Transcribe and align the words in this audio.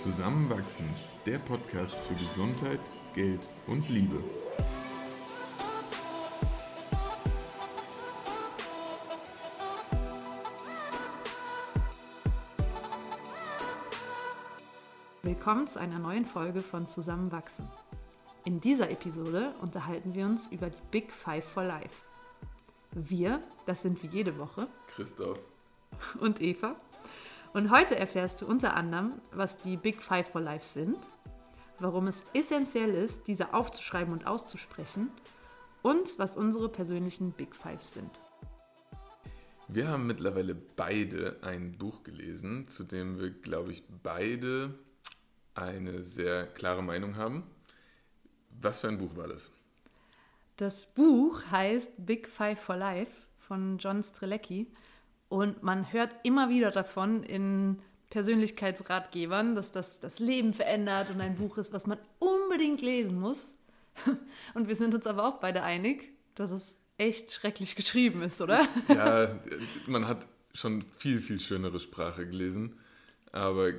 Zusammenwachsen, 0.00 0.88
der 1.26 1.38
Podcast 1.38 1.94
für 1.94 2.14
Gesundheit, 2.14 2.80
Geld 3.14 3.50
und 3.66 3.86
Liebe. 3.90 4.24
Willkommen 15.22 15.68
zu 15.68 15.78
einer 15.78 15.98
neuen 15.98 16.24
Folge 16.24 16.62
von 16.62 16.88
Zusammenwachsen. 16.88 17.68
In 18.46 18.58
dieser 18.58 18.90
Episode 18.90 19.54
unterhalten 19.60 20.14
wir 20.14 20.24
uns 20.24 20.46
über 20.46 20.70
die 20.70 20.80
Big 20.90 21.12
Five 21.12 21.44
for 21.44 21.64
Life. 21.64 22.02
Wir, 22.92 23.42
das 23.66 23.82
sind 23.82 24.02
wie 24.02 24.06
jede 24.06 24.38
Woche 24.38 24.66
Christoph 24.94 25.38
und 26.20 26.40
Eva. 26.40 26.76
Und 27.52 27.70
heute 27.70 27.96
erfährst 27.96 28.42
du 28.42 28.46
unter 28.46 28.74
anderem, 28.74 29.20
was 29.32 29.56
die 29.56 29.76
Big 29.76 30.02
Five 30.02 30.28
for 30.28 30.40
Life 30.40 30.64
sind, 30.64 30.96
warum 31.80 32.06
es 32.06 32.24
essentiell 32.32 32.94
ist, 32.94 33.26
diese 33.26 33.54
aufzuschreiben 33.54 34.12
und 34.12 34.26
auszusprechen 34.26 35.10
und 35.82 36.16
was 36.16 36.36
unsere 36.36 36.68
persönlichen 36.68 37.32
Big 37.32 37.56
Five 37.56 37.84
sind. 37.84 38.20
Wir 39.66 39.88
haben 39.88 40.06
mittlerweile 40.06 40.54
beide 40.54 41.38
ein 41.42 41.76
Buch 41.76 42.04
gelesen, 42.04 42.68
zu 42.68 42.84
dem 42.84 43.18
wir, 43.18 43.30
glaube 43.30 43.72
ich, 43.72 43.82
beide 44.02 44.78
eine 45.54 46.02
sehr 46.02 46.46
klare 46.46 46.82
Meinung 46.84 47.16
haben. 47.16 47.44
Was 48.60 48.80
für 48.80 48.88
ein 48.88 48.98
Buch 48.98 49.16
war 49.16 49.26
das? 49.26 49.52
Das 50.56 50.86
Buch 50.86 51.42
heißt 51.50 52.06
Big 52.06 52.28
Five 52.28 52.60
for 52.60 52.76
Life 52.76 53.26
von 53.38 53.78
John 53.78 54.04
Strelecki 54.04 54.68
und 55.30 55.62
man 55.62 55.92
hört 55.92 56.12
immer 56.24 56.50
wieder 56.50 56.72
davon 56.72 57.22
in 57.22 57.80
Persönlichkeitsratgebern, 58.10 59.54
dass 59.54 59.70
das 59.70 60.00
das 60.00 60.18
Leben 60.18 60.52
verändert 60.52 61.08
und 61.10 61.20
ein 61.20 61.36
Buch 61.36 61.56
ist, 61.56 61.72
was 61.72 61.86
man 61.86 61.98
unbedingt 62.18 62.82
lesen 62.82 63.18
muss. 63.18 63.54
Und 64.54 64.66
wir 64.66 64.74
sind 64.74 64.94
uns 64.94 65.06
aber 65.06 65.28
auch 65.28 65.38
beide 65.38 65.62
einig, 65.62 66.12
dass 66.34 66.50
es 66.50 66.76
echt 66.98 67.30
schrecklich 67.30 67.76
geschrieben 67.76 68.22
ist, 68.22 68.40
oder? 68.40 68.66
Ja, 68.88 69.38
man 69.86 70.08
hat 70.08 70.26
schon 70.52 70.82
viel, 70.98 71.20
viel 71.20 71.38
schönere 71.38 71.78
Sprache 71.78 72.26
gelesen, 72.26 72.80
aber 73.30 73.72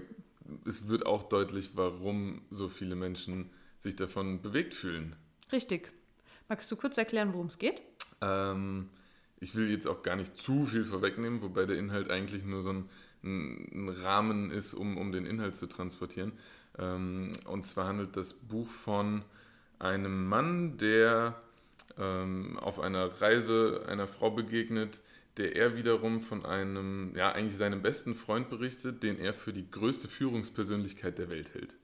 es 0.66 0.88
wird 0.88 1.06
auch 1.06 1.24
deutlich, 1.24 1.72
warum 1.76 2.44
so 2.50 2.70
viele 2.70 2.96
Menschen 2.96 3.50
sich 3.78 3.98
davon 3.98 4.42
bewegt 4.42 4.74
fühlen. 4.74 5.18
Richtig. 5.52 5.92
Magst 6.48 6.72
du 6.72 6.78
kurz 6.78 6.98
erklären, 6.98 7.34
worum 7.34 7.48
es 7.48 7.58
geht? 7.58 7.82
Ähm, 8.22 8.90
ich 9.42 9.56
will 9.56 9.70
jetzt 9.70 9.88
auch 9.88 10.04
gar 10.04 10.16
nicht 10.16 10.40
zu 10.40 10.66
viel 10.66 10.86
vorwegnehmen, 10.86 11.42
wobei 11.42 11.66
der 11.66 11.78
Inhalt 11.78 12.10
eigentlich 12.10 12.46
nur 12.46 12.62
so 12.62 12.72
ein, 12.72 12.90
ein 13.24 13.90
Rahmen 13.90 14.52
ist, 14.52 14.74
um, 14.74 14.98
um 14.98 15.12
den 15.12 15.26
Inhalt 15.26 15.56
zu 15.56 15.68
transportieren. 15.68 16.32
Ähm, 16.78 17.32
und 17.46 17.66
zwar 17.66 17.88
handelt 17.88 18.16
das 18.16 18.34
Buch 18.34 18.70
von 18.70 19.24
einem 19.80 20.30
Mann, 20.30 20.78
der 20.78 21.42
ähm, 21.98 22.58
auf 22.60 22.80
einer 22.80 23.06
Reise 23.20 23.84
einer 23.88 24.08
Frau 24.08 24.30
begegnet, 24.30 25.02
der 25.38 25.56
er 25.56 25.76
wiederum 25.76 26.22
von 26.22 26.46
einem, 26.46 27.14
ja, 27.16 27.32
eigentlich 27.32 27.58
seinem 27.58 27.82
besten 27.82 28.14
Freund 28.14 28.50
berichtet, 28.50 29.02
den 29.02 29.18
er 29.18 29.34
für 29.34 29.54
die 29.54 29.70
größte 29.70 30.08
Führungspersönlichkeit 30.08 31.18
der 31.18 31.30
Welt 31.30 31.56
hält. 31.56 31.76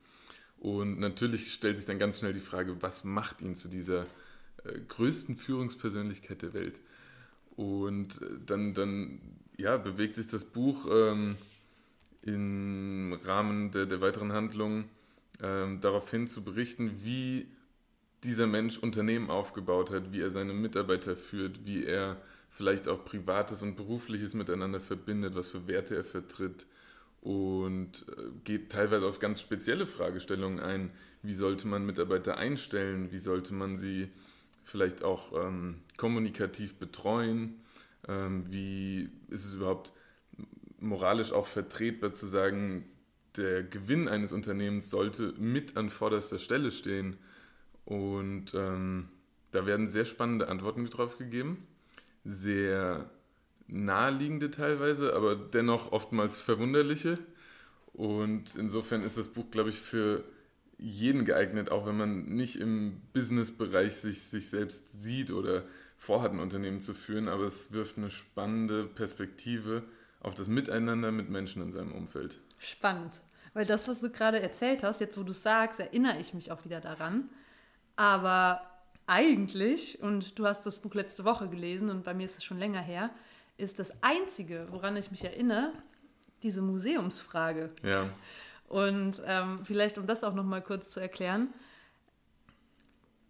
Und 0.59 0.99
natürlich 0.99 1.53
stellt 1.53 1.77
sich 1.77 1.87
dann 1.87 1.97
ganz 1.97 2.19
schnell 2.19 2.33
die 2.33 2.39
Frage, 2.39 2.81
was 2.81 3.03
macht 3.03 3.41
ihn 3.41 3.55
zu 3.55 3.67
dieser 3.67 4.05
äh, 4.63 4.79
größten 4.87 5.37
Führungspersönlichkeit 5.37 6.43
der 6.43 6.53
Welt? 6.53 6.79
Und 7.57 8.21
äh, 8.21 8.25
dann, 8.45 8.73
dann 8.73 9.19
ja, 9.57 9.75
bewegt 9.75 10.15
sich 10.15 10.27
das 10.27 10.45
Buch 10.45 10.87
ähm, 10.89 11.35
im 12.21 13.19
Rahmen 13.25 13.71
der, 13.71 13.85
der 13.85 13.99
weiteren 13.99 14.31
Handlung 14.31 14.85
ähm, 15.41 15.81
darauf 15.81 16.09
hin 16.09 16.27
zu 16.27 16.43
berichten, 16.43 17.03
wie 17.03 17.47
dieser 18.23 18.47
Mensch 18.47 18.77
Unternehmen 18.77 19.29
aufgebaut 19.29 19.91
hat, 19.91 20.13
wie 20.13 20.21
er 20.21 20.31
seine 20.31 20.53
Mitarbeiter 20.53 21.15
führt, 21.15 21.65
wie 21.65 21.85
er 21.85 22.21
vielleicht 22.49 22.87
auch 22.87 23.05
Privates 23.05 23.61
und 23.61 23.75
Berufliches 23.75 24.33
miteinander 24.33 24.79
verbindet, 24.79 25.35
was 25.35 25.51
für 25.51 25.67
Werte 25.67 25.95
er 25.95 26.03
vertritt 26.03 26.65
und 27.21 28.05
äh, 28.09 28.21
geht 28.43 28.71
teilweise 28.71 29.05
auf 29.05 29.19
ganz 29.19 29.41
spezielle 29.41 29.85
Fragestellungen 29.85 30.59
ein. 30.59 30.91
Wie 31.23 31.33
sollte 31.33 31.67
man 31.67 31.85
Mitarbeiter 31.85 32.37
einstellen? 32.37 33.11
Wie 33.11 33.17
sollte 33.17 33.53
man 33.53 33.75
sie 33.75 34.09
vielleicht 34.67 35.03
auch 35.03 35.33
ähm, 35.33 35.81
kommunikativ 35.95 36.75
betreuen? 36.75 37.61
Ähm, 38.07 38.45
wie 38.49 39.09
ist 39.29 39.45
es 39.45 39.55
überhaupt 39.55 39.93
moralisch 40.79 41.31
auch 41.31 41.47
vertretbar 41.47 42.13
zu 42.13 42.27
sagen, 42.27 42.85
der 43.35 43.63
Gewinn 43.63 44.07
eines 44.07 44.31
Unternehmens 44.31 44.89
sollte 44.89 45.33
mit 45.37 45.77
an 45.77 45.89
vorderster 45.89 46.37
Stelle 46.37 46.71
stehen? 46.71 47.17
Und 47.85 48.53
ähm, 48.53 49.09
da 49.51 49.65
werden 49.65 49.87
sehr 49.87 50.05
spannende 50.05 50.49
Antworten 50.49 50.85
drauf 50.89 51.17
gegeben, 51.17 51.65
sehr 52.25 53.09
naheliegende 53.67 54.51
teilweise, 54.51 55.15
aber 55.15 55.35
dennoch 55.35 55.93
oftmals 55.93 56.41
verwunderliche. 56.41 57.17
Und 57.93 58.55
insofern 58.55 59.01
ist 59.03 59.17
das 59.17 59.29
Buch, 59.29 59.49
glaube 59.49 59.69
ich, 59.69 59.79
für 59.79 60.23
jeden 60.77 61.25
geeignet, 61.25 61.71
auch 61.71 61.87
wenn 61.87 61.97
man 61.97 62.25
nicht 62.25 62.57
im 62.57 63.01
Business-Bereich 63.13 63.95
sich, 63.95 64.21
sich 64.21 64.49
selbst 64.49 65.01
sieht 65.01 65.31
oder 65.31 65.63
vorhat, 65.97 66.31
ein 66.31 66.39
Unternehmen 66.39 66.81
zu 66.81 66.93
führen, 66.93 67.27
aber 67.27 67.45
es 67.45 67.71
wirft 67.71 67.97
eine 67.97 68.11
spannende 68.11 68.85
Perspektive 68.85 69.83
auf 70.21 70.35
das 70.35 70.47
Miteinander 70.47 71.11
mit 71.11 71.29
Menschen 71.29 71.61
in 71.63 71.71
seinem 71.71 71.93
Umfeld. 71.93 72.39
Spannend, 72.59 73.21
weil 73.53 73.65
das, 73.65 73.87
was 73.87 74.01
du 74.01 74.09
gerade 74.11 74.39
erzählt 74.39 74.83
hast, 74.83 75.01
jetzt 75.01 75.17
wo 75.17 75.23
du 75.23 75.33
sagst, 75.33 75.79
erinnere 75.79 76.19
ich 76.19 76.33
mich 76.33 76.51
auch 76.51 76.63
wieder 76.65 76.79
daran. 76.79 77.29
Aber 77.95 78.61
eigentlich, 79.07 80.01
und 80.01 80.37
du 80.37 80.45
hast 80.45 80.65
das 80.65 80.79
Buch 80.79 80.93
letzte 80.93 81.25
Woche 81.25 81.49
gelesen 81.49 81.89
und 81.89 82.03
bei 82.03 82.13
mir 82.13 82.25
ist 82.25 82.37
es 82.37 82.43
schon 82.43 82.59
länger 82.59 82.81
her, 82.81 83.09
ist 83.57 83.79
das 83.79 84.03
Einzige, 84.03 84.67
woran 84.69 84.95
ich 84.97 85.09
mich 85.09 85.23
erinnere, 85.23 85.71
diese 86.43 86.61
Museumsfrage. 86.61 87.71
Ja. 87.83 88.07
Und 88.67 89.21
ähm, 89.25 89.59
vielleicht, 89.63 89.97
um 89.97 90.05
das 90.05 90.23
auch 90.23 90.33
noch 90.33 90.43
mal 90.43 90.61
kurz 90.61 90.91
zu 90.91 90.99
erklären, 90.99 91.53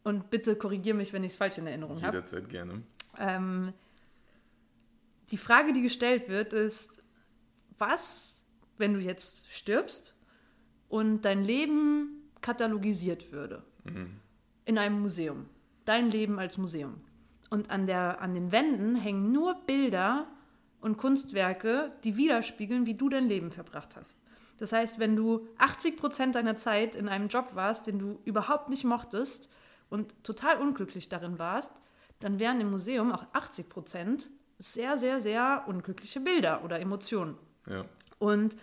und 0.07 0.29
bitte 0.29 0.55
korrigiere 0.55 0.95
mich, 0.95 1.11
wenn 1.11 1.25
ich 1.25 1.33
es 1.33 1.37
falsch 1.37 1.57
in 1.57 1.67
Erinnerung 1.67 1.97
habe. 2.01 2.15
Jederzeit 2.15 2.43
hab. 2.43 2.49
gerne. 2.49 2.81
Ähm, 3.17 3.73
die 5.31 5.37
Frage, 5.37 5.73
die 5.73 5.81
gestellt 5.81 6.29
wird, 6.29 6.53
ist, 6.53 7.03
was, 7.77 8.41
wenn 8.77 8.93
du 8.93 9.01
jetzt 9.01 9.51
stirbst 9.51 10.15
und 10.87 11.23
dein 11.23 11.43
Leben 11.43 12.29
katalogisiert 12.39 13.33
würde 13.33 13.63
mhm. 13.83 14.21
in 14.63 14.77
einem 14.77 15.01
Museum? 15.01 15.45
Dein 15.83 16.09
Leben 16.09 16.39
als 16.39 16.57
Museum. 16.57 17.01
Und 17.49 17.69
an, 17.69 17.85
der, 17.85 18.21
an 18.21 18.33
den 18.33 18.53
Wänden 18.53 18.95
hängen 18.95 19.33
nur 19.33 19.55
Bilder 19.65 20.27
und 20.79 20.97
Kunstwerke, 20.97 21.91
die 22.05 22.15
widerspiegeln, 22.15 22.85
wie 22.85 22.93
du 22.93 23.09
dein 23.09 23.27
Leben 23.27 23.51
verbracht 23.51 23.97
hast. 23.97 24.21
Das 24.57 24.73
heißt, 24.73 24.99
wenn 24.99 25.15
du 25.15 25.47
80 25.57 25.97
Prozent 25.97 26.35
deiner 26.35 26.55
Zeit 26.55 26.95
in 26.95 27.07
einem 27.07 27.27
Job 27.27 27.51
warst, 27.53 27.87
den 27.87 27.99
du 27.99 28.19
überhaupt 28.25 28.69
nicht 28.69 28.83
mochtest 28.83 29.51
und 29.89 30.23
total 30.23 30.59
unglücklich 30.59 31.09
darin 31.09 31.39
warst, 31.39 31.73
dann 32.19 32.39
wären 32.39 32.59
im 32.59 32.71
Museum 32.71 33.11
auch 33.11 33.25
80 33.33 33.69
Prozent 33.69 34.29
sehr, 34.57 34.97
sehr, 34.97 35.21
sehr 35.21 35.63
unglückliche 35.67 36.19
Bilder 36.19 36.63
oder 36.63 36.79
Emotionen. 36.79 37.37
Ja. 37.67 37.85
Und 38.17 38.57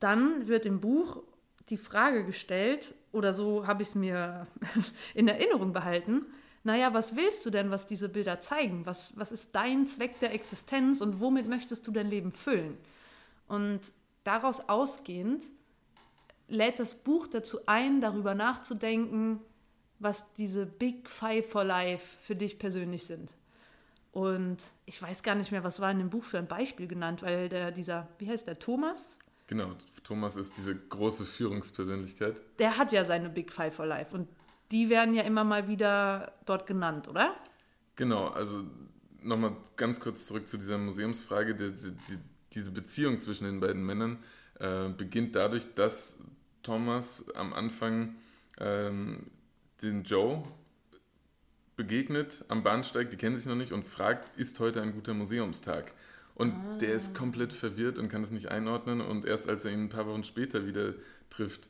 dann 0.00 0.48
wird 0.48 0.64
im 0.64 0.80
Buch 0.80 1.22
die 1.68 1.76
Frage 1.76 2.24
gestellt, 2.24 2.94
oder 3.12 3.34
so 3.34 3.66
habe 3.66 3.82
ich 3.82 3.90
es 3.90 3.94
mir 3.94 4.46
in 5.14 5.28
Erinnerung 5.28 5.72
behalten, 5.72 6.24
naja, 6.64 6.92
was 6.92 7.16
willst 7.16 7.46
du 7.46 7.50
denn, 7.50 7.70
was 7.70 7.86
diese 7.86 8.08
Bilder 8.08 8.40
zeigen? 8.40 8.84
Was, 8.84 9.18
was 9.18 9.32
ist 9.32 9.54
dein 9.54 9.86
Zweck 9.86 10.18
der 10.20 10.34
Existenz 10.34 11.00
und 11.00 11.20
womit 11.20 11.48
möchtest 11.48 11.86
du 11.86 11.92
dein 11.92 12.10
Leben 12.10 12.32
füllen? 12.32 12.76
Und 13.46 13.80
daraus 14.28 14.68
ausgehend 14.68 15.46
lädt 16.48 16.78
das 16.78 16.94
Buch 16.94 17.26
dazu 17.26 17.60
ein, 17.66 18.00
darüber 18.00 18.34
nachzudenken, 18.34 19.40
was 19.98 20.34
diese 20.34 20.66
Big 20.66 21.08
Five 21.08 21.50
for 21.50 21.64
Life 21.64 22.18
für 22.20 22.34
dich 22.34 22.58
persönlich 22.58 23.06
sind. 23.06 23.32
Und 24.12 24.58
ich 24.84 25.00
weiß 25.00 25.22
gar 25.22 25.34
nicht 25.34 25.50
mehr, 25.50 25.64
was 25.64 25.80
war 25.80 25.90
in 25.90 25.98
dem 25.98 26.10
Buch 26.10 26.24
für 26.24 26.38
ein 26.38 26.46
Beispiel 26.46 26.88
genannt, 26.88 27.22
weil 27.22 27.48
der, 27.48 27.70
dieser, 27.72 28.08
wie 28.18 28.28
heißt 28.28 28.46
der, 28.46 28.58
Thomas? 28.58 29.18
Genau, 29.46 29.72
Thomas 30.04 30.36
ist 30.36 30.56
diese 30.56 30.76
große 30.76 31.24
Führungspersönlichkeit. 31.24 32.40
Der 32.58 32.76
hat 32.76 32.92
ja 32.92 33.04
seine 33.04 33.30
Big 33.30 33.50
Five 33.52 33.74
for 33.74 33.86
Life 33.86 34.14
und 34.14 34.28
die 34.70 34.90
werden 34.90 35.14
ja 35.14 35.22
immer 35.22 35.44
mal 35.44 35.68
wieder 35.68 36.32
dort 36.44 36.66
genannt, 36.66 37.08
oder? 37.08 37.34
Genau, 37.96 38.28
also 38.28 38.64
nochmal 39.22 39.56
ganz 39.76 40.00
kurz 40.00 40.26
zurück 40.26 40.46
zu 40.46 40.58
dieser 40.58 40.76
Museumsfrage. 40.76 41.54
Die, 41.54 41.72
die, 41.72 42.18
diese 42.52 42.70
Beziehung 42.70 43.18
zwischen 43.18 43.44
den 43.44 43.60
beiden 43.60 43.84
Männern 43.84 44.18
äh, 44.58 44.88
beginnt 44.88 45.34
dadurch, 45.36 45.74
dass 45.74 46.20
Thomas 46.62 47.26
am 47.34 47.52
Anfang 47.52 48.16
ähm, 48.58 49.30
den 49.82 50.04
Joe 50.04 50.42
begegnet 51.76 52.44
am 52.48 52.62
Bahnsteig, 52.62 53.10
die 53.10 53.16
kennen 53.16 53.36
sich 53.36 53.46
noch 53.46 53.54
nicht, 53.54 53.72
und 53.72 53.84
fragt, 53.84 54.38
ist 54.38 54.58
heute 54.60 54.82
ein 54.82 54.92
guter 54.92 55.14
Museumstag? 55.14 55.94
Und 56.34 56.52
ah. 56.52 56.76
der 56.80 56.94
ist 56.94 57.14
komplett 57.14 57.52
verwirrt 57.52 57.98
und 57.98 58.08
kann 58.08 58.22
es 58.22 58.30
nicht 58.30 58.48
einordnen. 58.48 59.00
Und 59.00 59.24
erst 59.24 59.48
als 59.48 59.64
er 59.64 59.72
ihn 59.72 59.84
ein 59.84 59.88
paar 59.88 60.06
Wochen 60.06 60.24
später 60.24 60.66
wieder 60.66 60.94
trifft, 61.30 61.68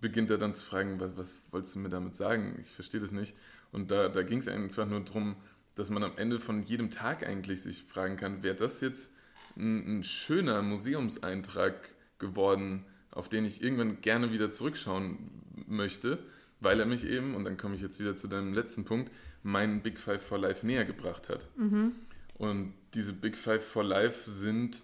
beginnt 0.00 0.30
er 0.30 0.38
dann 0.38 0.54
zu 0.54 0.64
fragen, 0.64 1.00
was, 1.00 1.16
was 1.16 1.38
wolltest 1.50 1.74
du 1.76 1.80
mir 1.80 1.88
damit 1.88 2.14
sagen? 2.14 2.56
Ich 2.60 2.70
verstehe 2.70 3.00
das 3.00 3.12
nicht. 3.12 3.36
Und 3.72 3.90
da, 3.90 4.08
da 4.08 4.22
ging 4.22 4.38
es 4.38 4.48
einfach 4.48 4.86
nur 4.86 5.00
darum, 5.00 5.36
dass 5.74 5.90
man 5.90 6.04
am 6.04 6.16
Ende 6.16 6.38
von 6.38 6.62
jedem 6.62 6.90
Tag 6.90 7.26
eigentlich 7.26 7.62
sich 7.62 7.82
fragen 7.82 8.16
kann, 8.16 8.42
wäre 8.42 8.54
das 8.54 8.80
jetzt 8.80 9.12
ein, 9.56 9.98
ein, 9.98 10.04
schöner 10.04 10.62
Museumseintrag 10.62 11.94
geworden, 12.18 12.84
auf 13.10 13.28
den 13.28 13.44
ich 13.44 13.62
irgendwann 13.62 14.00
gerne 14.00 14.32
wieder 14.32 14.50
zurückschauen 14.50 15.18
möchte, 15.66 16.18
weil 16.60 16.80
er 16.80 16.86
mich 16.86 17.04
eben, 17.04 17.34
und 17.34 17.44
dann 17.44 17.56
komme 17.56 17.76
ich 17.76 17.82
jetzt 17.82 18.00
wieder 18.00 18.16
zu 18.16 18.28
deinem 18.28 18.52
letzten 18.52 18.84
Punkt, 18.84 19.12
meinen 19.42 19.82
Big 19.82 19.98
Five 19.98 20.22
for 20.22 20.38
Life 20.38 20.66
näher 20.66 20.84
gebracht 20.84 21.28
hat. 21.28 21.46
Mhm. 21.56 21.92
Und 22.36 22.74
diese 22.94 23.12
Big 23.12 23.36
Five 23.36 23.64
for 23.64 23.84
Life 23.84 24.30
sind 24.30 24.82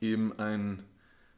eben 0.00 0.38
ein, 0.38 0.82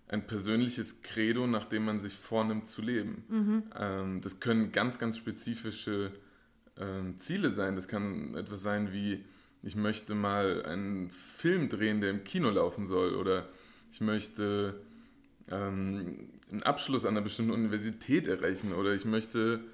ein 0.09 0.27
persönliches 0.27 1.03
Credo, 1.03 1.47
nach 1.47 1.65
dem 1.65 1.85
man 1.85 1.99
sich 1.99 2.15
vornimmt 2.15 2.69
zu 2.69 2.83
leben. 2.83 3.25
Mhm. 3.29 3.63
Ähm, 3.79 4.21
das 4.21 4.39
können 4.41 4.71
ganz, 4.73 4.99
ganz 4.99 5.17
spezifische 5.17 6.13
ähm, 6.79 7.17
Ziele 7.17 7.51
sein. 7.51 7.75
Das 7.75 7.89
kann 7.89 8.35
etwas 8.35 8.63
sein 8.63 8.93
wie, 8.93 9.25
ich 9.67 9.75
möchte 9.75 10.15
mal 10.15 10.65
einen 10.65 11.11
Film 11.11 11.69
drehen, 11.69 12.01
der 12.01 12.11
im 12.11 12.23
Kino 12.23 12.51
laufen 12.51 12.87
soll. 12.87 13.17
Oder 13.17 13.49
ich 13.91 14.01
möchte 14.01 14.81
ähm, 15.51 16.31
einen 16.49 16.63
Abschluss 16.63 17.05
an 17.05 17.17
einer 17.17 17.23
bestimmten 17.23 17.51
Universität 17.51 18.29
erreichen. 18.29 18.73
Oder 18.73 18.95
ich 18.95 19.05
möchte 19.05 19.65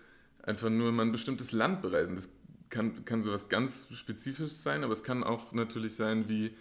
einfach 0.43 0.71
nur 0.71 0.91
mal 0.93 1.05
ein 1.05 1.13
bestimmtes 1.13 1.53
Land 1.53 1.83
bereisen. 1.83 2.17
Das 2.17 2.31
kann, 2.71 3.05
kann 3.05 3.23
sowas 3.23 3.51
ganz 3.51 3.87
Spezifisches 3.93 4.63
sein, 4.63 4.83
aber 4.83 4.95
es 4.95 5.05
kann 5.05 5.23
auch 5.23 5.53
natürlich 5.53 5.95
sein, 5.95 6.27
wie 6.27 6.53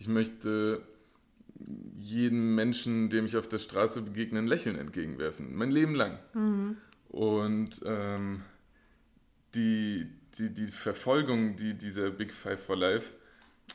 ich 0.00 0.08
möchte 0.08 0.82
jedem 1.94 2.56
Menschen, 2.56 3.08
dem 3.08 3.26
ich 3.26 3.36
auf 3.36 3.46
der 3.46 3.58
Straße 3.58 4.02
begegne, 4.02 4.40
ein 4.40 4.48
Lächeln 4.48 4.76
entgegenwerfen. 4.76 5.54
Mein 5.54 5.70
Leben 5.70 5.94
lang. 5.94 6.18
Mhm. 6.34 6.76
Und 7.08 7.82
ähm, 7.86 8.42
die, 9.54 10.08
die, 10.38 10.52
die 10.52 10.66
Verfolgung 10.66 11.56
die, 11.56 11.74
dieser 11.74 12.10
Big 12.10 12.32
Five 12.32 12.62
for 12.62 12.76
Life 12.76 13.14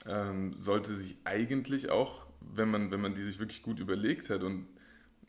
ähm, 0.08 0.54
sollte 0.54 0.96
sich 0.96 1.18
eigentlich 1.24 1.90
auch, 1.90 2.26
wenn 2.42 2.70
man, 2.70 2.92
wenn 2.92 3.02
man 3.02 3.16
die 3.16 3.24
sich 3.24 3.40
wirklich 3.40 3.64
gut 3.64 3.80
überlegt 3.80 4.30
hat 4.30 4.44
und 4.44 4.68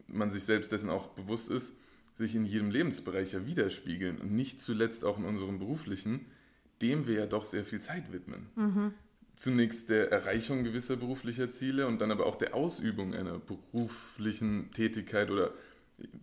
man 0.06 0.30
sich 0.30 0.44
selbst 0.44 0.72
dessen 0.72 0.90
auch 0.90 1.08
bewusst 1.08 1.50
ist, 1.50 1.74
sich 2.14 2.34
in 2.34 2.44
jedem 2.44 2.70
Lebensbereich 2.70 3.32
ja 3.32 3.46
widerspiegeln 3.46 4.18
und 4.18 4.32
nicht 4.32 4.60
zuletzt 4.60 5.04
auch 5.04 5.18
in 5.18 5.24
unserem 5.24 5.58
beruflichen, 5.58 6.26
dem 6.82 7.06
wir 7.06 7.14
ja 7.14 7.26
doch 7.26 7.44
sehr 7.44 7.64
viel 7.64 7.80
Zeit 7.80 8.12
widmen. 8.12 8.46
Mhm. 8.56 8.94
Zunächst 9.36 9.88
der 9.88 10.10
Erreichung 10.12 10.64
gewisser 10.64 10.96
beruflicher 10.96 11.50
Ziele 11.50 11.86
und 11.86 12.00
dann 12.00 12.10
aber 12.10 12.26
auch 12.26 12.36
der 12.36 12.54
Ausübung 12.54 13.14
einer 13.14 13.38
beruflichen 13.38 14.70
Tätigkeit 14.72 15.30
oder 15.30 15.52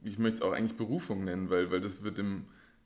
ich 0.03 0.19
möchte 0.19 0.37
es 0.37 0.41
auch 0.41 0.51
eigentlich 0.51 0.77
Berufung 0.77 1.23
nennen, 1.23 1.49
weil, 1.49 1.71
weil 1.71 1.79
das 1.79 2.03
wird 2.03 2.17
dem 2.17 2.45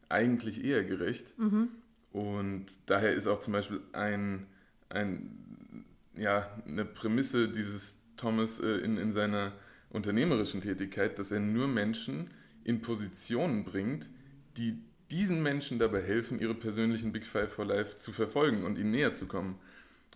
eigentlich 0.09 0.63
eher 0.63 0.83
gerecht. 0.83 1.37
Mhm. 1.37 1.69
Und 2.11 2.65
daher 2.87 3.13
ist 3.13 3.27
auch 3.27 3.39
zum 3.39 3.53
Beispiel 3.53 3.81
ein, 3.93 4.47
ein, 4.89 5.85
ja, 6.13 6.49
eine 6.65 6.85
Prämisse 6.85 7.49
dieses 7.49 8.01
Thomas 8.17 8.59
äh, 8.59 8.77
in, 8.77 8.97
in 8.97 9.11
seiner 9.11 9.53
unternehmerischen 9.89 10.61
Tätigkeit, 10.61 11.19
dass 11.19 11.31
er 11.31 11.39
nur 11.39 11.67
Menschen 11.67 12.29
in 12.63 12.81
Positionen 12.81 13.63
bringt, 13.63 14.09
die 14.57 14.77
diesen 15.09 15.43
Menschen 15.43 15.79
dabei 15.79 16.01
helfen, 16.01 16.39
ihre 16.39 16.55
persönlichen 16.55 17.11
Big 17.11 17.25
Five 17.25 17.51
for 17.51 17.65
Life 17.65 17.97
zu 17.97 18.11
verfolgen 18.11 18.63
und 18.63 18.77
ihnen 18.77 18.91
näher 18.91 19.13
zu 19.13 19.25
kommen. 19.25 19.59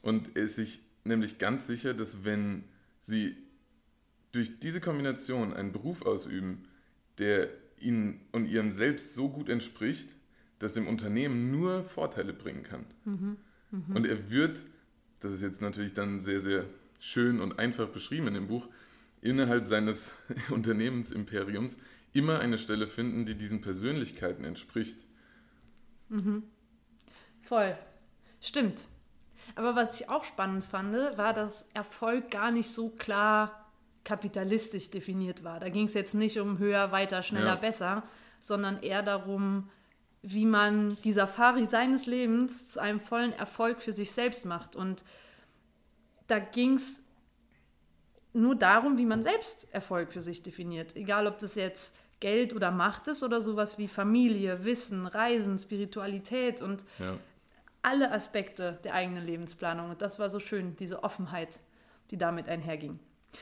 Und 0.01 0.35
er 0.35 0.43
ist 0.43 0.55
sich 0.55 0.81
nämlich 1.03 1.37
ganz 1.37 1.67
sicher, 1.67 1.93
dass 1.93 2.23
wenn 2.23 2.63
sie 2.99 3.35
durch 4.31 4.59
diese 4.59 4.81
Kombination 4.81 5.53
einen 5.53 5.71
Beruf 5.71 6.05
ausüben, 6.05 6.67
der 7.17 7.49
ihnen 7.77 8.21
und 8.31 8.45
ihrem 8.45 8.71
Selbst 8.71 9.13
so 9.15 9.29
gut 9.29 9.49
entspricht, 9.49 10.15
dass 10.59 10.73
dem 10.73 10.87
Unternehmen 10.87 11.51
nur 11.51 11.83
Vorteile 11.83 12.33
bringen 12.33 12.63
kann. 12.63 12.85
Mhm. 13.05 13.37
Mhm. 13.71 13.95
Und 13.95 14.05
er 14.05 14.29
wird, 14.29 14.63
das 15.19 15.33
ist 15.33 15.41
jetzt 15.41 15.61
natürlich 15.61 15.93
dann 15.93 16.19
sehr, 16.19 16.41
sehr 16.41 16.65
schön 16.99 17.39
und 17.39 17.59
einfach 17.59 17.87
beschrieben 17.87 18.27
in 18.27 18.33
dem 18.35 18.47
Buch, 18.47 18.67
innerhalb 19.21 19.67
seines 19.67 20.15
Unternehmensimperiums 20.49 21.77
immer 22.13 22.39
eine 22.39 22.57
Stelle 22.57 22.87
finden, 22.87 23.25
die 23.25 23.35
diesen 23.35 23.61
Persönlichkeiten 23.61 24.45
entspricht. 24.45 24.97
Mhm. 26.09 26.43
Voll. 27.41 27.77
Stimmt. 28.41 28.85
Aber 29.55 29.75
was 29.75 29.99
ich 29.99 30.09
auch 30.09 30.23
spannend 30.23 30.63
fand, 30.63 30.93
war, 31.17 31.33
dass 31.33 31.69
Erfolg 31.73 32.31
gar 32.31 32.51
nicht 32.51 32.69
so 32.69 32.89
klar 32.89 33.65
kapitalistisch 34.03 34.91
definiert 34.91 35.43
war. 35.43 35.59
Da 35.59 35.69
ging 35.69 35.87
es 35.87 35.93
jetzt 35.93 36.13
nicht 36.13 36.39
um 36.39 36.57
höher, 36.57 36.91
weiter, 36.91 37.23
schneller, 37.23 37.55
ja. 37.55 37.55
besser, 37.55 38.03
sondern 38.39 38.81
eher 38.81 39.01
darum, 39.01 39.69
wie 40.27 40.45
man 40.45 40.97
die 41.03 41.11
Safari 41.11 41.67
seines 41.67 42.07
Lebens 42.07 42.67
zu 42.67 42.79
einem 42.79 42.99
vollen 42.99 43.31
Erfolg 43.33 43.83
für 43.83 43.93
sich 43.93 44.11
selbst 44.11 44.45
macht. 44.45 44.75
Und 44.75 45.03
da 46.25 46.39
ging 46.39 46.73
es 46.73 46.99
nur 48.33 48.55
darum, 48.55 48.97
wie 48.97 49.05
man 49.05 49.21
selbst 49.21 49.71
Erfolg 49.71 50.11
für 50.11 50.21
sich 50.21 50.41
definiert. 50.41 50.95
Egal, 50.95 51.27
ob 51.27 51.37
das 51.37 51.53
jetzt 51.53 51.95
Geld 52.19 52.55
oder 52.55 52.71
Macht 52.71 53.07
ist 53.07 53.21
oder 53.21 53.39
sowas 53.39 53.77
wie 53.77 53.87
Familie, 53.87 54.65
Wissen, 54.65 55.05
Reisen, 55.05 55.59
Spiritualität 55.59 56.59
und 56.59 56.83
ja. 56.97 57.17
alle 57.83 58.11
Aspekte 58.11 58.79
der 58.83 58.95
eigenen 58.95 59.27
Lebensplanung. 59.27 59.91
Und 59.91 60.01
das 60.01 60.17
war 60.17 60.31
so 60.31 60.39
schön, 60.39 60.75
diese 60.75 61.03
Offenheit, 61.03 61.59
die 62.09 62.17
damit 62.17 62.49
einherging. 62.49 62.97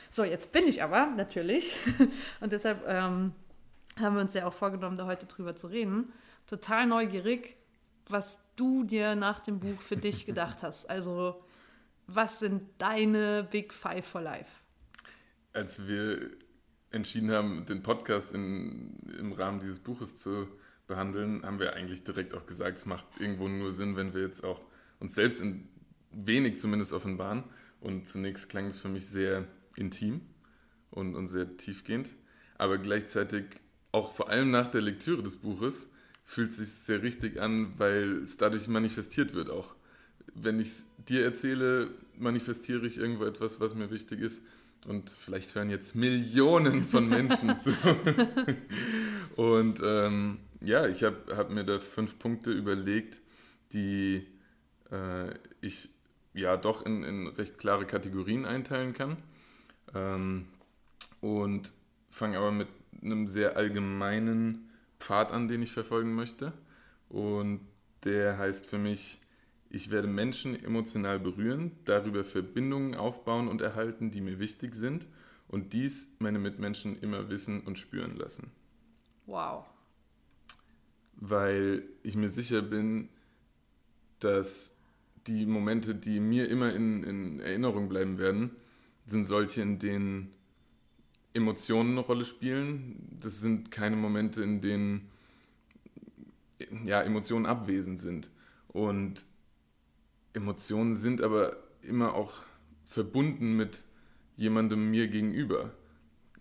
So, 0.10 0.26
jetzt 0.26 0.52
bin 0.52 0.68
ich 0.68 0.84
aber 0.84 1.06
natürlich, 1.16 1.78
und 2.42 2.52
deshalb 2.52 2.84
ähm, 2.88 3.32
haben 3.98 4.16
wir 4.16 4.22
uns 4.22 4.34
ja 4.34 4.46
auch 4.46 4.54
vorgenommen, 4.54 4.98
da 4.98 5.06
heute 5.06 5.28
drüber 5.28 5.56
zu 5.56 5.68
reden, 5.68 6.12
total 6.48 6.88
neugierig, 6.88 7.56
was 8.08 8.54
du 8.56 8.84
dir 8.84 9.16
nach 9.16 9.40
dem 9.40 9.60
Buch 9.60 9.82
für 9.82 9.98
dich 9.98 10.26
gedacht 10.28 10.64
hast. 10.64 10.90
Also, 10.90 11.44
was 12.08 12.40
sind 12.40 12.70
deine 12.78 13.48
Big 13.50 13.74
Five 13.74 14.06
for 14.06 14.22
Life? 14.22 14.52
Als 15.54 15.88
wir 15.88 16.32
entschieden 16.92 17.32
haben, 17.32 17.66
den 17.66 17.82
Podcast 17.82 18.34
in, 18.34 18.98
im 19.20 19.32
Rahmen 19.32 19.60
dieses 19.60 19.80
Buches 19.80 20.16
zu 20.16 20.48
behandeln, 20.88 21.44
haben 21.44 21.60
wir 21.60 21.74
eigentlich 21.74 22.04
direkt 22.04 22.34
auch 22.34 22.46
gesagt, 22.46 22.78
es 22.78 22.86
macht 22.86 23.06
irgendwo 23.20 23.48
nur 23.48 23.72
Sinn, 23.72 23.96
wenn 23.96 24.14
wir 24.14 24.22
jetzt 24.22 24.44
auch 24.44 24.62
uns 25.00 25.16
selbst 25.16 25.42
in 25.42 25.68
wenig 26.12 26.58
zumindest 26.58 26.94
offenbaren. 26.94 27.44
Und 27.80 28.08
zunächst 28.08 28.48
klang 28.50 28.68
es 28.68 28.80
für 28.80 28.90
mich 28.90 29.08
sehr 29.08 29.46
intim 29.76 30.22
und, 30.92 31.16
und 31.16 31.28
sehr 31.28 31.58
tiefgehend. 31.58 32.12
Aber 32.58 32.78
gleichzeitig, 32.78 33.46
auch 33.92 34.14
vor 34.14 34.30
allem 34.30 34.52
nach 34.52 34.68
der 34.68 34.82
Lektüre 34.82 35.24
des 35.24 35.38
Buches, 35.38 35.90
fühlt 36.26 36.54
sich 36.54 36.70
sehr 36.70 37.02
richtig 37.02 37.40
an, 37.42 37.74
weil 37.78 38.24
es 38.24 38.38
dadurch 38.38 38.68
manifestiert 38.68 39.34
wird 39.34 39.50
auch. 39.50 39.76
Wenn 40.34 40.60
ich 40.60 40.68
es 40.68 40.86
dir 41.08 41.24
erzähle, 41.24 41.92
manifestiere 42.18 42.86
ich 42.88 42.98
irgendwo 42.98 43.26
etwas, 43.26 43.60
was 43.60 43.76
mir 43.76 43.92
wichtig 43.92 44.22
ist. 44.22 44.42
Und 44.86 45.12
vielleicht 45.12 45.56
hören 45.56 45.70
jetzt 45.70 45.96
Millionen 45.96 46.88
von 46.88 47.08
Menschen 47.08 47.58
zu. 47.58 47.74
Und 49.36 49.82
ähm, 49.84 50.40
ja, 50.62 50.88
ich 50.88 51.04
habe 51.04 51.36
hab 51.36 51.50
mir 51.52 51.64
da 51.64 51.80
fünf 51.80 52.20
Punkte 52.20 52.52
überlegt, 52.52 53.22
die 53.72 54.28
äh, 54.92 55.34
ich 55.62 55.90
ja 56.34 56.58
doch 56.58 56.86
in, 56.86 57.04
in 57.04 57.28
recht 57.28 57.58
klare 57.58 57.86
Kategorien 57.86 58.46
einteilen 58.46 58.94
kann. 58.94 59.18
Ähm, 59.94 60.48
und 61.22 61.72
fange 62.10 62.38
aber 62.38 62.52
mit 62.52 62.68
einem 63.02 63.28
sehr 63.28 63.56
allgemeinen 63.56 64.70
Pfad 65.04 65.34
an, 65.34 65.48
den 65.48 65.62
ich 65.62 65.74
verfolgen 65.74 66.16
möchte. 66.16 66.54
Und 67.10 67.60
der 68.06 68.38
heißt 68.38 68.66
für 68.66 68.78
mich, 68.78 69.20
ich 69.70 69.90
werde 69.92 70.08
Menschen 70.08 70.56
emotional 70.56 71.20
berühren, 71.20 71.72
darüber 71.86 72.24
Verbindungen 72.24 72.96
aufbauen 72.96 73.48
und 73.48 73.62
erhalten, 73.62 74.12
die 74.12 74.22
mir 74.22 74.40
wichtig 74.40 74.76
sind 74.76 75.08
und 75.48 75.74
dies 75.74 76.16
meine 76.20 76.40
Mitmenschen 76.40 76.98
immer 77.00 77.30
wissen 77.30 77.62
und 77.62 77.78
spüren 77.78 78.16
lassen. 78.16 78.52
Wow. 79.26 79.66
Weil 81.16 81.84
ich 82.02 82.16
mir 82.16 82.30
sicher 82.30 82.62
bin, 82.62 83.10
dass 84.20 84.76
die 85.28 85.46
Momente, 85.46 85.96
die 85.96 86.20
mir 86.20 86.50
immer 86.50 86.74
in, 86.74 87.04
in 87.04 87.40
Erinnerung 87.40 87.90
bleiben 87.90 88.18
werden, 88.18 88.52
sind 89.06 89.26
solche, 89.26 89.62
in 89.62 89.80
denen 89.80 90.34
Emotionen 91.34 91.92
eine 91.92 92.02
Rolle 92.02 92.26
spielen. 92.26 93.18
Das 93.20 93.40
sind 93.40 93.72
keine 93.72 93.96
Momente, 93.96 94.44
in 94.44 94.62
denen 94.62 95.10
ja, 96.86 97.02
Emotionen 97.02 97.46
abwesend 97.46 98.00
sind. 98.00 98.30
Und 98.68 99.26
Emotionen 100.34 100.96
sind 100.96 101.22
aber 101.22 101.58
immer 101.82 102.14
auch 102.14 102.34
verbunden 102.86 103.56
mit 103.56 103.84
jemandem 104.36 104.90
mir 104.90 105.08
gegenüber. 105.08 105.72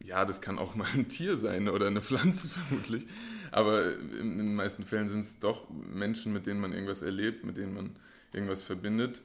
Ja, 0.02 0.24
das 0.24 0.40
kann 0.40 0.58
auch 0.58 0.74
mal 0.74 0.88
ein 0.94 1.08
Tier 1.08 1.36
sein 1.36 1.68
oder 1.68 1.86
eine 1.86 2.02
Pflanze 2.02 2.48
vermutlich, 2.48 3.06
aber 3.50 3.98
in 3.98 4.38
den 4.38 4.54
meisten 4.54 4.84
Fällen 4.84 5.08
sind 5.08 5.20
es 5.20 5.38
doch 5.38 5.68
Menschen, 5.70 6.32
mit 6.32 6.46
denen 6.46 6.60
man 6.60 6.72
irgendwas 6.72 7.02
erlebt, 7.02 7.44
mit 7.44 7.56
denen 7.56 7.74
man 7.74 7.96
irgendwas 8.32 8.62
verbindet. 8.62 9.22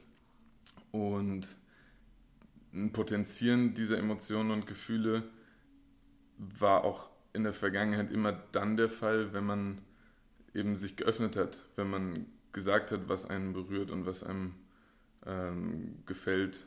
Und 0.92 1.56
ein 2.72 2.92
Potenzieren 2.92 3.74
dieser 3.74 3.98
Emotionen 3.98 4.50
und 4.50 4.66
Gefühle 4.66 5.24
war 6.38 6.84
auch 6.84 7.08
in 7.32 7.44
der 7.44 7.52
Vergangenheit 7.52 8.10
immer 8.10 8.32
dann 8.52 8.76
der 8.76 8.88
Fall, 8.88 9.32
wenn 9.32 9.44
man 9.44 9.80
eben 10.54 10.76
sich 10.76 10.96
geöffnet 10.96 11.36
hat, 11.36 11.62
wenn 11.76 11.90
man 11.90 12.26
gesagt 12.52 12.90
hat, 12.92 13.08
was 13.08 13.28
einen 13.28 13.52
berührt 13.52 13.90
und 13.90 14.06
was 14.06 14.22
einem 14.22 14.54
ähm, 15.26 16.02
gefällt 16.06 16.66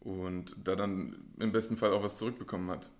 und 0.00 0.54
da 0.62 0.76
dann 0.76 1.16
im 1.38 1.52
besten 1.52 1.76
Fall 1.76 1.92
auch 1.92 2.02
was 2.02 2.16
zurückbekommen 2.16 2.70
hat. 2.70 2.90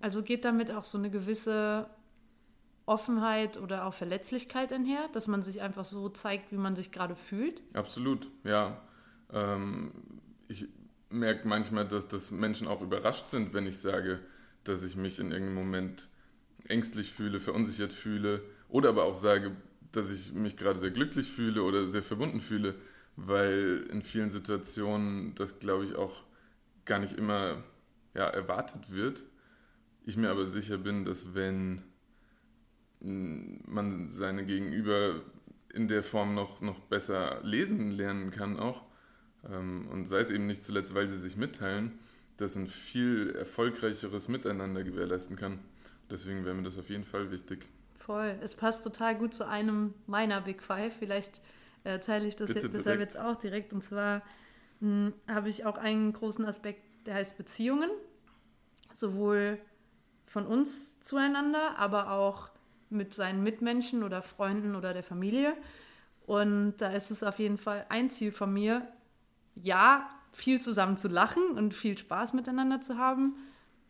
Also 0.00 0.22
geht 0.22 0.44
damit 0.44 0.70
auch 0.70 0.84
so 0.84 0.98
eine 0.98 1.10
gewisse 1.10 1.88
Offenheit 2.86 3.58
oder 3.58 3.86
auch 3.86 3.94
Verletzlichkeit 3.94 4.72
einher, 4.72 5.08
dass 5.12 5.28
man 5.28 5.42
sich 5.42 5.62
einfach 5.62 5.84
so 5.84 6.08
zeigt, 6.08 6.52
wie 6.52 6.56
man 6.56 6.76
sich 6.76 6.90
gerade 6.90 7.14
fühlt? 7.14 7.62
Absolut, 7.74 8.28
ja. 8.44 8.80
Ähm, 9.32 9.92
ich 10.48 10.68
merke 11.10 11.46
manchmal, 11.46 11.86
dass, 11.86 12.08
dass 12.08 12.30
Menschen 12.30 12.66
auch 12.66 12.80
überrascht 12.80 13.28
sind, 13.28 13.54
wenn 13.54 13.66
ich 13.66 13.78
sage, 13.78 14.20
dass 14.64 14.84
ich 14.84 14.96
mich 14.96 15.18
in 15.18 15.32
irgendeinem 15.32 15.54
Moment 15.54 16.08
ängstlich 16.68 17.12
fühle, 17.12 17.40
verunsichert 17.40 17.92
fühle 17.92 18.42
oder 18.68 18.90
aber 18.90 19.04
auch 19.04 19.14
sage, 19.14 19.56
dass 19.90 20.10
ich 20.10 20.32
mich 20.32 20.56
gerade 20.56 20.78
sehr 20.78 20.90
glücklich 20.90 21.30
fühle 21.30 21.62
oder 21.62 21.88
sehr 21.88 22.02
verbunden 22.02 22.40
fühle, 22.40 22.74
weil 23.16 23.86
in 23.90 24.02
vielen 24.02 24.30
Situationen 24.30 25.34
das, 25.34 25.58
glaube 25.58 25.84
ich, 25.84 25.94
auch 25.94 26.24
gar 26.84 26.98
nicht 26.98 27.18
immer 27.18 27.62
ja, 28.14 28.26
erwartet 28.26 28.92
wird. 28.92 29.22
Ich 30.04 30.16
mir 30.16 30.30
aber 30.30 30.46
sicher 30.46 30.78
bin, 30.78 31.04
dass 31.04 31.34
wenn 31.34 31.82
man 33.00 34.08
seine 34.08 34.44
Gegenüber 34.44 35.22
in 35.74 35.88
der 35.88 36.02
Form 36.02 36.34
noch, 36.34 36.60
noch 36.60 36.80
besser 36.80 37.40
lesen 37.42 37.90
lernen 37.90 38.30
kann 38.30 38.58
auch, 38.58 38.84
ähm, 39.48 39.88
und 39.88 40.06
sei 40.06 40.20
es 40.20 40.30
eben 40.30 40.46
nicht 40.46 40.62
zuletzt, 40.62 40.94
weil 40.94 41.08
sie 41.08 41.18
sich 41.18 41.36
mitteilen, 41.36 41.98
das 42.36 42.56
ein 42.56 42.66
viel 42.66 43.34
erfolgreicheres 43.36 44.28
Miteinander 44.28 44.84
gewährleisten 44.84 45.36
kann. 45.36 45.60
Deswegen 46.10 46.44
wäre 46.44 46.54
mir 46.54 46.62
das 46.62 46.78
auf 46.78 46.90
jeden 46.90 47.04
Fall 47.04 47.30
wichtig. 47.30 47.68
Voll. 47.98 48.36
Es 48.42 48.54
passt 48.54 48.84
total 48.84 49.16
gut 49.16 49.34
zu 49.34 49.46
einem 49.46 49.94
meiner 50.06 50.40
Big 50.40 50.62
Five. 50.62 50.94
Vielleicht 50.98 51.40
äh, 51.84 51.98
teile 51.98 52.26
ich 52.26 52.36
das 52.36 52.48
Bitte 52.48 52.66
jetzt, 52.66 52.76
deshalb 52.76 53.00
jetzt 53.00 53.18
auch 53.18 53.36
direkt. 53.36 53.72
Und 53.72 53.82
zwar 53.82 54.22
hm, 54.80 55.12
habe 55.28 55.48
ich 55.48 55.64
auch 55.64 55.78
einen 55.78 56.12
großen 56.12 56.44
Aspekt, 56.44 57.06
der 57.06 57.14
heißt 57.14 57.36
Beziehungen. 57.36 57.90
Sowohl 58.92 59.58
von 60.24 60.46
uns 60.46 61.00
zueinander, 61.00 61.78
aber 61.78 62.10
auch 62.10 62.50
mit 62.90 63.14
seinen 63.14 63.42
Mitmenschen 63.42 64.02
oder 64.02 64.22
Freunden 64.22 64.76
oder 64.76 64.92
der 64.92 65.02
Familie. 65.02 65.56
Und 66.26 66.76
da 66.78 66.92
ist 66.92 67.10
es 67.10 67.22
auf 67.22 67.38
jeden 67.38 67.58
Fall 67.58 67.86
ein 67.88 68.10
Ziel 68.10 68.32
von 68.32 68.52
mir, 68.52 68.86
ja, 69.54 70.08
viel 70.32 70.60
zusammen 70.60 70.96
zu 70.96 71.08
lachen 71.08 71.42
und 71.56 71.74
viel 71.74 71.96
Spaß 71.96 72.32
miteinander 72.32 72.80
zu 72.80 72.96
haben, 72.96 73.34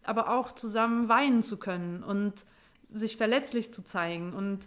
aber 0.02 0.30
auch 0.30 0.52
zusammen 0.52 1.08
weinen 1.08 1.42
zu 1.42 1.58
können 1.58 2.02
und 2.02 2.44
sich 2.90 3.16
verletzlich 3.16 3.72
zu 3.72 3.84
zeigen 3.84 4.32
und 4.34 4.66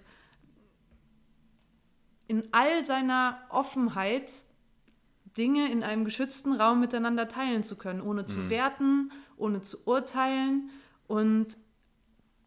in 2.28 2.48
all 2.52 2.86
seiner 2.86 3.38
Offenheit 3.50 4.32
Dinge 5.38 5.70
in 5.72 5.84
einem 5.84 6.06
geschützten 6.06 6.54
Raum 6.54 6.80
miteinander 6.80 7.28
teilen 7.28 7.64
zu 7.64 7.78
können, 7.78 8.02
ohne 8.02 8.26
zu 8.26 8.40
mhm. 8.40 8.50
werten, 8.50 9.12
ohne 9.38 9.62
zu 9.62 9.78
urteilen 9.86 10.70
und 11.08 11.58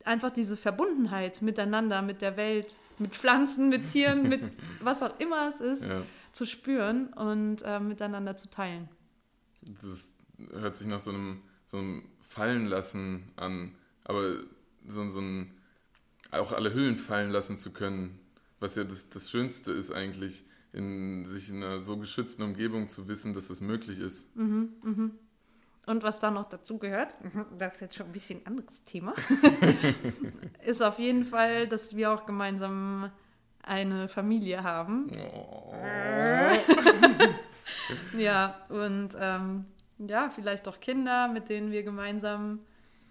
einfach 0.05 0.31
diese 0.31 0.57
Verbundenheit 0.57 1.43
miteinander, 1.43 2.01
mit 2.03 2.23
der 2.23 2.37
Welt, 2.37 2.77
mit 2.99 3.15
Pflanzen, 3.15 3.69
mit 3.69 3.93
Tieren, 3.93 4.29
mit 4.29 4.43
was 4.81 5.03
auch 5.03 5.21
immer 5.21 5.49
es 5.49 5.61
ist, 5.61 5.85
ja. 5.85 6.03
zu 6.33 6.47
spüren 6.47 7.09
und 7.09 7.63
äh, 7.63 7.79
miteinander 7.79 8.37
zu 8.37 8.49
teilen. 8.49 8.89
Das 9.63 10.13
hört 10.53 10.77
sich 10.77 10.87
nach 10.87 11.01
so 11.01 11.11
einem, 11.11 11.43
so 11.67 11.79
einem 11.79 12.05
Fallenlassen 12.21 13.31
an, 13.37 13.75
aber 14.05 14.39
so, 14.87 15.09
so 15.09 15.21
ein, 15.21 15.55
auch 16.31 16.53
alle 16.53 16.75
Hüllen 16.75 16.97
fallen 16.97 17.31
lassen 17.31 17.59
zu 17.59 17.73
können, 17.73 18.21
was 18.61 18.75
ja 18.77 18.85
das, 18.85 19.11
das 19.11 19.31
Schönste 19.31 19.73
ist 19.73 19.93
eigentlich, 19.93 20.45
in 20.73 21.25
sich 21.25 21.49
in 21.49 21.63
einer 21.63 21.81
so 21.81 21.97
geschützten 21.97 22.43
Umgebung 22.43 22.89
zu 22.89 23.09
wissen, 23.09 23.33
dass 23.35 23.49
das 23.49 23.61
möglich 23.61 23.99
ist. 23.99 24.35
Mhm, 24.37 24.75
mhm. 24.83 25.13
Und 25.87 26.03
was 26.03 26.19
da 26.19 26.31
noch 26.31 26.47
dazu 26.47 26.77
gehört, 26.77 27.15
das 27.59 27.75
ist 27.77 27.81
jetzt 27.81 27.95
schon 27.95 28.07
ein 28.07 28.13
bisschen 28.13 28.41
ein 28.41 28.47
anderes 28.49 28.85
Thema, 28.85 29.15
ist 30.67 30.83
auf 30.83 30.99
jeden 30.99 31.25
Fall, 31.25 31.67
dass 31.67 31.97
wir 31.97 32.13
auch 32.13 32.27
gemeinsam 32.27 33.11
eine 33.63 34.09
Familie 34.09 34.63
haben. 34.63 35.11
Oh. 35.33 35.75
ja, 38.17 38.57
und 38.69 39.11
ähm, 39.19 39.65
ja, 39.99 40.31
vielleicht 40.31 40.69
auch 40.69 40.81
Kinder, 40.81 41.29
mit 41.29 41.49
denen 41.49 41.73
wir 41.73 41.83
gemeinsam 41.83 42.61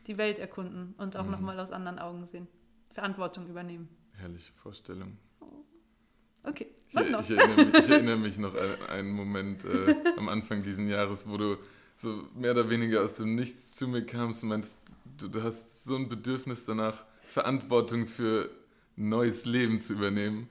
die 0.07 0.17
Welt 0.17 0.39
erkunden 0.39 0.93
und 0.97 1.17
auch 1.17 1.25
mhm. 1.25 1.31
nochmal 1.31 1.59
aus 1.59 1.71
anderen 1.71 1.99
Augen 1.99 2.25
sehen. 2.25 2.47
Verantwortung 2.91 3.47
übernehmen. 3.47 3.89
Herrliche 4.13 4.51
Vorstellung. 4.53 5.17
Okay, 6.43 6.67
was 6.93 7.05
ich, 7.05 7.11
noch? 7.11 7.19
Ich 7.19 7.31
erinnere, 7.31 7.65
mich, 7.65 7.75
ich 7.75 7.89
erinnere 7.89 8.17
mich 8.17 8.37
noch 8.37 8.55
an 8.55 8.89
einen 8.89 9.11
Moment 9.11 9.65
äh, 9.65 9.95
am 10.15 10.29
Anfang 10.29 10.63
dieses 10.63 10.89
Jahres, 10.89 11.27
wo 11.27 11.37
du 11.37 11.57
so 11.97 12.23
mehr 12.35 12.51
oder 12.51 12.69
weniger 12.69 13.03
aus 13.03 13.15
dem 13.15 13.35
Nichts 13.35 13.75
zu 13.75 13.87
mir 13.87 14.05
kamst 14.05 14.43
und 14.43 14.49
meinst, 14.49 14.77
du, 15.17 15.27
du 15.27 15.43
hast 15.43 15.83
so 15.83 15.95
ein 15.95 16.07
Bedürfnis 16.07 16.63
danach, 16.65 17.05
Verantwortung 17.23 18.07
für 18.07 18.49
neues 18.95 19.45
Leben 19.45 19.79
zu 19.79 19.93
übernehmen. 19.93 20.49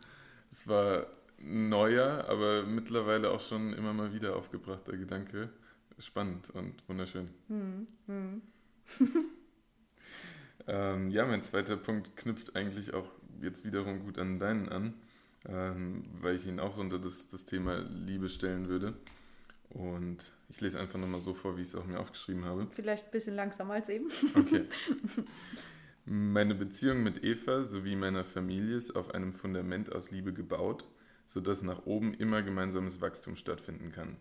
Es 0.51 0.69
war 0.69 1.07
neuer, 1.39 2.27
aber 2.29 2.65
mittlerweile 2.65 3.31
auch 3.31 3.41
schon 3.41 3.73
immer 3.73 3.93
mal 3.93 4.13
wieder 4.13 4.37
aufgebrachter 4.37 4.97
Gedanke. 4.97 5.51
Spannend 5.99 6.51
und 6.51 6.87
wunderschön. 6.89 7.29
Hm, 7.49 7.87
hm. 8.07 8.43
ähm, 10.67 11.11
ja, 11.11 11.25
mein 11.27 11.43
zweiter 11.43 11.77
Punkt 11.77 12.17
knüpft 12.17 12.55
eigentlich 12.57 12.93
auch 12.93 13.09
jetzt 13.41 13.65
wiederum 13.65 14.05
gut 14.05 14.19
an 14.19 14.39
deinen 14.39 14.69
an, 14.69 14.95
ähm, 15.49 16.05
weil 16.21 16.37
ich 16.37 16.47
ihn 16.47 16.61
auch 16.61 16.73
so 16.73 16.81
unter 16.81 16.99
das, 16.99 17.29
das 17.29 17.45
Thema 17.45 17.79
Liebe 17.79 18.29
stellen 18.29 18.69
würde. 18.69 18.95
Und 19.71 20.33
ich 20.49 20.61
lese 20.61 20.79
einfach 20.79 20.99
nochmal 20.99 21.21
so 21.21 21.35
vor, 21.35 21.57
wie 21.57 21.63
ich 21.63 21.69
es 21.69 21.75
auch 21.75 21.87
mir 21.87 21.99
aufgeschrieben 21.99 22.45
habe. 22.45 22.67
Vielleicht 22.75 23.07
ein 23.07 23.11
bisschen 23.11 23.35
langsamer 23.35 23.75
als 23.75 23.89
eben. 23.89 24.07
Okay. 24.35 24.65
Meine 26.05 26.55
Beziehung 26.55 27.03
mit 27.03 27.25
Eva 27.25 27.65
sowie 27.65 27.97
meiner 27.97 28.23
Familie 28.23 28.77
ist 28.77 28.95
auf 28.95 29.13
einem 29.13 29.33
Fundament 29.33 29.93
aus 29.93 30.13
Liebe 30.13 30.33
gebaut, 30.33 30.87
sodass 31.27 31.63
nach 31.63 31.85
oben 31.87 32.15
immer 32.15 32.43
gemeinsames 32.43 33.01
Wachstum 33.01 33.37
stattfinden 33.37 33.93
kann. 33.93 34.17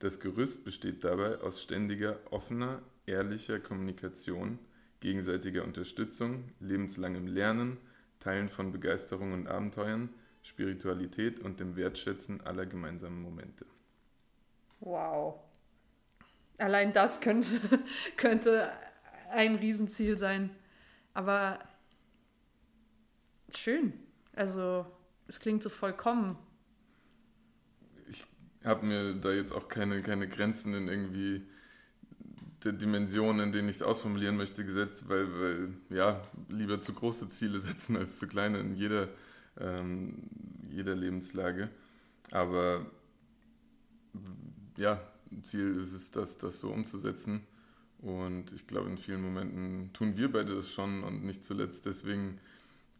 Das 0.00 0.18
Gerüst 0.18 0.64
besteht 0.64 1.04
dabei 1.04 1.38
aus 1.40 1.62
ständiger, 1.62 2.18
offener, 2.30 2.82
ehrlicher 3.06 3.60
Kommunikation, 3.60 4.58
gegenseitiger 5.00 5.64
Unterstützung, 5.64 6.44
lebenslangem 6.58 7.26
Lernen, 7.26 7.78
Teilen 8.18 8.48
von 8.48 8.72
Begeisterung 8.72 9.32
und 9.32 9.46
Abenteuern, 9.46 10.10
Spiritualität 10.42 11.40
und 11.40 11.60
dem 11.60 11.76
Wertschätzen 11.76 12.40
aller 12.42 12.66
gemeinsamen 12.66 13.20
Momente. 13.20 13.66
Wow. 14.80 15.38
Allein 16.58 16.92
das 16.92 17.20
könnte, 17.20 17.60
könnte 18.16 18.72
ein 19.30 19.56
Riesenziel 19.56 20.16
sein. 20.16 20.50
Aber 21.12 21.58
schön. 23.54 23.92
Also, 24.34 24.86
es 25.30 25.38
klingt 25.38 25.62
so 25.62 25.68
vollkommen. 25.68 26.36
Ich 28.08 28.26
habe 28.64 28.84
mir 28.84 29.14
da 29.14 29.30
jetzt 29.30 29.52
auch 29.52 29.68
keine, 29.68 30.02
keine 30.02 30.26
Grenzen 30.26 30.74
in 30.74 30.88
irgendwie 30.88 31.46
der 32.64 32.72
Dimensionen, 32.72 33.46
in 33.46 33.52
denen 33.52 33.68
ich 33.68 33.76
es 33.76 33.82
ausformulieren 33.82 34.36
möchte, 34.36 34.64
gesetzt, 34.64 35.08
weil, 35.08 35.32
weil 35.40 35.68
ja, 35.88 36.20
lieber 36.48 36.80
zu 36.80 36.92
große 36.92 37.28
Ziele 37.28 37.60
setzen 37.68 37.96
als 37.96 38.18
zu 38.18 38.26
kleine 38.26 38.58
in 38.58 38.74
jeder, 38.74 39.08
ähm, 39.56 40.28
jeder 40.68 40.96
Lebenslage. 40.96 41.70
Aber 42.32 42.84
ja, 44.76 45.00
Ziel 45.42 45.76
ist 45.76 45.92
es, 45.92 46.10
das, 46.10 46.38
das 46.38 46.58
so 46.58 46.70
umzusetzen. 46.70 47.46
Und 47.98 48.50
ich 48.52 48.66
glaube, 48.66 48.90
in 48.90 48.98
vielen 48.98 49.22
Momenten 49.22 49.92
tun 49.92 50.16
wir 50.16 50.32
beide 50.32 50.56
das 50.56 50.72
schon 50.72 51.04
und 51.04 51.22
nicht 51.22 51.44
zuletzt 51.44 51.86
deswegen 51.86 52.40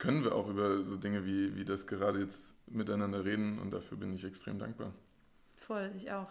können 0.00 0.24
wir 0.24 0.34
auch 0.34 0.48
über 0.48 0.82
so 0.82 0.96
Dinge 0.96 1.24
wie, 1.24 1.54
wie 1.54 1.64
das 1.64 1.86
gerade 1.86 2.18
jetzt 2.18 2.54
miteinander 2.66 3.24
reden 3.24 3.58
und 3.60 3.70
dafür 3.70 3.98
bin 3.98 4.12
ich 4.14 4.24
extrem 4.24 4.58
dankbar. 4.58 4.92
Voll, 5.56 5.92
ich 5.96 6.10
auch. 6.10 6.30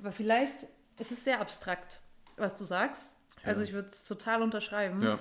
Aber 0.00 0.10
vielleicht 0.10 0.66
ist 0.98 1.12
es 1.12 1.22
sehr 1.22 1.40
abstrakt, 1.40 2.00
was 2.36 2.56
du 2.56 2.64
sagst. 2.64 3.12
Ja. 3.42 3.48
Also 3.48 3.62
ich 3.62 3.72
würde 3.72 3.88
es 3.88 4.04
total 4.04 4.42
unterschreiben. 4.42 5.00
Ja. 5.02 5.18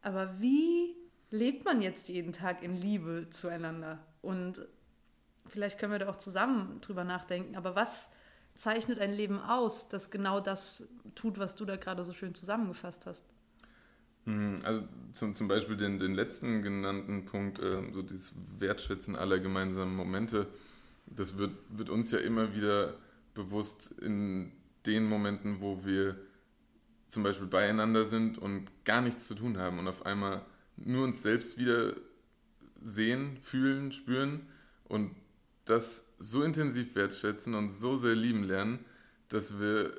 Aber 0.00 0.40
wie 0.40 0.96
lebt 1.30 1.64
man 1.64 1.82
jetzt 1.82 2.08
jeden 2.08 2.32
Tag 2.32 2.62
in 2.62 2.74
Liebe 2.74 3.28
zueinander? 3.30 3.98
Und 4.22 4.66
vielleicht 5.46 5.78
können 5.78 5.92
wir 5.92 5.98
da 5.98 6.08
auch 6.08 6.16
zusammen 6.16 6.80
drüber 6.80 7.04
nachdenken. 7.04 7.54
Aber 7.54 7.76
was 7.76 8.10
zeichnet 8.54 8.98
ein 8.98 9.12
Leben 9.12 9.38
aus, 9.38 9.90
das 9.90 10.10
genau 10.10 10.40
das 10.40 10.88
tut, 11.14 11.38
was 11.38 11.54
du 11.54 11.66
da 11.66 11.76
gerade 11.76 12.02
so 12.04 12.14
schön 12.14 12.34
zusammengefasst 12.34 13.04
hast? 13.04 13.26
Hm, 14.24 14.56
also 14.62 14.82
zum, 15.12 15.34
zum 15.34 15.48
Beispiel 15.48 15.76
den, 15.76 15.98
den 15.98 16.14
letzten 16.14 16.62
genannten 16.62 17.24
Punkt, 17.24 17.58
äh, 17.58 17.82
so 17.92 18.02
dieses 18.02 18.34
Wertschätzen 18.58 19.16
aller 19.16 19.38
gemeinsamen 19.38 19.94
Momente, 19.94 20.46
das 21.06 21.38
wird, 21.38 21.52
wird 21.68 21.90
uns 21.90 22.10
ja 22.10 22.18
immer 22.18 22.54
wieder 22.54 22.94
bewusst 23.34 23.92
in 24.00 24.52
den 24.86 25.08
Momenten, 25.08 25.60
wo 25.60 25.84
wir 25.84 26.16
zum 27.08 27.22
Beispiel 27.22 27.46
beieinander 27.46 28.06
sind 28.06 28.38
und 28.38 28.70
gar 28.84 29.02
nichts 29.02 29.26
zu 29.26 29.34
tun 29.34 29.58
haben 29.58 29.78
und 29.78 29.88
auf 29.88 30.06
einmal 30.06 30.42
nur 30.76 31.04
uns 31.04 31.22
selbst 31.22 31.58
wieder 31.58 31.94
sehen, 32.80 33.38
fühlen, 33.40 33.92
spüren 33.92 34.46
und 34.84 35.14
das 35.64 36.12
so 36.18 36.42
intensiv 36.42 36.94
wertschätzen 36.94 37.54
und 37.54 37.70
so 37.70 37.96
sehr 37.96 38.14
lieben 38.14 38.44
lernen, 38.44 38.84
dass 39.28 39.60
wir 39.60 39.92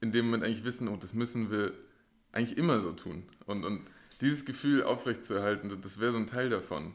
in 0.00 0.12
dem 0.12 0.26
Moment 0.26 0.44
eigentlich 0.44 0.64
wissen, 0.64 0.88
oh, 0.88 0.96
das 0.96 1.14
müssen 1.14 1.50
wir 1.50 1.72
eigentlich 2.32 2.58
immer 2.58 2.80
so 2.80 2.92
tun. 2.92 3.24
Und, 3.46 3.64
und 3.64 3.82
dieses 4.20 4.44
Gefühl 4.44 4.82
aufrechtzuerhalten, 4.82 5.70
das 5.82 6.00
wäre 6.00 6.12
so 6.12 6.18
ein 6.18 6.26
Teil 6.26 6.50
davon. 6.50 6.94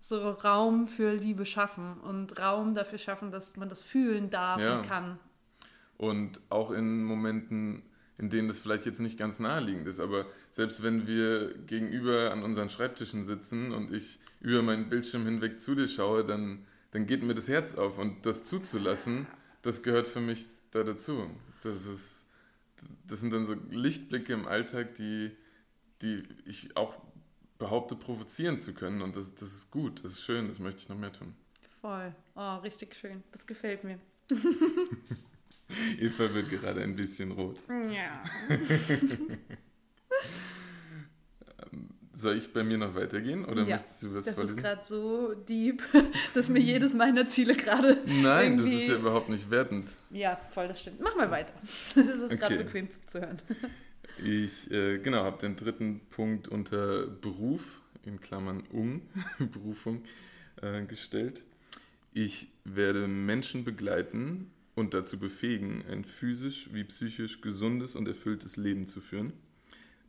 So 0.00 0.30
Raum 0.30 0.88
für 0.88 1.12
Liebe 1.12 1.44
schaffen 1.44 1.98
und 2.00 2.38
Raum 2.38 2.74
dafür 2.74 2.98
schaffen, 2.98 3.30
dass 3.30 3.56
man 3.56 3.68
das 3.68 3.82
fühlen 3.82 4.30
darf 4.30 4.60
ja. 4.60 4.78
und 4.78 4.86
kann. 4.86 5.18
Und 5.98 6.40
auch 6.48 6.70
in 6.70 7.04
Momenten, 7.04 7.82
in 8.16 8.30
denen 8.30 8.48
das 8.48 8.58
vielleicht 8.58 8.86
jetzt 8.86 9.00
nicht 9.00 9.18
ganz 9.18 9.38
naheliegend 9.38 9.86
ist, 9.86 10.00
aber 10.00 10.24
selbst 10.50 10.82
wenn 10.82 11.06
wir 11.06 11.54
gegenüber 11.66 12.32
an 12.32 12.42
unseren 12.42 12.70
Schreibtischen 12.70 13.24
sitzen 13.24 13.72
und 13.72 13.92
ich 13.92 14.18
über 14.40 14.62
meinen 14.62 14.88
Bildschirm 14.88 15.26
hinweg 15.26 15.60
zu 15.60 15.74
dir 15.74 15.88
schaue, 15.88 16.24
dann, 16.24 16.64
dann 16.92 17.06
geht 17.06 17.22
mir 17.22 17.34
das 17.34 17.48
Herz 17.48 17.74
auf 17.74 17.98
und 17.98 18.24
das 18.24 18.44
zuzulassen, 18.44 19.26
das 19.62 19.82
gehört 19.82 20.06
für 20.06 20.20
mich 20.20 20.46
da 20.70 20.82
dazu. 20.82 21.26
Das, 21.62 21.84
ist, 21.84 22.19
das 23.06 23.20
sind 23.20 23.32
dann 23.32 23.46
so 23.46 23.54
Lichtblicke 23.70 24.32
im 24.32 24.46
Alltag, 24.46 24.94
die, 24.94 25.30
die 26.02 26.22
ich 26.44 26.76
auch 26.76 26.96
behaupte, 27.58 27.96
provozieren 27.96 28.58
zu 28.58 28.74
können. 28.74 29.02
Und 29.02 29.16
das, 29.16 29.34
das 29.34 29.52
ist 29.52 29.70
gut, 29.70 30.04
das 30.04 30.12
ist 30.12 30.22
schön, 30.22 30.48
das 30.48 30.58
möchte 30.58 30.82
ich 30.82 30.88
noch 30.88 30.98
mehr 30.98 31.12
tun. 31.12 31.34
Voll. 31.80 32.14
Oh, 32.34 32.56
richtig 32.56 32.94
schön. 32.96 33.22
Das 33.32 33.46
gefällt 33.46 33.84
mir. 33.84 33.98
Eva 35.98 36.34
wird 36.34 36.50
gerade 36.50 36.82
ein 36.82 36.96
bisschen 36.96 37.32
rot. 37.32 37.60
Ja. 37.68 38.24
Soll 42.20 42.36
ich 42.36 42.52
bei 42.52 42.62
mir 42.62 42.76
noch 42.76 42.94
weitergehen 42.94 43.46
oder 43.46 43.62
ja, 43.62 43.76
möchtest 43.76 44.02
du 44.02 44.14
was 44.14 44.26
das 44.26 44.34
vorlesen? 44.34 44.56
Das 44.56 44.62
ist 44.62 44.62
gerade 44.62 44.86
so 44.86 45.34
deep, 45.48 45.82
dass 46.34 46.50
mir 46.50 46.58
jedes 46.60 46.92
meiner 46.92 47.26
Ziele 47.26 47.54
gerade. 47.54 47.96
Nein, 48.04 48.58
das 48.58 48.66
ist 48.66 48.88
ja 48.88 48.96
überhaupt 48.96 49.30
nicht 49.30 49.50
wertend. 49.50 49.92
Ja, 50.10 50.38
voll, 50.50 50.68
das 50.68 50.80
stimmt. 50.80 51.00
Mach 51.00 51.16
mal 51.16 51.30
weiter. 51.30 51.52
Das 51.94 52.20
ist 52.20 52.24
okay. 52.24 52.36
gerade 52.36 52.56
bequem 52.56 52.88
zu 53.06 53.20
hören. 53.20 53.38
Ich, 54.22 54.70
äh, 54.70 54.98
genau, 54.98 55.24
habe 55.24 55.38
den 55.38 55.56
dritten 55.56 56.00
Punkt 56.10 56.48
unter 56.48 57.06
Beruf, 57.06 57.80
in 58.04 58.20
Klammern 58.20 58.64
um, 58.70 59.00
Berufung, 59.38 60.02
äh, 60.60 60.84
gestellt. 60.84 61.42
Ich 62.12 62.48
werde 62.64 63.08
Menschen 63.08 63.64
begleiten 63.64 64.50
und 64.74 64.92
dazu 64.92 65.18
befähigen, 65.18 65.84
ein 65.90 66.04
physisch 66.04 66.68
wie 66.72 66.84
psychisch 66.84 67.40
gesundes 67.40 67.94
und 67.94 68.06
erfülltes 68.08 68.56
Leben 68.56 68.86
zu 68.86 69.00
führen. 69.00 69.32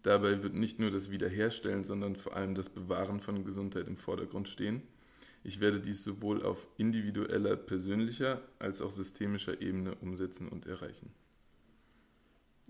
Dabei 0.03 0.41
wird 0.41 0.55
nicht 0.55 0.79
nur 0.79 0.89
das 0.89 1.11
Wiederherstellen, 1.11 1.83
sondern 1.83 2.15
vor 2.15 2.35
allem 2.35 2.55
das 2.55 2.69
Bewahren 2.69 3.19
von 3.19 3.45
Gesundheit 3.45 3.87
im 3.87 3.97
Vordergrund 3.97 4.49
stehen. 4.49 4.81
Ich 5.43 5.59
werde 5.59 5.79
dies 5.79 6.03
sowohl 6.03 6.43
auf 6.43 6.67
individueller, 6.77 7.55
persönlicher 7.55 8.41
als 8.59 8.81
auch 8.81 8.91
systemischer 8.91 9.61
Ebene 9.61 9.95
umsetzen 9.95 10.47
und 10.47 10.65
erreichen. 10.65 11.11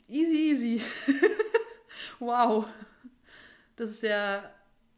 Easy, 0.07 0.51
easy. 0.51 0.81
wow. 2.19 2.65
Das 3.75 3.89
ist 3.89 4.03
ja 4.03 4.49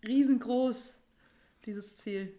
riesengroß, 0.04 1.00
dieses 1.66 1.98
Ziel. 1.98 2.34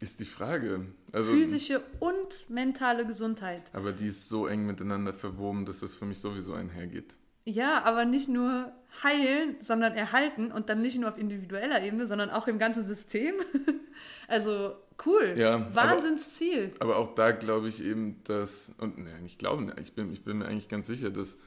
Ist 0.00 0.20
die 0.20 0.24
Frage. 0.24 0.86
Also, 1.12 1.30
Physische 1.30 1.80
und 2.00 2.50
mentale 2.50 3.06
Gesundheit. 3.06 3.62
Aber 3.72 3.92
die 3.92 4.08
ist 4.08 4.28
so 4.28 4.46
eng 4.46 4.66
miteinander 4.66 5.14
verwoben, 5.14 5.64
dass 5.64 5.80
das 5.80 5.94
für 5.94 6.06
mich 6.06 6.18
sowieso 6.18 6.54
einhergeht. 6.54 7.14
Ja, 7.44 7.82
aber 7.82 8.04
nicht 8.04 8.28
nur 8.28 8.72
heilen, 9.02 9.56
sondern 9.60 9.94
erhalten 9.94 10.52
und 10.52 10.68
dann 10.68 10.82
nicht 10.82 10.98
nur 10.98 11.08
auf 11.08 11.18
individueller 11.18 11.82
Ebene, 11.82 12.06
sondern 12.06 12.30
auch 12.30 12.46
im 12.46 12.58
ganzen 12.58 12.84
System. 12.84 13.34
also 14.28 14.74
cool. 15.06 15.34
Ja, 15.36 15.74
Wahnsinnsziel. 15.74 16.70
Aber, 16.78 16.94
aber 16.94 16.98
auch 16.98 17.14
da 17.14 17.32
glaube 17.32 17.68
ich 17.68 17.82
eben, 17.82 18.22
dass, 18.24 18.74
und 18.78 18.98
ne, 18.98 19.10
ich 19.24 19.38
glaube, 19.38 19.74
ich 19.80 19.94
bin, 19.94 20.12
ich 20.12 20.24
bin 20.24 20.38
mir 20.38 20.46
eigentlich 20.46 20.68
ganz 20.68 20.86
sicher, 20.86 21.10
dass 21.10 21.38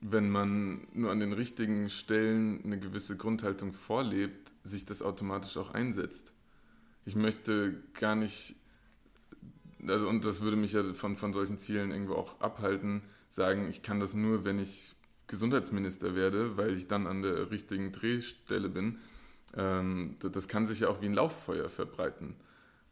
wenn 0.00 0.30
man 0.30 0.86
nur 0.92 1.10
an 1.10 1.20
den 1.20 1.32
richtigen 1.32 1.90
Stellen 1.90 2.62
eine 2.64 2.78
gewisse 2.78 3.16
Grundhaltung 3.16 3.72
vorlebt, 3.72 4.52
sich 4.62 4.86
das 4.86 5.02
automatisch 5.02 5.56
auch 5.56 5.74
einsetzt. 5.74 6.32
Ich 7.04 7.16
möchte 7.16 7.82
gar 7.94 8.14
nicht, 8.14 8.56
also 9.86 10.08
und 10.08 10.24
das 10.24 10.40
würde 10.40 10.56
mich 10.56 10.72
ja 10.72 10.92
von, 10.94 11.16
von 11.16 11.32
solchen 11.32 11.58
Zielen 11.58 11.90
irgendwo 11.90 12.14
auch 12.14 12.40
abhalten, 12.40 13.02
sagen, 13.28 13.68
ich 13.68 13.82
kann 13.82 13.98
das 14.00 14.14
nur, 14.14 14.44
wenn 14.44 14.58
ich 14.58 14.94
Gesundheitsminister 15.28 16.14
werde, 16.14 16.56
weil 16.56 16.76
ich 16.76 16.88
dann 16.88 17.06
an 17.06 17.22
der 17.22 17.50
richtigen 17.50 17.92
Drehstelle 17.92 18.68
bin. 18.68 18.98
Ähm, 19.56 20.16
das 20.20 20.48
kann 20.48 20.66
sich 20.66 20.80
ja 20.80 20.88
auch 20.88 21.00
wie 21.00 21.06
ein 21.06 21.14
Lauffeuer 21.14 21.68
verbreiten. 21.68 22.34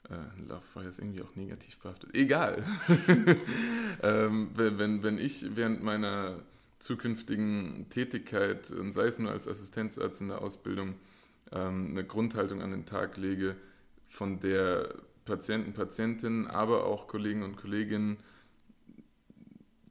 Äh, 0.08 0.48
Lauffeuer 0.48 0.88
ist 0.88 0.98
irgendwie 0.98 1.22
auch 1.22 1.34
negativ 1.34 1.78
behaftet. 1.78 2.14
Egal. 2.14 2.64
ähm, 4.02 4.50
wenn, 4.54 5.02
wenn 5.02 5.18
ich 5.18 5.56
während 5.56 5.82
meiner 5.82 6.38
zukünftigen 6.78 7.86
Tätigkeit, 7.90 8.72
sei 8.90 9.06
es 9.06 9.18
nur 9.18 9.32
als 9.32 9.48
Assistenzarzt 9.48 10.20
in 10.20 10.28
der 10.28 10.42
Ausbildung, 10.42 10.94
ähm, 11.52 11.88
eine 11.90 12.04
Grundhaltung 12.04 12.62
an 12.62 12.70
den 12.70 12.86
Tag 12.86 13.16
lege, 13.16 13.56
von 14.08 14.40
der 14.40 14.94
Patienten, 15.24 15.72
Patientinnen, 15.72 16.46
aber 16.46 16.84
auch 16.84 17.08
Kollegen 17.08 17.42
und 17.42 17.56
Kolleginnen 17.56 18.18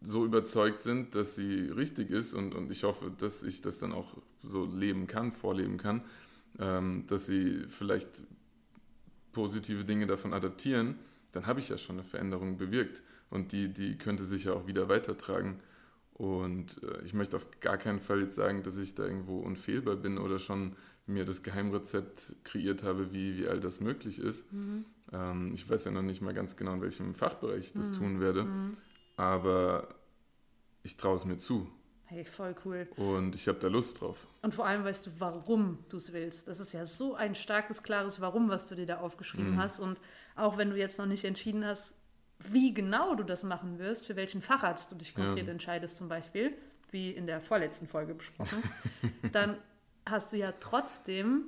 so 0.05 0.23
überzeugt 0.23 0.81
sind, 0.81 1.15
dass 1.15 1.35
sie 1.35 1.69
richtig 1.69 2.11
ist 2.11 2.33
und, 2.33 2.53
und 2.53 2.71
ich 2.71 2.83
hoffe, 2.83 3.11
dass 3.17 3.43
ich 3.43 3.61
das 3.61 3.79
dann 3.79 3.91
auch 3.91 4.15
so 4.43 4.65
leben 4.65 5.07
kann, 5.07 5.31
vorleben 5.31 5.77
kann, 5.77 6.03
ähm, 6.59 7.05
dass 7.07 7.25
sie 7.25 7.65
vielleicht 7.67 8.23
positive 9.31 9.83
Dinge 9.83 10.07
davon 10.07 10.33
adaptieren, 10.33 10.95
dann 11.31 11.47
habe 11.47 11.59
ich 11.59 11.69
ja 11.69 11.77
schon 11.77 11.97
eine 11.97 12.03
Veränderung 12.03 12.57
bewirkt 12.57 13.01
und 13.29 13.51
die, 13.51 13.67
die 13.67 13.97
könnte 13.97 14.23
sich 14.23 14.45
ja 14.45 14.53
auch 14.53 14.67
wieder 14.67 14.87
weitertragen. 14.87 15.59
Und 16.13 16.81
äh, 16.83 17.01
ich 17.03 17.13
möchte 17.13 17.35
auf 17.35 17.47
gar 17.59 17.77
keinen 17.77 17.99
Fall 17.99 18.21
jetzt 18.21 18.35
sagen, 18.35 18.63
dass 18.63 18.77
ich 18.77 18.95
da 18.95 19.03
irgendwo 19.03 19.39
unfehlbar 19.39 19.97
bin 19.97 20.17
oder 20.17 20.39
schon 20.39 20.77
mir 21.07 21.25
das 21.25 21.43
Geheimrezept 21.43 22.33
kreiert 22.45 22.83
habe, 22.83 23.11
wie, 23.11 23.37
wie 23.37 23.47
all 23.47 23.59
das 23.59 23.81
möglich 23.81 24.19
ist. 24.19 24.51
Mhm. 24.53 24.85
Ähm, 25.11 25.51
ich 25.53 25.69
weiß 25.69 25.83
ja 25.83 25.91
noch 25.91 26.01
nicht 26.01 26.21
mal 26.21 26.33
ganz 26.33 26.55
genau, 26.55 26.73
in 26.73 26.81
welchem 26.81 27.13
Fachbereich 27.13 27.65
ich 27.65 27.73
das 27.73 27.89
mhm. 27.89 27.93
tun 27.93 28.19
werde. 28.21 28.43
Mhm 28.45 28.71
aber 29.17 29.95
ich 30.83 30.97
traue 30.97 31.15
es 31.15 31.25
mir 31.25 31.37
zu. 31.37 31.69
Hey, 32.07 32.23
voll 32.23 32.55
cool. 32.63 32.87
Und 32.97 33.33
ich 33.33 33.47
habe 33.47 33.57
da 33.59 33.67
Lust 33.67 33.99
drauf. 33.99 34.27
Und 34.43 34.53
vor 34.53 34.67
allem 34.67 34.83
weißt 34.83 35.07
du, 35.07 35.11
warum 35.17 35.79
du 35.89 35.97
es 35.97 36.13
willst. 36.13 36.47
Das 36.47 36.59
ist 36.59 36.71
ja 36.73 36.85
so 36.85 37.15
ein 37.15 37.33
starkes, 37.33 37.81
klares 37.81 38.21
Warum, 38.21 38.49
was 38.49 38.67
du 38.67 38.75
dir 38.75 38.85
da 38.85 38.99
aufgeschrieben 38.99 39.53
mhm. 39.53 39.57
hast. 39.57 39.79
Und 39.79 39.99
auch 40.35 40.57
wenn 40.57 40.69
du 40.69 40.77
jetzt 40.77 40.99
noch 40.99 41.07
nicht 41.07 41.25
entschieden 41.25 41.65
hast, 41.65 41.95
wie 42.39 42.73
genau 42.73 43.15
du 43.15 43.23
das 43.23 43.43
machen 43.43 43.79
wirst, 43.79 44.05
für 44.05 44.15
welchen 44.15 44.41
Facharzt 44.41 44.91
du 44.91 44.95
dich 44.95 45.15
konkret 45.15 45.47
ja. 45.47 45.51
entscheidest 45.51 45.97
zum 45.97 46.07
Beispiel, 46.07 46.55
wie 46.91 47.09
in 47.09 47.25
der 47.25 47.41
vorletzten 47.41 47.87
Folge 47.87 48.13
besprochen, 48.13 48.61
dann 49.31 49.57
hast 50.05 50.31
du 50.31 50.37
ja 50.37 50.51
trotzdem 50.51 51.45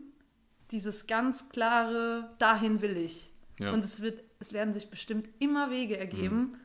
dieses 0.71 1.05
ganz 1.05 1.49
klare, 1.49 2.31
dahin 2.39 2.81
will 2.81 2.97
ich. 2.97 3.31
Ja. 3.59 3.73
Und 3.73 3.83
es, 3.83 4.01
wird, 4.01 4.23
es 4.39 4.53
werden 4.53 4.73
sich 4.73 4.89
bestimmt 4.89 5.29
immer 5.37 5.69
Wege 5.69 5.97
ergeben, 5.97 6.37
mhm 6.37 6.57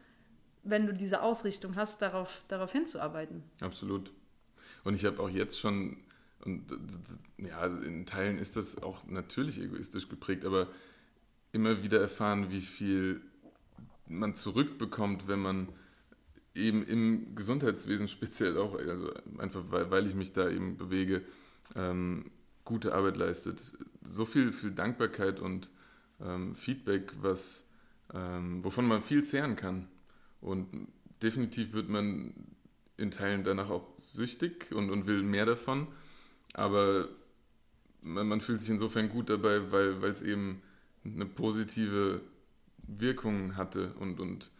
wenn 0.63 0.87
du 0.87 0.93
diese 0.93 1.23
Ausrichtung 1.23 1.77
hast, 1.77 2.03
darauf, 2.03 2.43
darauf 2.49 2.73
hinzuarbeiten. 2.73 3.43
Absolut. 3.61 4.13
Und 4.85 4.95
ich 4.95 5.05
habe 5.05 5.21
auch 5.21 5.29
jetzt 5.29 5.59
schon, 5.59 5.99
und 6.45 6.65
ja, 7.39 7.67
in 7.67 8.07
Teilen 8.07 8.39
ist 8.39 8.57
das 8.57 8.83
auch 8.83 9.07
natürlich 9.07 9.61
egoistisch 9.61 10.09
geprägt, 10.09 10.45
aber 10.45 10.69
immer 11.53 11.83
wieder 11.83 12.01
erfahren, 12.01 12.51
wie 12.51 12.61
viel 12.61 13.21
man 14.07 14.35
zurückbekommt, 14.35 15.29
wenn 15.29 15.41
man 15.41 15.69
eben 16.55 16.85
im 16.87 17.35
Gesundheitswesen 17.35 18.09
speziell 18.09 18.59
auch, 18.59 18.75
also 18.75 19.13
einfach 19.39 19.63
weil, 19.71 19.91
weil 19.91 20.07
ich 20.07 20.15
mich 20.15 20.33
da 20.33 20.51
eben 20.51 20.77
bewege, 20.77 21.23
ähm, 21.75 22.31
gute 22.65 22.95
Arbeit 22.95 23.17
leistet. 23.17 23.61
So 24.03 24.25
viel, 24.25 24.53
viel 24.53 24.73
Dankbarkeit 24.73 25.41
und 25.41 25.71
ähm, 26.21 26.55
Feedback, 26.55 27.13
was, 27.21 27.67
ähm, 28.13 28.63
wovon 28.65 28.87
man 28.87 29.03
viel 29.03 29.25
zehren 29.25 29.57
kann. 29.57 29.89
Und 30.43 30.89
definitiv 31.23 31.73
wird 31.73 31.89
man 31.89 32.35
in 32.97 33.11
Teilen 33.11 33.45
danach 33.45 33.71
auch 33.71 33.87
süchtig 33.97 34.73
und, 34.73 34.91
und 34.91 35.07
will 35.07 35.23
mehr 35.23 35.47
davon. 35.47 35.87
Aber 36.53 37.09
man, 38.03 38.29
man 38.29 38.41
fühlt 38.41 38.61
sich 38.61 38.71
insofern 38.71 39.09
gut 39.09 39.31
dabei, 39.31 39.71
weil, 39.73 40.03
es 40.05 40.23
eben 40.23 40.63
eine 41.05 41.25
positive 41.25 42.21
Wirkung 42.79 43.57
hatte. 43.57 43.95
Und, 43.95 44.21
und 44.21 44.51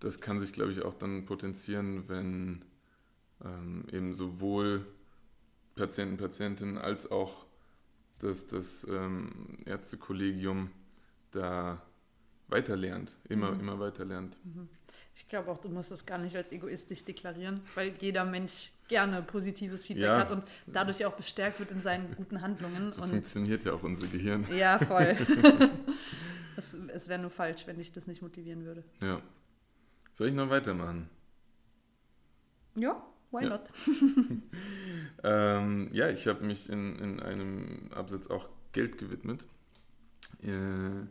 das 0.00 0.20
kann 0.20 0.38
sich, 0.38 0.52
glaube 0.52 0.72
ich, 0.72 0.82
auch 0.82 0.94
dann 0.94 1.26
potenzieren, 1.26 2.08
wenn 2.08 2.64
ähm, 3.44 3.84
eben 3.90 4.14
sowohl 4.14 4.86
Patienten, 5.74 6.18
Patientinnen 6.18 6.78
als 6.78 7.10
auch 7.10 7.46
das, 8.18 8.46
das 8.46 8.86
ähm, 8.88 9.58
Ärztekollegium 9.64 10.70
da 11.32 11.82
weiterlernt, 12.48 13.16
immer, 13.28 13.52
mhm. 13.52 13.60
immer 13.60 13.80
weiterlernt. 13.80 14.36
Mhm. 14.44 14.68
Ich 15.14 15.28
glaube 15.28 15.50
auch, 15.50 15.58
du 15.58 15.68
musst 15.68 15.92
es 15.92 16.06
gar 16.06 16.16
nicht 16.18 16.34
als 16.36 16.52
egoistisch 16.52 17.04
deklarieren, 17.04 17.60
weil 17.74 17.92
jeder 18.00 18.24
Mensch 18.24 18.72
gerne 18.88 19.22
positives 19.22 19.84
Feedback 19.84 20.04
Ja. 20.06 20.18
hat 20.18 20.30
und 20.30 20.44
dadurch 20.66 21.04
auch 21.04 21.12
bestärkt 21.14 21.58
wird 21.60 21.70
in 21.70 21.80
seinen 21.82 22.14
guten 22.16 22.40
Handlungen. 22.40 22.92
So 22.92 23.06
funktioniert 23.06 23.64
ja 23.64 23.72
auch 23.74 23.82
unser 23.82 24.06
Gehirn. 24.06 24.46
ja, 24.50 24.78
voll. 24.78 25.16
es 26.56 26.72
es 26.74 27.08
wäre 27.08 27.20
nur 27.20 27.30
falsch, 27.30 27.66
wenn 27.66 27.78
ich 27.78 27.92
das 27.92 28.06
nicht 28.06 28.22
motivieren 28.22 28.64
würde. 28.64 28.84
Ja. 29.02 29.20
Soll 30.14 30.28
ich 30.28 30.34
noch 30.34 30.48
weitermachen? 30.50 31.08
Ja, 32.78 33.02
why 33.30 33.42
Ja. 33.44 33.48
not? 33.50 33.70
Ähm, 35.24 35.88
ja, 35.92 36.08
ich 36.08 36.26
habe 36.26 36.44
mich 36.44 36.68
in, 36.68 36.96
in 36.98 37.20
einem 37.20 37.90
Absatz 37.94 38.26
auch 38.26 38.48
Geld 38.72 38.98
gewidmet. 38.98 39.46
Äh, 40.42 41.06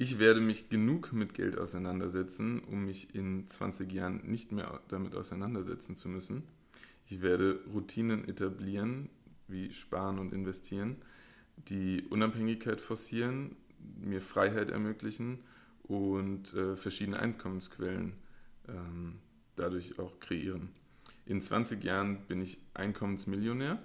ich 0.00 0.20
werde 0.20 0.40
mich 0.40 0.68
genug 0.68 1.12
mit 1.12 1.34
Geld 1.34 1.58
auseinandersetzen, 1.58 2.60
um 2.60 2.84
mich 2.84 3.16
in 3.16 3.48
20 3.48 3.92
Jahren 3.92 4.22
nicht 4.30 4.52
mehr 4.52 4.80
damit 4.86 5.16
auseinandersetzen 5.16 5.96
zu 5.96 6.08
müssen. 6.08 6.44
Ich 7.08 7.20
werde 7.20 7.58
Routinen 7.74 8.28
etablieren, 8.28 9.10
wie 9.48 9.72
Sparen 9.72 10.20
und 10.20 10.32
Investieren, 10.32 10.98
die 11.56 12.04
Unabhängigkeit 12.10 12.80
forcieren, 12.80 13.56
mir 14.00 14.20
Freiheit 14.20 14.70
ermöglichen 14.70 15.40
und 15.82 16.54
äh, 16.54 16.76
verschiedene 16.76 17.18
Einkommensquellen 17.18 18.12
ähm, 18.68 19.18
dadurch 19.56 19.98
auch 19.98 20.20
kreieren. 20.20 20.68
In 21.26 21.42
20 21.42 21.82
Jahren 21.82 22.24
bin 22.28 22.40
ich 22.40 22.60
Einkommensmillionär 22.72 23.82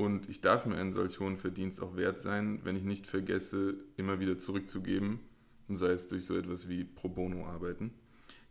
und 0.00 0.28
ich 0.28 0.40
darf 0.40 0.64
mir 0.66 0.76
einen 0.76 0.92
solch 0.92 1.20
hohen 1.20 1.36
Verdienst 1.36 1.82
auch 1.82 1.96
wert 1.96 2.18
sein, 2.18 2.60
wenn 2.64 2.74
ich 2.74 2.84
nicht 2.84 3.06
vergesse, 3.06 3.74
immer 3.96 4.18
wieder 4.18 4.38
zurückzugeben, 4.38 5.20
sei 5.68 5.90
es 5.90 6.06
durch 6.06 6.24
so 6.24 6.36
etwas 6.36 6.68
wie 6.68 6.84
Pro 6.84 7.08
Bono 7.08 7.46
arbeiten. 7.46 7.92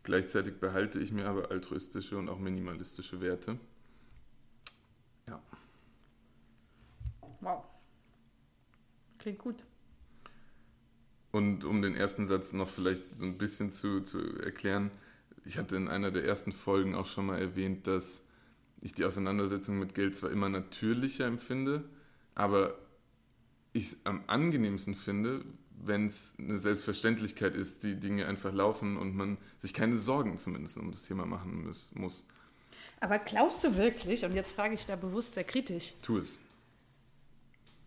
Gleichzeitig 0.02 0.60
behalte 0.60 1.00
ich 1.00 1.12
mir 1.12 1.26
aber 1.26 1.50
altruistische 1.50 2.16
und 2.16 2.28
auch 2.28 2.38
minimalistische 2.38 3.20
Werte. 3.20 3.58
Ja, 5.28 5.42
Wow. 7.40 7.64
Klingt 9.18 9.38
gut. 9.38 9.64
Und 11.32 11.64
um 11.64 11.82
den 11.82 11.94
ersten 11.96 12.26
Satz 12.26 12.52
noch 12.52 12.68
vielleicht 12.68 13.14
so 13.14 13.24
ein 13.24 13.38
bisschen 13.38 13.72
zu, 13.72 14.02
zu 14.02 14.38
erklären, 14.40 14.90
ich 15.44 15.58
hatte 15.58 15.76
in 15.76 15.88
einer 15.88 16.10
der 16.10 16.24
ersten 16.24 16.52
Folgen 16.52 16.94
auch 16.94 17.06
schon 17.06 17.26
mal 17.26 17.38
erwähnt, 17.38 17.86
dass 17.86 18.24
ich 18.82 18.92
die 18.94 19.04
Auseinandersetzung 19.04 19.78
mit 19.78 19.94
Geld 19.94 20.16
zwar 20.16 20.30
immer 20.30 20.48
natürlicher 20.48 21.26
empfinde, 21.26 21.84
aber 22.34 22.74
ich 23.72 23.92
es 23.92 24.06
am 24.06 24.22
angenehmsten 24.26 24.94
finde, 24.94 25.44
wenn 25.82 26.06
es 26.06 26.34
eine 26.38 26.58
Selbstverständlichkeit 26.58 27.54
ist, 27.54 27.84
die 27.84 27.94
Dinge 27.98 28.26
einfach 28.26 28.52
laufen 28.52 28.96
und 28.96 29.14
man 29.16 29.38
sich 29.56 29.72
keine 29.72 29.96
Sorgen 29.98 30.36
zumindest 30.38 30.76
um 30.78 30.90
das 30.90 31.02
Thema 31.04 31.24
machen 31.26 31.64
muss. 31.94 32.26
Aber 33.00 33.18
glaubst 33.18 33.64
du 33.64 33.76
wirklich, 33.76 34.24
und 34.24 34.34
jetzt 34.34 34.52
frage 34.52 34.74
ich 34.74 34.84
da 34.86 34.96
bewusst 34.96 35.34
sehr 35.34 35.44
kritisch, 35.44 35.94
Tu 36.02 36.18
es. 36.18 36.38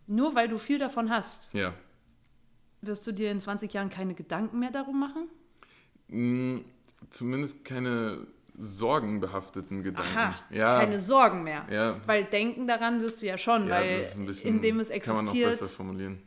nur 0.06 0.34
weil 0.34 0.48
du 0.48 0.58
viel 0.58 0.78
davon 0.78 1.10
hast, 1.10 1.54
Ja. 1.54 1.72
wirst 2.82 3.06
du 3.06 3.12
dir 3.12 3.30
in 3.30 3.40
20 3.40 3.72
Jahren 3.72 3.90
keine 3.90 4.14
Gedanken 4.14 4.58
mehr 4.58 4.70
darum 4.70 4.98
machen? 5.00 5.28
Mm, 6.08 6.64
Zumindest 7.10 7.64
keine 7.64 8.26
sorgenbehafteten 8.56 9.82
Gedanken. 9.82 10.16
Aha, 10.16 10.38
ja, 10.50 10.78
keine 10.80 11.00
Sorgen 11.00 11.42
mehr. 11.42 11.66
ja, 11.70 12.00
Weil 12.06 12.24
denken 12.24 12.66
daran 12.66 13.00
wirst 13.00 13.22
du 13.22 13.26
ja 13.26 13.36
schon, 13.38 13.66
Ja, 13.68 13.76
weil 13.76 14.00
bisschen, 14.26 14.56
indem 14.56 14.80
es 14.80 14.88
Kann 14.90 15.14
man 15.16 15.24
noch 15.24 15.32
existiert 15.32 15.50
besser 15.60 15.66
formulieren. 15.68 16.22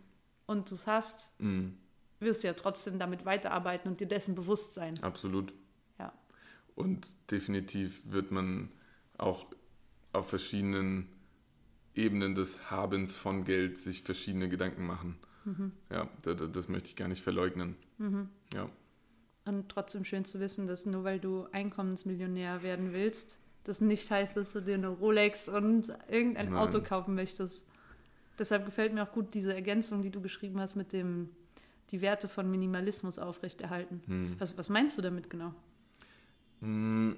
und 0.45 0.69
du 0.69 0.75
es 0.75 0.87
hast, 0.87 1.39
Mhm, 1.39 1.77
wirst 2.19 2.43
du 2.43 2.47
ja 2.47 2.53
trotzdem 2.53 2.99
damit 2.99 3.25
weiterarbeiten 3.25 3.89
und 3.89 3.99
dir 3.99 4.07
dessen 4.07 4.35
bewusst 4.35 4.73
sein. 4.73 5.01
absolut. 5.01 5.53
Ja. 5.99 6.11
Und 6.75 7.07
definitiv 7.31 8.01
wird 8.05 8.31
man 8.31 8.69
auch 9.17 9.45
auf 10.13 10.29
verschiedenen 10.29 11.07
Ebenen 11.95 12.35
des 12.35 12.69
Habens 12.69 13.17
von 13.17 13.43
Geld 13.43 13.77
sich 13.77 14.03
verschiedene 14.03 14.49
Gedanken 14.49 14.85
machen. 14.85 15.17
Mhm. 15.45 15.71
Ja, 15.91 16.07
das, 16.23 16.35
das 16.51 16.67
möchte 16.69 16.89
ich 16.89 16.95
gar 16.95 17.07
nicht 17.07 17.23
verleugnen. 17.23 17.75
Ja, 18.53 18.69
Und 19.47 19.69
trotzdem 19.69 20.03
schön 20.03 20.25
zu 20.25 20.39
wissen, 20.39 20.67
dass 20.67 20.85
nur 20.85 21.03
weil 21.05 21.19
du 21.19 21.47
Einkommensmillionär 21.53 22.63
werden 22.63 22.91
willst, 22.91 23.37
das 23.63 23.79
nicht 23.79 24.11
heißt, 24.11 24.35
dass 24.35 24.51
du 24.53 24.61
dir 24.61 24.75
eine 24.75 24.89
Rolex 24.89 25.47
und 25.47 25.93
irgendein 26.09 26.51
Nein. 26.51 26.55
Auto 26.55 26.81
kaufen 26.81 27.15
möchtest. 27.15 27.65
Deshalb 28.37 28.65
gefällt 28.65 28.93
mir 28.93 29.03
auch 29.03 29.11
gut 29.11 29.33
diese 29.33 29.53
Ergänzung, 29.53 30.03
die 30.03 30.09
du 30.09 30.21
geschrieben 30.21 30.59
hast 30.59 30.75
mit 30.75 30.93
dem 30.93 31.29
die 31.91 32.01
Werte 32.01 32.27
von 32.27 32.51
Minimalismus 32.51 33.17
aufrechterhalten. 33.17 34.01
Hm. 34.07 34.35
Was, 34.39 34.57
was 34.57 34.67
meinst 34.67 34.97
du 34.97 35.01
damit 35.01 35.29
genau? 35.29 35.53
Mm, 36.59 37.13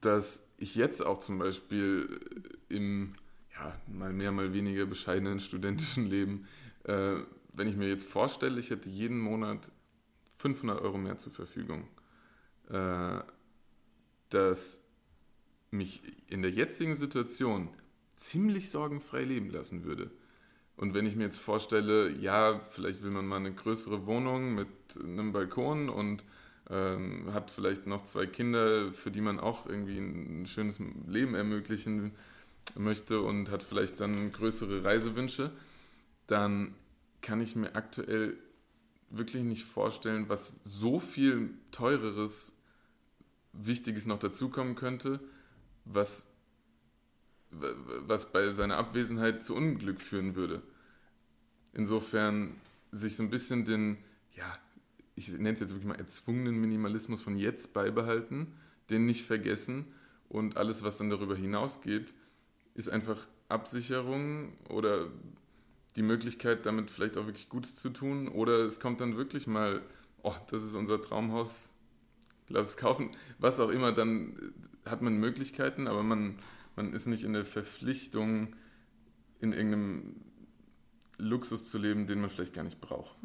dass 0.00 0.48
ich 0.56 0.74
jetzt 0.74 1.04
auch 1.04 1.18
zum 1.18 1.38
Beispiel 1.38 2.20
im 2.70 3.14
ja, 3.54 3.74
mal 3.86 4.12
mehr, 4.12 4.32
mal 4.32 4.54
weniger 4.54 4.86
bescheidenen 4.86 5.40
studentischen 5.40 6.06
Leben, 6.06 6.46
äh, 6.84 7.16
wenn 7.52 7.68
ich 7.68 7.76
mir 7.76 7.88
jetzt 7.88 8.08
vorstelle, 8.08 8.58
ich 8.58 8.70
hätte 8.70 8.88
jeden 8.88 9.18
Monat 9.18 9.70
500 10.42 10.80
Euro 10.80 10.98
mehr 10.98 11.18
zur 11.18 11.32
Verfügung, 11.32 11.86
äh, 12.68 13.20
dass 14.28 14.82
mich 15.70 16.02
in 16.28 16.42
der 16.42 16.50
jetzigen 16.50 16.96
Situation 16.96 17.68
ziemlich 18.16 18.68
sorgenfrei 18.68 19.22
leben 19.22 19.50
lassen 19.50 19.84
würde. 19.84 20.10
Und 20.76 20.94
wenn 20.94 21.06
ich 21.06 21.14
mir 21.14 21.24
jetzt 21.24 21.38
vorstelle, 21.38 22.10
ja, 22.10 22.60
vielleicht 22.70 23.04
will 23.04 23.12
man 23.12 23.26
mal 23.26 23.36
eine 23.36 23.54
größere 23.54 24.06
Wohnung 24.06 24.54
mit 24.54 24.68
einem 25.00 25.32
Balkon 25.32 25.88
und 25.88 26.24
ähm, 26.68 27.32
hat 27.32 27.52
vielleicht 27.52 27.86
noch 27.86 28.04
zwei 28.04 28.26
Kinder, 28.26 28.92
für 28.92 29.12
die 29.12 29.20
man 29.20 29.38
auch 29.38 29.66
irgendwie 29.66 29.98
ein 29.98 30.46
schönes 30.46 30.80
Leben 31.06 31.36
ermöglichen 31.36 32.12
möchte 32.74 33.20
und 33.20 33.48
hat 33.50 33.62
vielleicht 33.62 34.00
dann 34.00 34.32
größere 34.32 34.82
Reisewünsche, 34.82 35.52
dann 36.26 36.74
kann 37.20 37.40
ich 37.40 37.54
mir 37.54 37.76
aktuell 37.76 38.36
wirklich 39.12 39.44
nicht 39.44 39.64
vorstellen, 39.64 40.28
was 40.28 40.54
so 40.64 40.98
viel 40.98 41.50
teureres, 41.70 42.52
Wichtiges 43.52 44.06
noch 44.06 44.18
dazukommen 44.18 44.74
könnte, 44.74 45.20
was, 45.84 46.26
was 47.50 48.32
bei 48.32 48.50
seiner 48.50 48.78
Abwesenheit 48.78 49.44
zu 49.44 49.54
Unglück 49.54 50.00
führen 50.00 50.34
würde. 50.34 50.62
Insofern 51.74 52.54
sich 52.90 53.16
so 53.16 53.22
ein 53.22 53.30
bisschen 53.30 53.66
den, 53.66 53.98
ja, 54.34 54.58
ich 55.14 55.28
nenne 55.28 55.52
es 55.52 55.60
jetzt 55.60 55.70
wirklich 55.70 55.88
mal 55.88 55.98
erzwungenen 55.98 56.58
Minimalismus 56.58 57.22
von 57.22 57.36
jetzt 57.36 57.74
beibehalten, 57.74 58.54
den 58.88 59.04
nicht 59.04 59.26
vergessen 59.26 59.84
und 60.30 60.56
alles, 60.56 60.82
was 60.82 60.96
dann 60.96 61.10
darüber 61.10 61.36
hinausgeht, 61.36 62.14
ist 62.74 62.88
einfach 62.88 63.26
Absicherung 63.48 64.56
oder 64.70 65.10
die 65.96 66.02
Möglichkeit, 66.02 66.64
damit 66.66 66.90
vielleicht 66.90 67.16
auch 67.16 67.26
wirklich 67.26 67.48
Gutes 67.48 67.74
zu 67.74 67.90
tun 67.90 68.28
oder 68.28 68.64
es 68.64 68.80
kommt 68.80 69.00
dann 69.00 69.16
wirklich 69.16 69.46
mal, 69.46 69.82
oh, 70.22 70.34
das 70.50 70.62
ist 70.62 70.74
unser 70.74 71.00
Traumhaus, 71.00 71.70
lass 72.48 72.70
es 72.70 72.76
kaufen, 72.76 73.10
was 73.38 73.60
auch 73.60 73.68
immer, 73.68 73.92
dann 73.92 74.54
hat 74.86 75.02
man 75.02 75.16
Möglichkeiten, 75.18 75.86
aber 75.86 76.02
man, 76.02 76.38
man 76.76 76.92
ist 76.92 77.06
nicht 77.06 77.24
in 77.24 77.32
der 77.32 77.44
Verpflichtung, 77.44 78.56
in 79.40 79.52
irgendeinem 79.52 80.16
Luxus 81.18 81.70
zu 81.70 81.78
leben, 81.78 82.06
den 82.06 82.20
man 82.20 82.30
vielleicht 82.30 82.54
gar 82.54 82.64
nicht 82.64 82.80
braucht. 82.80 83.16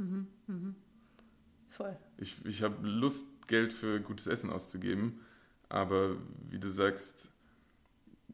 Voll. 1.69 1.97
Ich, 2.17 2.43
ich 2.45 2.63
habe 2.63 2.86
Lust, 2.88 3.25
Geld 3.47 3.71
für 3.71 4.01
gutes 4.01 4.27
Essen 4.27 4.49
auszugeben, 4.49 5.21
aber 5.69 6.17
wie 6.49 6.60
du 6.60 6.69
sagst, 6.69 7.30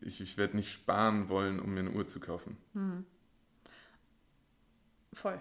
ich, 0.01 0.21
ich 0.21 0.37
werde 0.37 0.55
nicht 0.55 0.71
sparen 0.71 1.29
wollen, 1.29 1.59
um 1.59 1.73
mir 1.73 1.81
eine 1.81 1.91
Uhr 1.91 2.07
zu 2.07 2.19
kaufen. 2.19 2.57
Voll. 5.13 5.39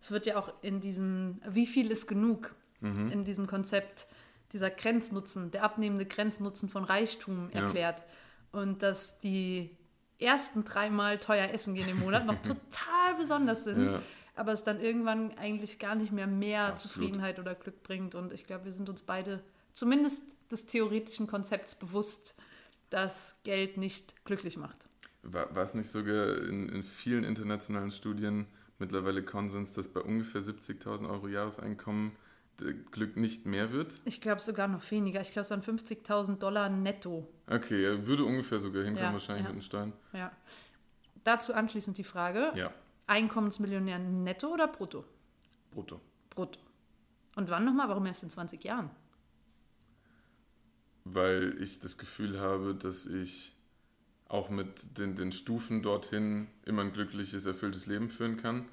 Es 0.00 0.10
wird 0.10 0.26
ja 0.26 0.36
auch 0.36 0.52
in 0.62 0.80
diesem, 0.80 1.40
wie 1.48 1.66
viel 1.66 1.90
ist 1.90 2.06
genug, 2.08 2.54
in 2.80 3.24
diesem 3.24 3.46
Konzept, 3.46 4.08
dieser 4.52 4.68
Grenznutzen, 4.68 5.52
der 5.52 5.62
abnehmende 5.62 6.04
Grenznutzen 6.04 6.68
von 6.68 6.82
Reichtum 6.82 7.48
Ja. 7.54 7.60
erklärt. 7.66 8.02
Und 8.50 8.82
dass 8.82 9.20
die 9.20 9.70
ersten 10.18 10.64
dreimal 10.64 11.18
teuer 11.18 11.50
essen 11.50 11.74
gehen 11.74 11.88
im 11.88 12.00
Monat 12.00 12.26
noch 12.26 12.36
total 12.42 13.14
besonders 13.16 13.62
sind, 13.64 13.88
Ja. 13.90 14.02
aber 14.34 14.52
es 14.52 14.64
dann 14.64 14.80
irgendwann 14.80 15.38
eigentlich 15.38 15.78
gar 15.78 15.94
nicht 15.94 16.10
mehr 16.10 16.26
mehr 16.26 16.66
Absolut. 16.66 16.80
Zufriedenheit 16.94 17.38
oder 17.38 17.54
Glück 17.54 17.84
bringt. 17.84 18.16
Und 18.16 18.32
ich 18.32 18.44
glaube, 18.44 18.64
wir 18.64 18.72
sind 18.72 18.88
uns 18.88 19.02
beide 19.02 19.40
zumindest 19.72 20.34
des 20.50 20.66
theoretischen 20.66 21.28
Konzepts 21.28 21.76
bewusst, 21.76 22.34
dass 22.90 23.40
Geld 23.44 23.76
nicht 23.76 24.24
glücklich 24.24 24.56
macht. 24.56 24.76
War, 25.22 25.54
war 25.54 25.62
es 25.62 25.74
nicht 25.74 25.88
sogar 25.88 26.36
in, 26.38 26.68
in 26.68 26.82
vielen 26.82 27.22
internationalen 27.24 27.92
Studien 27.92 28.46
mittlerweile 28.78 29.22
Konsens, 29.22 29.72
dass 29.72 29.88
bei 29.88 30.00
ungefähr 30.00 30.40
70.000 30.42 31.08
Euro 31.08 31.28
Jahreseinkommen 31.28 32.12
der 32.60 32.74
Glück 32.74 33.16
nicht 33.16 33.46
mehr 33.46 33.72
wird? 33.72 34.00
Ich 34.04 34.20
glaube 34.20 34.40
sogar 34.40 34.68
noch 34.68 34.88
weniger. 34.90 35.20
Ich 35.20 35.32
glaube, 35.32 35.44
es 35.44 35.50
waren 35.50 35.62
50.000 35.62 36.38
Dollar 36.38 36.68
netto. 36.68 37.28
Okay, 37.48 37.84
er 37.84 38.06
würde 38.06 38.24
ungefähr 38.24 38.60
sogar 38.60 38.82
hinkommen, 38.84 39.08
Ja, 39.08 39.12
wahrscheinlich 39.12 39.44
ja. 39.44 39.50
mit 39.52 39.60
den 39.60 39.64
Steuern. 39.64 39.92
Ja. 40.12 40.32
Dazu 41.24 41.54
anschließend 41.54 41.96
die 41.98 42.04
Frage: 42.04 42.52
Ja, 42.54 42.72
Einkommensmillionär 43.06 43.98
netto 43.98 44.48
oder 44.48 44.68
brutto? 44.68 45.04
brutto. 45.70 46.00
Brutto. 46.30 46.60
Und 47.36 47.48
wann 47.48 47.64
nochmal? 47.64 47.88
Warum 47.88 48.04
erst 48.06 48.22
in 48.24 48.30
20 48.30 48.62
Jahren? 48.64 48.90
weil 51.04 51.60
ich 51.60 51.80
das 51.80 51.98
Gefühl 51.98 52.40
habe, 52.40 52.74
dass 52.74 53.06
ich 53.06 53.54
auch 54.32 54.48
mit 54.48 54.98
den, 54.98 55.14
den 55.14 55.30
Stufen 55.30 55.82
dorthin 55.82 56.48
immer 56.64 56.82
ein 56.82 56.92
glückliches, 56.92 57.44
erfülltes 57.44 57.86
Leben 57.86 58.08
führen 58.08 58.38
kann. 58.38 58.66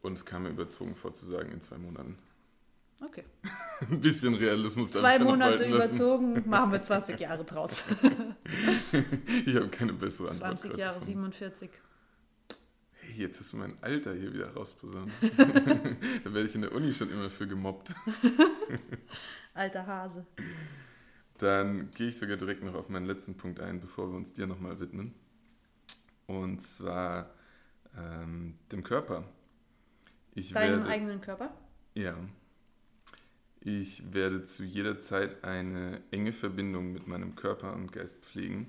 Und 0.00 0.14
es 0.14 0.24
kam 0.24 0.44
mir 0.44 0.48
überzogen 0.50 0.94
vorzusagen 0.96 1.52
in 1.52 1.60
zwei 1.60 1.76
Monaten. 1.76 2.16
Okay. 3.04 3.24
Ein 3.90 4.00
bisschen 4.00 4.34
Realismus 4.34 4.90
darf 4.90 5.02
Zwei 5.02 5.16
ich 5.16 5.22
Monate 5.22 5.66
lassen. 5.66 5.74
überzogen, 5.74 6.42
machen 6.48 6.72
wir 6.72 6.80
20 6.82 7.20
Jahre 7.20 7.44
draus. 7.44 7.84
Ich 9.44 9.54
habe 9.54 9.68
keine 9.68 9.92
bessere 9.92 10.28
Antwort. 10.30 10.58
20 10.60 10.70
gerade 10.70 10.80
Jahre, 10.80 10.94
gefunden. 11.00 11.24
47. 11.32 11.70
Hey, 13.00 13.14
jetzt 13.22 13.40
hast 13.40 13.52
du 13.52 13.56
mein 13.58 13.74
Alter 13.82 14.14
hier 14.14 14.32
wieder 14.32 14.48
rausposaunt. 14.54 15.08
da 15.36 16.32
werde 16.32 16.46
ich 16.46 16.54
in 16.54 16.62
der 16.62 16.72
Uni 16.72 16.92
schon 16.94 17.10
immer 17.10 17.28
für 17.28 17.46
gemobbt. 17.46 17.92
Alter 19.54 19.86
Hase. 19.86 20.24
Dann 21.38 21.90
gehe 21.92 22.08
ich 22.08 22.18
sogar 22.18 22.36
direkt 22.36 22.62
noch 22.62 22.74
auf 22.74 22.88
meinen 22.88 23.06
letzten 23.06 23.36
Punkt 23.36 23.60
ein, 23.60 23.80
bevor 23.80 24.10
wir 24.10 24.16
uns 24.16 24.32
dir 24.32 24.46
nochmal 24.46 24.80
widmen. 24.80 25.14
Und 26.26 26.60
zwar 26.60 27.30
ähm, 27.96 28.54
dem 28.72 28.82
Körper. 28.82 29.24
Ich 30.34 30.52
Deinem 30.52 30.80
werde, 30.80 30.90
eigenen 30.90 31.20
Körper? 31.20 31.50
Ja. 31.94 32.16
Ich 33.60 34.12
werde 34.12 34.44
zu 34.44 34.64
jeder 34.64 34.98
Zeit 34.98 35.44
eine 35.44 36.02
enge 36.10 36.32
Verbindung 36.32 36.92
mit 36.92 37.06
meinem 37.06 37.34
Körper 37.34 37.74
und 37.74 37.92
Geist 37.92 38.24
pflegen, 38.24 38.68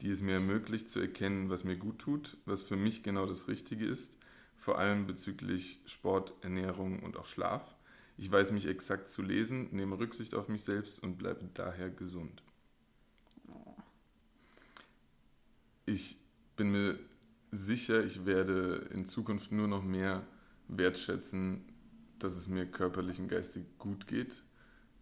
die 0.00 0.10
es 0.10 0.20
mir 0.20 0.34
ermöglicht 0.34 0.88
zu 0.88 1.00
erkennen, 1.00 1.50
was 1.50 1.64
mir 1.64 1.76
gut 1.76 1.98
tut, 1.98 2.36
was 2.44 2.62
für 2.62 2.76
mich 2.76 3.02
genau 3.02 3.26
das 3.26 3.48
Richtige 3.48 3.86
ist, 3.86 4.18
vor 4.56 4.78
allem 4.78 5.06
bezüglich 5.06 5.80
Sport, 5.86 6.32
Ernährung 6.42 7.00
und 7.00 7.16
auch 7.16 7.26
Schlaf. 7.26 7.62
Ich 8.20 8.30
weiß 8.30 8.50
mich 8.50 8.66
exakt 8.66 9.08
zu 9.08 9.22
lesen, 9.22 9.68
nehme 9.70 9.98
Rücksicht 9.98 10.34
auf 10.34 10.48
mich 10.48 10.64
selbst 10.64 11.00
und 11.00 11.18
bleibe 11.18 11.48
daher 11.54 11.88
gesund. 11.88 12.42
Ich 15.86 16.16
bin 16.56 16.72
mir 16.72 16.98
sicher, 17.52 18.02
ich 18.02 18.26
werde 18.26 18.88
in 18.92 19.06
Zukunft 19.06 19.52
nur 19.52 19.68
noch 19.68 19.84
mehr 19.84 20.26
wertschätzen, 20.66 21.64
dass 22.18 22.34
es 22.34 22.48
mir 22.48 22.66
körperlich 22.66 23.20
und 23.20 23.28
geistig 23.28 23.62
gut 23.78 24.08
geht. 24.08 24.42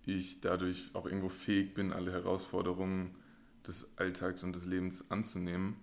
Ich 0.04 0.42
dadurch 0.42 0.90
auch 0.92 1.06
irgendwo 1.06 1.30
fähig 1.30 1.72
bin, 1.72 1.94
alle 1.94 2.12
Herausforderungen 2.12 3.14
des 3.66 3.88
Alltags 3.96 4.42
und 4.42 4.54
des 4.54 4.66
Lebens 4.66 5.10
anzunehmen. 5.10 5.76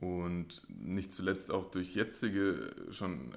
Und 0.00 0.62
nicht 0.68 1.14
zuletzt 1.14 1.50
auch 1.50 1.70
durch 1.70 1.94
jetzige 1.94 2.74
schon 2.90 3.32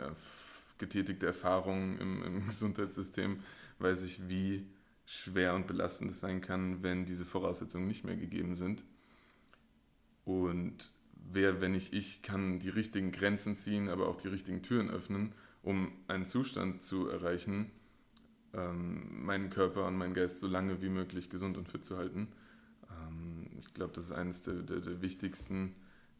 getätigte 0.78 1.26
Erfahrungen 1.26 1.98
im, 2.00 2.24
im 2.24 2.46
Gesundheitssystem 2.46 3.40
weiß 3.80 4.04
ich, 4.04 4.30
wie 4.30 4.68
schwer 5.06 5.54
und 5.54 5.68
belastend 5.68 6.12
es 6.12 6.20
sein 6.20 6.42
kann, 6.42 6.82
wenn 6.84 7.06
diese 7.06 7.26
Voraussetzungen 7.26 7.88
nicht 7.88 8.04
mehr 8.04 8.18
gegeben 8.18 8.56
sind. 8.56 8.84
Und 10.24 10.92
wer, 11.32 11.62
wenn 11.62 11.74
nicht 11.74 11.94
ich, 11.94 12.22
kann 12.22 12.60
die 12.60 12.70
richtigen 12.70 13.12
Grenzen 13.12 13.56
ziehen, 13.56 13.90
aber 13.90 14.08
auch 14.08 14.16
die 14.16 14.28
richtigen 14.28 14.64
Türen 14.64 14.90
öffnen, 14.90 15.34
um 15.62 15.92
einen 16.08 16.26
Zustand 16.26 16.84
zu 16.84 17.08
erreichen, 17.08 17.72
ähm, 18.54 19.26
meinen 19.26 19.50
Körper 19.50 19.86
und 19.86 19.98
meinen 19.98 20.14
Geist 20.14 20.40
so 20.40 20.48
lange 20.48 20.82
wie 20.82 20.90
möglich 20.90 21.30
gesund 21.30 21.58
und 21.58 21.68
fit 21.70 21.86
zu 21.86 21.98
halten. 21.98 22.30
Ähm, 22.90 23.48
ich 23.60 23.74
glaube, 23.74 23.94
das 23.94 24.06
ist 24.06 24.12
eines 24.12 24.42
der, 24.42 24.56
der, 24.56 24.80
der 24.80 25.02
wichtigsten 25.02 25.76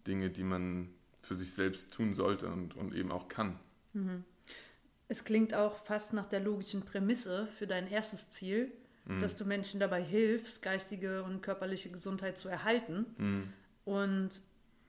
Dinge, 0.06 0.30
die 0.30 0.44
man 0.44 0.90
für 1.22 1.36
sich 1.36 1.54
selbst 1.54 1.94
tun 1.94 2.14
sollte 2.14 2.48
und, 2.48 2.76
und 2.76 2.94
eben 2.94 3.12
auch 3.12 3.28
kann. 3.28 3.60
Es 5.08 5.24
klingt 5.24 5.54
auch 5.54 5.78
fast 5.78 6.14
nach 6.14 6.26
der 6.26 6.40
logischen 6.40 6.82
Prämisse 6.84 7.48
für 7.58 7.68
dein 7.68 7.88
erstes 7.90 8.30
Ziel, 8.32 8.72
dass 9.22 9.36
du 9.36 9.46
Menschen 9.46 9.80
dabei 9.80 10.04
hilfst, 10.04 10.64
geistige 10.64 11.22
und 11.24 11.44
körperliche 11.44 11.92
Gesundheit 11.92 12.40
zu 12.40 12.50
erhalten. 12.50 13.06
Mhm. 13.18 13.54
Und 13.84 14.30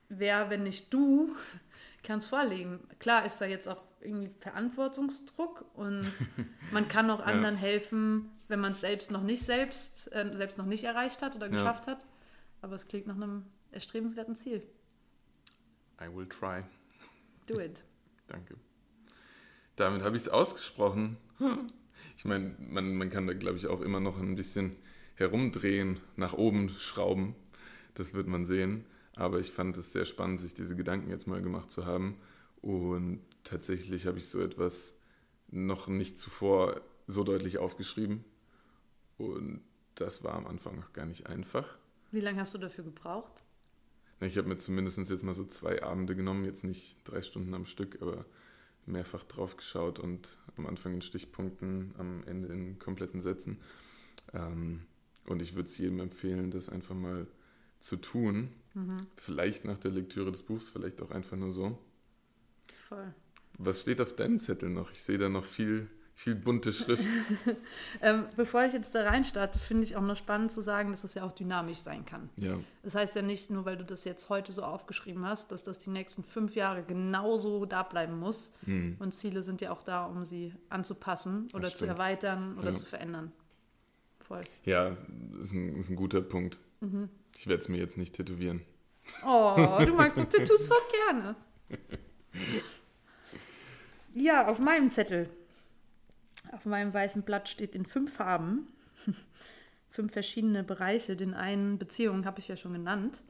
wer, 0.08 0.48
wenn 0.48 0.62
nicht 0.62 0.90
du, 0.94 1.36
kann 2.02 2.16
es 2.16 2.26
vorlegen. 2.26 2.80
Klar 2.98 3.26
ist 3.26 3.42
da 3.42 3.44
jetzt 3.44 3.68
auch 3.68 3.82
irgendwie 4.00 4.30
Verantwortungsdruck 4.40 5.66
und 5.74 6.10
man 6.72 6.88
kann 6.88 7.10
auch 7.10 7.20
anderen 7.20 7.56
helfen, 7.56 8.30
wenn 8.48 8.58
man 8.60 8.72
es 8.72 8.80
selbst 8.80 9.10
noch 9.10 9.22
nicht 9.22 9.42
selbst, 9.44 10.10
äh, 10.14 10.30
selbst 10.34 10.56
noch 10.56 10.64
nicht 10.66 10.84
erreicht 10.84 11.20
hat 11.20 11.36
oder 11.36 11.46
Ja. 11.46 11.52
geschafft 11.52 11.86
hat. 11.86 12.06
Aber 12.62 12.74
es 12.74 12.88
klingt 12.88 13.06
nach 13.06 13.16
einem 13.16 13.44
erstrebenswerten 13.70 14.34
Ziel. 14.34 14.62
I 16.00 16.06
will 16.14 16.26
try. 16.26 16.62
Do 17.46 17.60
it. 17.60 17.82
Danke. 18.28 18.54
Damit 19.76 20.02
habe 20.02 20.16
ich 20.16 20.22
es 20.22 20.28
ausgesprochen. 20.28 21.16
Ich 22.16 22.24
meine, 22.24 22.54
man, 22.58 22.94
man 22.96 23.10
kann 23.10 23.26
da, 23.26 23.34
glaube 23.34 23.58
ich, 23.58 23.66
auch 23.66 23.80
immer 23.80 24.00
noch 24.00 24.18
ein 24.18 24.36
bisschen 24.36 24.76
herumdrehen, 25.14 26.00
nach 26.16 26.32
oben 26.32 26.70
schrauben. 26.78 27.34
Das 27.94 28.14
wird 28.14 28.26
man 28.26 28.44
sehen. 28.44 28.84
Aber 29.16 29.40
ich 29.40 29.50
fand 29.50 29.76
es 29.78 29.92
sehr 29.92 30.04
spannend, 30.04 30.40
sich 30.40 30.54
diese 30.54 30.76
Gedanken 30.76 31.10
jetzt 31.10 31.26
mal 31.26 31.42
gemacht 31.42 31.70
zu 31.70 31.86
haben. 31.86 32.16
Und 32.60 33.20
tatsächlich 33.44 34.06
habe 34.06 34.18
ich 34.18 34.28
so 34.28 34.40
etwas 34.40 34.94
noch 35.48 35.88
nicht 35.88 36.18
zuvor 36.18 36.80
so 37.06 37.24
deutlich 37.24 37.58
aufgeschrieben. 37.58 38.24
Und 39.16 39.62
das 39.94 40.24
war 40.24 40.34
am 40.34 40.46
Anfang 40.46 40.76
noch 40.76 40.92
gar 40.92 41.06
nicht 41.06 41.26
einfach. 41.26 41.78
Wie 42.10 42.20
lange 42.20 42.40
hast 42.40 42.54
du 42.54 42.58
dafür 42.58 42.84
gebraucht? 42.84 43.44
Na, 44.20 44.26
Ich 44.26 44.36
habe 44.36 44.48
mir 44.48 44.58
zumindest 44.58 44.98
jetzt 44.98 45.24
mal 45.24 45.34
so 45.34 45.44
zwei 45.44 45.82
Abende 45.82 46.14
genommen, 46.14 46.44
jetzt 46.44 46.64
nicht 46.64 46.98
drei 47.04 47.22
Stunden 47.22 47.54
am 47.54 47.64
Stück, 47.66 48.00
aber 48.02 48.26
mehrfach 48.86 49.24
drauf 49.24 49.56
geschaut 49.56 49.98
und 49.98 50.38
am 50.56 50.66
Anfang 50.66 50.94
in 50.94 51.02
Stichpunkten, 51.02 51.94
am 51.98 52.22
Ende 52.24 52.48
in 52.48 52.78
kompletten 52.78 53.20
Sätzen. 53.20 53.58
Ähm, 54.32 54.82
und 55.26 55.42
ich 55.42 55.54
würde 55.54 55.68
es 55.68 55.76
jedem 55.78 56.00
empfehlen, 56.00 56.50
das 56.50 56.68
einfach 56.68 56.94
mal 56.94 57.26
zu 57.80 57.96
tun. 57.96 58.48
Vielleicht 59.16 59.64
nach 59.64 59.78
der 59.78 59.90
Lektüre 59.90 60.30
des 60.30 60.42
Buchs, 60.42 60.68
vielleicht 60.68 61.02
auch 61.02 61.10
einfach 61.10 61.36
nur 61.36 61.50
so. 61.50 61.78
Voll. 62.88 63.14
Was 63.58 63.80
steht 63.80 64.00
auf 64.00 64.14
deinem 64.14 64.38
Zettel 64.38 64.68
noch? 64.68 64.90
Ich 64.92 65.02
sehe 65.02 65.18
da 65.18 65.28
noch 65.28 65.44
viel, 65.44 65.88
viel 66.18 66.34
bunte 66.34 66.72
Schrift. 66.72 67.04
Ähm, 68.02 68.26
bevor 68.36 68.64
ich 68.64 68.72
jetzt 68.72 68.94
da 68.94 69.04
reinstarte, 69.04 69.58
finde 69.58 69.84
ich 69.84 69.96
auch 69.96 70.02
noch 70.02 70.16
spannend 70.16 70.50
zu 70.52 70.60
sagen, 70.62 70.90
dass 70.90 71.02
das 71.02 71.14
ja 71.14 71.24
auch 71.24 71.32
dynamisch 71.32 71.78
sein 71.78 72.04
kann. 72.04 72.28
ja, 72.40 72.58
Das 72.82 72.94
heißt 72.94 73.14
ja 73.16 73.22
nicht 73.22 73.50
nur, 73.50 73.64
weil 73.64 73.76
du 73.76 73.84
das 73.84 74.04
jetzt 74.04 74.28
heute 74.28 74.52
so 74.52 74.62
aufgeschrieben 74.62 75.24
hast, 75.24 75.50
dass 75.52 75.62
das 75.62 75.78
die 75.78 75.90
nächsten 75.90 76.24
fünf 76.24 76.54
Jahre 76.56 76.82
genauso 76.82 77.64
da 77.66 77.82
bleiben 77.82 78.18
muss. 78.18 78.52
Und 78.66 79.12
Ziele 79.14 79.42
sind 79.42 79.60
ja 79.60 79.70
auch 79.72 79.82
da, 79.82 80.04
um 80.06 80.24
sie 80.24 80.52
anzupassen 80.68 81.46
oder 81.54 81.72
zu 81.72 81.86
erweitern 81.86 82.56
oder 82.58 82.70
Ja. 82.70 82.76
zu 82.76 82.84
verändern. 82.84 83.32
Voll. 84.20 84.40
ja 84.64 84.96
ist, 85.40 85.52
ein, 85.52 85.76
ist 85.76 85.88
ein 85.88 85.96
guter 85.96 86.20
Punkt. 86.20 86.58
Ich 87.36 87.46
werde 87.46 87.60
es 87.62 87.68
mir 87.68 87.78
jetzt 87.78 87.96
nicht 87.96 88.14
tätowieren. 88.14 88.62
Oh, 89.24 89.54
du 89.84 89.94
magst 89.94 90.18
doch 90.18 90.24
Tattoos 90.28 90.68
so 90.68 90.74
gerne. 91.08 91.36
Ja, 94.14 94.46
auf 94.48 94.58
meinem 94.58 94.90
Zettel, 94.90 95.28
auf 96.56 96.64
meinem 96.64 96.92
weißen 96.92 97.22
Blatt 97.22 97.48
steht 97.48 97.74
in 97.74 97.84
fünf 97.84 98.14
Farben, 98.14 98.66
fünf 99.90 100.12
verschiedene 100.12 100.64
Bereiche. 100.64 101.14
Den 101.16 101.34
einen 101.34 101.78
Beziehungen 101.78 102.24
habe 102.24 102.40
ich 102.40 102.48
ja 102.48 102.56
schon 102.56 102.72
genannt. 102.72 103.22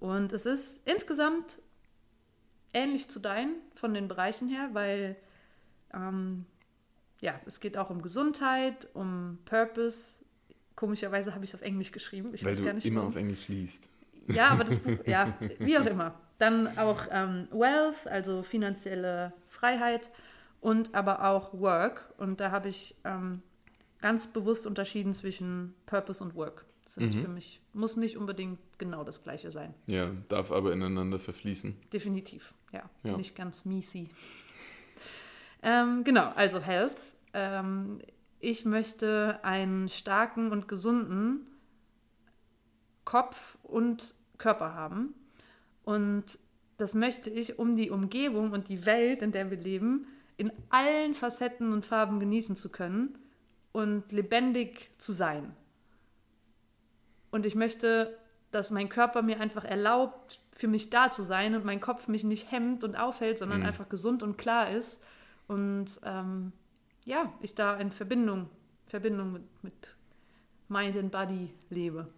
Und 0.00 0.32
es 0.32 0.46
ist 0.46 0.88
insgesamt 0.88 1.60
ähnlich 2.72 3.08
zu 3.08 3.20
deinen 3.20 3.54
von 3.74 3.94
den 3.94 4.08
Bereichen 4.08 4.48
her, 4.48 4.70
weil 4.72 5.16
ähm, 5.94 6.46
ja, 7.20 7.38
es 7.46 7.60
geht 7.60 7.76
auch 7.76 7.90
um 7.90 8.02
Gesundheit, 8.02 8.88
um 8.94 9.38
Purpose. 9.44 10.24
Komischerweise 10.74 11.34
habe 11.34 11.44
ich 11.44 11.50
es 11.50 11.54
auf 11.54 11.62
Englisch 11.62 11.92
geschrieben. 11.92 12.30
Ich 12.32 12.42
Weil 12.42 12.50
weiß 12.50 12.58
du 12.58 12.64
gar 12.64 12.72
nicht 12.74 12.86
immer 12.86 13.00
warum. 13.00 13.10
auf 13.10 13.16
Englisch 13.16 13.48
liest. 13.48 13.88
Ja, 14.28 14.48
aber 14.48 14.64
das 14.64 14.78
Buch, 14.84 14.98
ja, 15.06 15.36
wie 15.58 15.78
auch 15.78 15.86
immer. 15.86 16.20
Dann 16.38 16.66
auch 16.78 17.06
ähm, 17.10 17.48
Wealth, 17.50 18.06
also 18.06 18.42
finanzielle 18.42 19.32
Freiheit 19.48 20.10
und 20.66 20.96
aber 20.96 21.22
auch 21.24 21.52
Work. 21.54 22.12
Und 22.18 22.40
da 22.40 22.50
habe 22.50 22.68
ich 22.68 22.96
ähm, 23.04 23.40
ganz 24.00 24.26
bewusst 24.26 24.66
unterschieden 24.66 25.14
zwischen 25.14 25.74
Purpose 25.86 26.24
und 26.24 26.34
Work. 26.34 26.64
Das 26.82 26.94
sind 26.94 27.14
Mhm. 27.14 27.22
für 27.22 27.28
mich, 27.28 27.60
muss 27.72 27.96
nicht 27.96 28.16
unbedingt 28.16 28.58
genau 28.76 29.04
das 29.04 29.22
gleiche 29.22 29.52
sein. 29.52 29.74
Ja, 29.86 30.10
darf 30.28 30.50
aber 30.50 30.72
ineinander 30.72 31.20
verfließen. 31.20 31.76
Definitiv, 31.92 32.52
ja. 32.72 32.82
Ja. 33.04 33.16
Nicht 33.16 33.36
ganz 33.36 33.64
miesi. 33.64 34.08
Ähm, 35.62 36.02
genau, 36.02 36.32
also 36.34 36.60
Health. 36.60 36.96
Ähm, 37.32 38.00
ich 38.40 38.64
möchte 38.64 39.38
einen 39.44 39.88
starken 39.88 40.50
und 40.50 40.66
gesunden 40.66 41.46
Kopf 43.04 43.56
und 43.62 44.14
Körper 44.38 44.74
haben. 44.74 45.14
Und 45.84 46.40
das 46.76 46.94
möchte 46.94 47.30
ich, 47.30 47.56
um 47.60 47.76
die 47.76 47.90
Umgebung 47.90 48.50
und 48.50 48.68
die 48.68 48.84
Welt, 48.84 49.22
in 49.22 49.30
der 49.30 49.48
wir 49.52 49.58
leben, 49.58 50.08
in 50.36 50.52
allen 50.68 51.14
Facetten 51.14 51.72
und 51.72 51.86
Farben 51.86 52.20
genießen 52.20 52.56
zu 52.56 52.68
können 52.68 53.18
und 53.72 54.12
lebendig 54.12 54.90
zu 54.98 55.12
sein. 55.12 55.54
Und 57.30 57.46
ich 57.46 57.54
möchte, 57.54 58.16
dass 58.50 58.70
mein 58.70 58.88
Körper 58.88 59.22
mir 59.22 59.40
einfach 59.40 59.64
erlaubt, 59.64 60.40
für 60.52 60.68
mich 60.68 60.88
da 60.90 61.10
zu 61.10 61.22
sein 61.22 61.54
und 61.54 61.64
mein 61.64 61.80
Kopf 61.80 62.08
mich 62.08 62.24
nicht 62.24 62.50
hemmt 62.50 62.84
und 62.84 62.96
aufhält, 62.96 63.38
sondern 63.38 63.60
Mhm. 63.60 63.66
einfach 63.66 63.88
gesund 63.88 64.22
und 64.22 64.38
klar 64.38 64.70
ist. 64.70 65.02
Und 65.48 66.00
ähm, 66.04 66.52
ja, 67.04 67.32
ich 67.42 67.54
da 67.54 67.76
in 67.76 67.90
Verbindung, 67.90 68.48
Verbindung 68.86 69.32
mit, 69.32 69.42
mit 69.62 69.94
Mind 70.68 70.96
and 70.96 71.12
Body 71.12 71.50
lebe. 71.70 72.08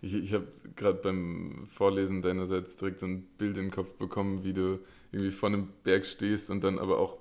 Ich, 0.00 0.14
ich 0.14 0.32
habe 0.32 0.46
gerade 0.76 0.98
beim 1.02 1.66
Vorlesen 1.72 2.22
deinerseits 2.22 2.76
direkt 2.76 3.00
so 3.00 3.06
ein 3.06 3.22
Bild 3.38 3.56
in 3.56 3.64
den 3.64 3.70
Kopf 3.72 3.94
bekommen, 3.94 4.44
wie 4.44 4.52
du 4.52 4.78
irgendwie 5.10 5.32
vor 5.32 5.48
einem 5.48 5.68
Berg 5.82 6.06
stehst 6.06 6.50
und 6.50 6.62
dann 6.62 6.78
aber 6.78 6.98
auch 6.98 7.16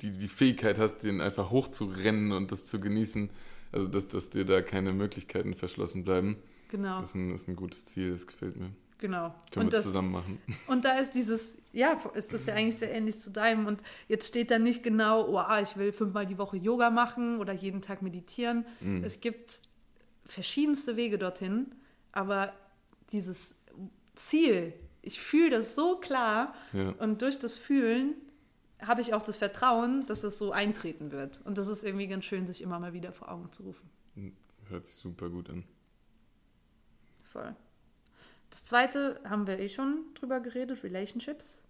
die, 0.00 0.10
die 0.10 0.28
Fähigkeit 0.28 0.78
hast, 0.78 0.98
den 0.98 1.20
einfach 1.20 1.50
hochzurennen 1.50 2.32
und 2.32 2.52
das 2.52 2.64
zu 2.64 2.80
genießen. 2.80 3.30
Also, 3.72 3.88
dass, 3.88 4.08
dass 4.08 4.30
dir 4.30 4.44
da 4.44 4.62
keine 4.62 4.92
Möglichkeiten 4.92 5.54
verschlossen 5.54 6.04
bleiben. 6.04 6.36
Genau. 6.70 7.00
Das 7.00 7.10
ist 7.10 7.14
ein, 7.14 7.30
ist 7.30 7.48
ein 7.48 7.56
gutes 7.56 7.84
Ziel, 7.84 8.12
das 8.12 8.26
gefällt 8.26 8.56
mir. 8.56 8.70
Genau. 8.98 9.34
Können 9.52 9.66
und 9.66 9.72
wir 9.72 9.76
das, 9.76 9.84
zusammen 9.84 10.10
machen. 10.10 10.42
Und 10.66 10.84
da 10.84 10.98
ist 10.98 11.12
dieses, 11.12 11.58
ja, 11.72 11.92
ist 12.14 12.32
das 12.32 12.46
ja 12.46 12.54
eigentlich 12.54 12.78
sehr 12.78 12.92
ähnlich 12.92 13.20
zu 13.20 13.30
deinem. 13.30 13.66
Und 13.66 13.80
jetzt 14.08 14.26
steht 14.26 14.50
da 14.50 14.58
nicht 14.58 14.82
genau, 14.82 15.28
oh, 15.28 15.62
ich 15.62 15.76
will 15.76 15.92
fünfmal 15.92 16.26
die 16.26 16.36
Woche 16.36 16.56
Yoga 16.56 16.90
machen 16.90 17.38
oder 17.38 17.52
jeden 17.52 17.80
Tag 17.80 18.02
meditieren. 18.02 18.66
Mhm. 18.80 19.04
Es 19.04 19.20
gibt 19.20 19.60
verschiedenste 20.24 20.96
Wege 20.96 21.16
dorthin, 21.16 21.66
aber 22.10 22.52
dieses 23.12 23.54
Ziel, 24.14 24.72
ich 25.00 25.20
fühle 25.20 25.50
das 25.50 25.74
so 25.76 25.96
klar 25.96 26.54
Ja. 26.72 26.94
und 26.98 27.22
durch 27.22 27.38
das 27.38 27.54
Fühlen 27.54 28.14
habe 28.80 29.00
ich 29.00 29.12
auch 29.14 29.22
das 29.22 29.36
Vertrauen, 29.36 30.06
dass 30.06 30.20
das 30.20 30.38
so 30.38 30.52
eintreten 30.52 31.10
wird. 31.10 31.40
Und 31.44 31.58
das 31.58 31.68
ist 31.68 31.82
irgendwie 31.84 32.06
ganz 32.06 32.24
schön, 32.24 32.46
sich 32.46 32.62
immer 32.62 32.78
mal 32.78 32.92
wieder 32.92 33.12
vor 33.12 33.30
Augen 33.30 33.50
zu 33.52 33.64
rufen. 33.64 33.90
Hört 34.68 34.86
sich 34.86 34.96
super 34.96 35.28
gut 35.30 35.50
an. 35.50 35.64
Voll. 37.24 37.54
Das 38.50 38.64
zweite 38.64 39.20
haben 39.24 39.46
wir 39.46 39.58
eh 39.58 39.68
schon 39.68 40.04
drüber 40.14 40.40
geredet, 40.40 40.82
Relationships. 40.82 41.64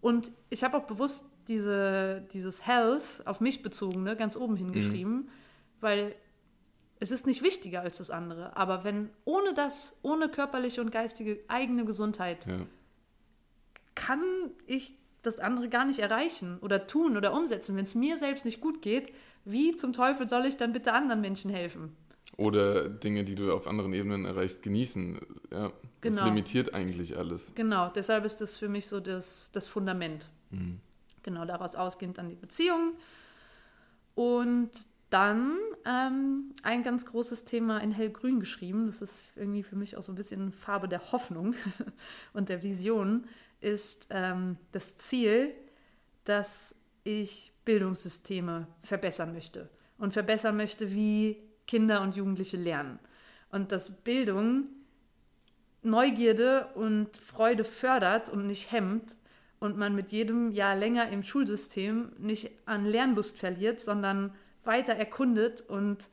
Und 0.00 0.30
ich 0.48 0.62
habe 0.64 0.76
auch 0.76 0.84
bewusst 0.84 1.26
diese, 1.48 2.26
dieses 2.32 2.66
Health 2.66 3.26
auf 3.26 3.40
mich 3.40 3.62
bezogene 3.62 4.16
ganz 4.16 4.36
oben 4.36 4.56
hingeschrieben, 4.56 5.28
weil 5.80 6.14
es 7.00 7.10
ist 7.10 7.26
nicht 7.26 7.42
wichtiger 7.42 7.80
als 7.82 7.98
das 7.98 8.10
andere. 8.10 8.56
Aber 8.56 8.84
wenn 8.84 9.10
ohne 9.24 9.54
das, 9.54 9.98
ohne 10.02 10.28
körperliche 10.28 10.80
und 10.80 10.90
geistige 10.90 11.40
eigene 11.48 11.84
Gesundheit, 11.84 12.46
Ja. 12.46 12.66
kann 13.94 14.22
ich 14.66 14.94
das 15.28 15.38
andere 15.40 15.68
gar 15.68 15.84
nicht 15.84 15.98
erreichen 16.00 16.58
oder 16.60 16.86
tun 16.86 17.16
oder 17.16 17.32
umsetzen. 17.32 17.76
Wenn 17.76 17.84
es 17.84 17.94
mir 17.94 18.16
selbst 18.18 18.44
nicht 18.44 18.60
gut 18.60 18.82
geht, 18.82 19.12
wie 19.44 19.76
zum 19.76 19.92
Teufel 19.92 20.28
soll 20.28 20.46
ich 20.46 20.56
dann 20.56 20.72
bitte 20.72 20.92
anderen 20.92 21.20
Menschen 21.20 21.50
helfen? 21.50 21.96
Oder 22.36 22.88
Dinge, 22.88 23.24
die 23.24 23.34
du 23.34 23.52
auf 23.52 23.66
anderen 23.66 23.92
Ebenen 23.92 24.24
erreichst, 24.24 24.62
genießen. 24.62 25.18
Ja, 25.50 25.72
das 26.00 26.14
Genau. 26.14 26.24
limitiert 26.26 26.74
eigentlich 26.74 27.16
alles. 27.16 27.52
Genau, 27.54 27.88
deshalb 27.88 28.24
ist 28.24 28.40
das 28.40 28.56
für 28.56 28.68
mich 28.68 28.86
so 28.86 29.00
das, 29.00 29.50
das 29.52 29.66
Fundament. 29.66 30.28
Mhm. 30.50 30.80
Genau, 31.22 31.44
daraus 31.44 31.74
ausgehend 31.74 32.18
dann 32.18 32.28
die 32.28 32.36
Beziehung. 32.36 32.92
Und 34.14 34.70
dann 35.10 35.56
ähm, 35.86 36.52
ein 36.62 36.82
ganz 36.82 37.06
großes 37.06 37.44
Thema 37.44 37.78
in 37.78 37.92
hellgrün 37.92 38.40
geschrieben. 38.40 38.86
Das 38.86 39.00
ist 39.00 39.24
irgendwie 39.36 39.62
für 39.62 39.76
mich 39.76 39.96
auch 39.96 40.02
so 40.02 40.12
ein 40.12 40.16
bisschen 40.16 40.52
Farbe 40.52 40.86
der 40.88 41.12
Hoffnung 41.12 41.54
und 42.34 42.48
der 42.50 42.62
Vision, 42.62 43.24
ist 43.60 44.08
ähm, 44.10 44.56
das 44.72 44.96
Ziel, 44.96 45.54
dass 46.24 46.74
ich 47.04 47.52
Bildungssysteme 47.64 48.66
verbessern 48.82 49.32
möchte. 49.32 49.68
Und 49.98 50.12
verbessern 50.12 50.56
möchte, 50.56 50.92
wie 50.92 51.36
Kinder 51.66 52.02
und 52.02 52.16
Jugendliche 52.16 52.56
lernen. 52.56 52.98
Und 53.50 53.72
dass 53.72 54.02
Bildung 54.02 54.66
Neugierde 55.82 56.68
und 56.74 57.16
Freude 57.16 57.64
fördert 57.64 58.28
und 58.28 58.46
nicht 58.46 58.72
hemmt 58.72 59.16
und 59.60 59.76
man 59.76 59.94
mit 59.94 60.12
jedem 60.12 60.50
Jahr 60.50 60.76
länger 60.76 61.08
im 61.08 61.22
Schulsystem 61.22 62.12
nicht 62.18 62.50
an 62.66 62.84
Lernlust 62.84 63.38
verliert, 63.38 63.80
sondern 63.80 64.34
weiter 64.64 64.94
erkundet 64.94 65.60
und 65.62 66.08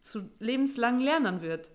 zu 0.00 0.30
lebenslangen 0.38 1.00
Lernern 1.00 1.42
wird. 1.42 1.70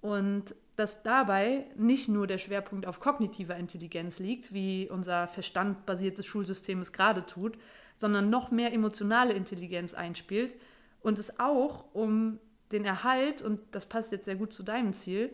Und 0.00 0.54
dass 0.76 1.02
dabei 1.02 1.66
nicht 1.76 2.08
nur 2.08 2.26
der 2.26 2.38
Schwerpunkt 2.38 2.86
auf 2.86 3.00
kognitiver 3.00 3.56
Intelligenz 3.56 4.18
liegt, 4.18 4.52
wie 4.52 4.88
unser 4.90 5.28
verstandbasiertes 5.28 6.26
Schulsystem 6.26 6.80
es 6.80 6.92
gerade 6.92 7.26
tut, 7.26 7.56
sondern 7.94 8.28
noch 8.30 8.50
mehr 8.50 8.72
emotionale 8.72 9.34
Intelligenz 9.34 9.94
einspielt 9.94 10.56
und 11.00 11.18
es 11.18 11.38
auch 11.38 11.84
um 11.92 12.40
den 12.72 12.84
Erhalt, 12.84 13.42
und 13.42 13.60
das 13.70 13.86
passt 13.86 14.10
jetzt 14.10 14.24
sehr 14.24 14.36
gut 14.36 14.52
zu 14.52 14.62
deinem 14.62 14.92
Ziel, 14.94 15.32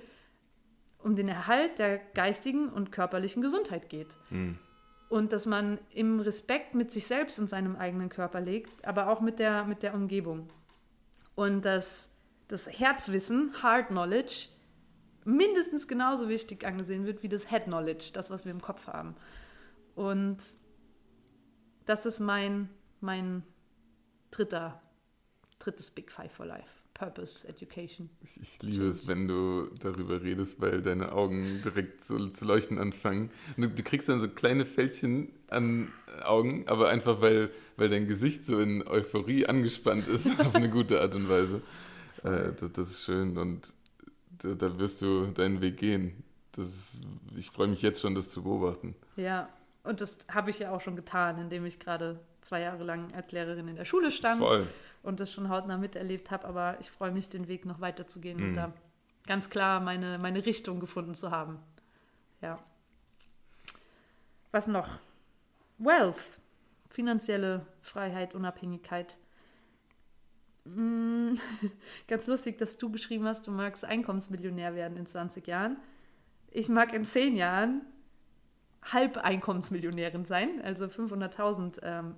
um 0.99 1.17
den 1.17 1.29
Erhalt 1.29 1.79
der 1.79 1.99
geistigen 1.99 2.69
und 2.69 2.93
körperlichen 2.93 3.43
Gesundheit 3.43 3.89
geht. 3.89 4.17
Mhm. 4.29 4.59
Und 5.09 5.33
dass 5.33 5.47
man 5.47 5.79
im 5.93 6.21
Respekt 6.21 6.75
mit 6.75 6.93
sich 6.93 7.07
selbst 7.07 7.39
und 7.39 7.49
seinem 7.49 7.77
eigenen 7.77 8.11
Körper 8.11 8.41
legt, 8.41 8.85
aber 8.87 9.09
auch 9.09 9.21
mit 9.21 9.39
der, 9.39 9.65
mit 9.65 9.83
der 9.83 9.95
Umgebung. 9.95 10.51
Und 11.35 11.65
dass 11.65 12.13
das 12.49 12.69
Herzwissen, 12.69 13.55
Heart 13.63 13.89
Knowledge, 13.89 14.49
mindestens 15.37 15.89
genauso 15.89 16.29
wichtig 16.29 16.65
angesehen 16.65 17.07
wird 17.07 17.23
wie 17.23 17.29
das 17.29 17.51
Head 17.51 17.65
Knowledge, 17.65 18.11
das, 18.13 18.31
was 18.31 18.45
wir 18.45 18.53
im 18.53 18.61
Kopf 18.61 18.87
haben. 18.87 19.15
Und 19.95 20.39
das 21.87 22.07
ist 22.07 22.21
mein, 22.21 22.69
mein 23.01 23.43
dritter, 24.31 24.81
drittes 25.59 25.91
Big 25.91 26.11
Five 26.11 26.33
for 26.33 26.47
Life. 26.47 26.81
Purpose, 26.95 27.49
Education. 27.49 28.11
Ich, 28.23 28.39
ich 28.43 28.63
liebe 28.63 28.85
es, 28.85 29.07
wenn 29.07 29.27
du 29.27 29.71
darüber 29.81 30.23
redest, 30.23 30.61
weil 30.61 30.83
deine 30.83 31.13
Augen 31.13 31.63
direkt 31.65 32.05
so 32.05 32.29
zu 32.29 32.45
leuchten 32.45 32.79
anfangen. 32.79 33.31
Du, 33.57 33.69
du 33.69 33.83
kriegst 33.83 34.11
dann 34.11 34.21
so 34.21 34.29
kleine 34.29 34.67
Fältchen 34.67 35.33
an 35.49 35.91
Augen, 36.23 36.69
aber 36.69 36.91
einfach 36.91 37.23
weil, 37.23 37.51
weil 37.79 37.89
dein 37.89 38.07
Gesicht 38.07 38.45
so 38.45 38.61
in 38.61 38.87
Euphorie 38.87 39.47
angespannt 39.47 40.09
ist, 40.09 40.27
auf 40.41 40.55
eine 40.55 40.69
gute 40.69 41.01
Art 41.01 41.15
und 41.15 41.31
Weise. 41.31 41.63
Äh, 42.23 42.53
das, 42.61 42.73
das 42.73 42.91
ist 42.91 43.05
schön 43.05 43.39
und 43.39 43.75
da, 44.43 44.55
da 44.55 44.79
wirst 44.79 45.03
du 45.03 45.27
deinen 45.27 45.61
Weg 45.61 45.77
gehen. 45.79 46.23
Das 46.53 46.67
ist, 46.69 47.03
ich 47.37 47.51
freue 47.51 47.69
mich 47.69 47.83
jetzt 47.83 48.01
schon, 48.01 48.15
das 48.15 48.29
zu 48.31 48.43
beobachten. 48.43 48.95
Ja, 49.17 49.49
und 49.85 50.01
das 50.01 50.19
habe 50.31 50.51
ich 50.51 50.59
ja 50.59 50.73
auch 50.73 50.81
schon 50.81 50.97
getan, 50.97 51.39
indem 51.39 51.65
ich 51.65 51.79
gerade 51.79 52.21
zwei 52.41 52.61
Jahre 52.61 52.83
lang 52.85 53.13
als 53.15 53.33
Lehrerin 53.33 53.69
in 53.69 53.77
der 53.77 53.85
Schule 53.85 54.11
stand 54.11 54.41
Voll. 54.41 54.67
und 55.03 55.21
das 55.21 55.33
schon 55.33 55.49
hautnah 55.49 55.79
miterlebt 55.79 56.31
habe. 56.31 56.47
Aber 56.47 56.77
ich 56.81 56.91
freue 56.91 57.13
mich, 57.13 57.29
den 57.29 57.49
Weg 57.49 57.65
noch 57.67 57.81
weiterzugehen 57.81 58.39
Mhm. 58.41 58.49
und 58.49 58.55
da 58.55 58.73
ganz 59.27 59.49
klar 59.51 59.81
meine, 59.81 60.19
meine 60.19 60.45
Richtung 60.45 60.81
gefunden 60.81 61.15
zu 61.15 61.31
haben. 61.31 61.59
Ja. 62.41 62.59
Was 64.51 64.67
noch? 64.67 64.89
Wealth. 65.79 66.39
Finanzielle 66.89 67.65
Freiheit, 67.83 68.35
Unabhängigkeit. 68.35 69.17
Mm, 70.75 71.35
Ganz 72.09 72.27
lustig, 72.27 72.59
dass 72.59 72.77
du 72.77 72.91
geschrieben 72.91 73.27
hast, 73.27 73.47
du 73.47 73.51
magst 73.51 73.85
Einkommensmillionär 73.85 74.75
werden 74.75 74.97
in 74.97 75.07
20 75.07 75.47
Jahren. 75.47 75.77
Ich 76.51 76.69
mag 76.69 76.93
in 76.93 77.05
10 77.05 77.37
Jahren 77.37 77.83
Halbeinkommensmillionärin 78.83 80.25
sein, 80.25 80.61
also 80.63 80.87
500.000 80.87 81.81
ähm, 81.83 82.17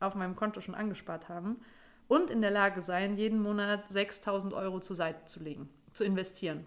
auf 0.00 0.14
meinem 0.14 0.34
Konto 0.34 0.60
schon 0.60 0.74
angespart 0.74 1.28
haben 1.28 1.60
und 2.08 2.30
in 2.30 2.40
der 2.40 2.50
Lage 2.50 2.82
sein, 2.82 3.16
jeden 3.16 3.40
Monat 3.40 3.88
6.000 3.90 4.54
Euro 4.54 4.80
zur 4.80 4.96
Seite 4.96 5.26
zu 5.26 5.42
legen, 5.42 5.68
zu 5.92 6.04
investieren. 6.04 6.64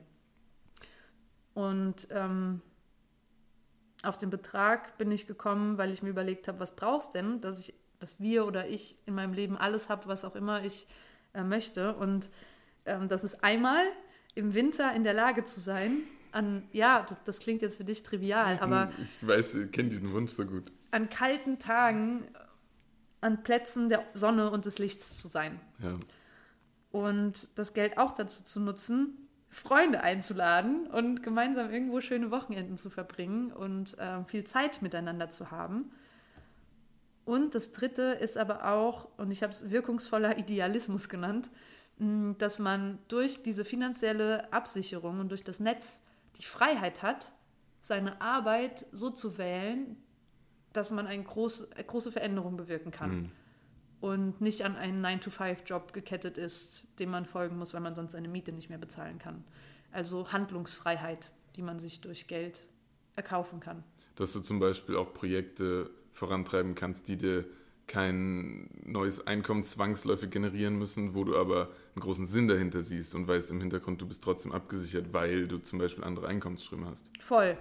Und 1.53 2.07
ähm, 2.11 2.61
auf 4.03 4.17
den 4.17 4.29
Betrag 4.29 4.97
bin 4.97 5.11
ich 5.11 5.27
gekommen, 5.27 5.77
weil 5.77 5.91
ich 5.91 6.03
mir 6.03 6.09
überlegt 6.09 6.47
habe, 6.47 6.59
was 6.59 6.75
brauchst 6.75 7.15
denn, 7.15 7.41
dass 7.41 7.59
ich, 7.59 7.73
dass 7.99 8.19
wir 8.19 8.45
oder 8.45 8.67
ich 8.67 8.97
in 9.05 9.15
meinem 9.15 9.33
Leben 9.33 9.57
alles 9.57 9.89
habe, 9.89 10.07
was 10.07 10.25
auch 10.25 10.35
immer 10.35 10.63
ich 10.63 10.87
äh, 11.33 11.43
möchte. 11.43 11.95
Und 11.95 12.29
ähm, 12.85 13.07
das 13.07 13.23
ist 13.23 13.43
einmal 13.43 13.83
im 14.35 14.53
Winter 14.53 14.93
in 14.93 15.03
der 15.03 15.13
Lage 15.13 15.45
zu 15.45 15.59
sein, 15.59 16.03
an, 16.31 16.63
ja, 16.71 17.05
das, 17.25 17.39
klingt 17.39 17.61
jetzt 17.61 17.77
für 17.77 17.83
dich 17.83 18.01
trivial, 18.01 18.57
aber 18.59 18.91
ich 18.99 19.27
weiß, 19.27 19.55
ich 19.55 19.71
kenne 19.71 19.89
diesen 19.89 20.11
Wunsch 20.13 20.31
so 20.31 20.45
gut. 20.45 20.71
an 20.89 21.09
kalten 21.09 21.59
Tagen 21.59 22.25
an 23.21 23.43
Plätzen 23.43 23.87
der 23.87 24.03
Sonne 24.13 24.51
und 24.51 24.65
des 24.65 24.79
Lichts 24.79 25.17
zu 25.17 25.27
sein. 25.27 25.59
Ja. 25.79 25.97
Und 26.91 27.47
das 27.55 27.73
Geld 27.73 27.97
auch 27.97 28.11
dazu 28.11 28.43
zu 28.43 28.59
nutzen, 28.59 29.17
Freunde 29.47 30.01
einzuladen 30.01 30.87
und 30.87 31.23
gemeinsam 31.23 31.71
irgendwo 31.71 32.01
schöne 32.01 32.31
Wochenenden 32.31 32.77
zu 32.77 32.89
verbringen 32.89 33.51
und 33.51 33.95
ähm, 33.99 34.25
viel 34.25 34.43
Zeit 34.43 34.81
miteinander 34.81 35.29
zu 35.29 35.51
haben. 35.51 35.91
Und 37.25 37.55
das 37.55 37.71
Dritte 37.71 38.01
ist 38.01 38.37
aber 38.37 38.67
auch, 38.73 39.07
und 39.17 39.31
ich 39.31 39.43
habe 39.43 39.51
es 39.53 39.71
wirkungsvoller 39.71 40.37
Idealismus 40.37 41.07
genannt, 41.09 41.49
mh, 41.99 42.35
dass 42.37 42.59
man 42.59 42.99
durch 43.07 43.43
diese 43.43 43.63
finanzielle 43.63 44.51
Absicherung 44.51 45.19
und 45.19 45.29
durch 45.29 45.43
das 45.43 45.59
Netz 45.59 46.03
die 46.37 46.43
Freiheit 46.43 47.01
hat, 47.01 47.31
seine 47.81 48.19
Arbeit 48.21 48.85
so 48.91 49.09
zu 49.09 49.37
wählen, 49.37 49.97
dass 50.73 50.91
man 50.91 51.05
eine 51.07 51.23
große, 51.23 51.69
eine 51.75 51.83
große 51.83 52.11
Veränderung 52.11 52.57
bewirken 52.57 52.91
kann 52.91 53.11
Mhm. 53.11 53.31
und 54.01 54.41
nicht 54.41 54.63
an 54.63 54.75
einen 54.75 55.05
9-to-5-Job 55.05 55.93
gekettet 55.93 56.37
ist, 56.37 56.87
dem 56.99 57.11
man 57.11 57.25
folgen 57.25 57.57
muss, 57.57 57.73
weil 57.73 57.81
man 57.81 57.93
sonst 57.95 58.13
seine 58.13 58.27
Miete 58.27 58.51
nicht 58.51 58.69
mehr 58.69 58.79
bezahlen 58.79 59.19
kann. 59.19 59.43
Also 59.91 60.31
Handlungsfreiheit, 60.31 61.31
die 61.55 61.61
man 61.61 61.79
sich 61.79 62.01
durch 62.01 62.27
Geld 62.27 62.61
erkaufen 63.15 63.59
kann. 63.59 63.83
Dass 64.15 64.33
du 64.33 64.39
zum 64.39 64.59
Beispiel 64.59 64.95
auch 64.95 65.13
Projekte 65.13 65.91
vorantreiben 66.13 66.75
kannst, 66.75 67.07
die 67.07 67.17
dir 67.17 67.45
kein 67.85 68.69
neues 68.85 69.27
Einkommen 69.27 69.63
zwangsläufig 69.63 70.29
generieren 70.29 70.77
müssen, 70.77 71.15
wo 71.15 71.25
du 71.25 71.37
aber 71.37 71.69
einen 71.95 72.01
großen 72.01 72.25
Sinn 72.25 72.47
dahinter 72.47 72.81
siehst 72.81 73.13
und 73.13 73.27
weißt 73.27 73.51
im 73.51 73.59
Hintergrund, 73.59 74.01
du 74.01 74.07
bist 74.07 74.23
trotzdem 74.23 74.53
abgesichert, 74.53 75.11
weil 75.11 75.47
du 75.47 75.57
zum 75.57 75.79
Beispiel 75.79 76.03
andere 76.03 76.27
Einkommensströme 76.27 76.87
hast. 76.87 77.09
Voll. 77.19 77.57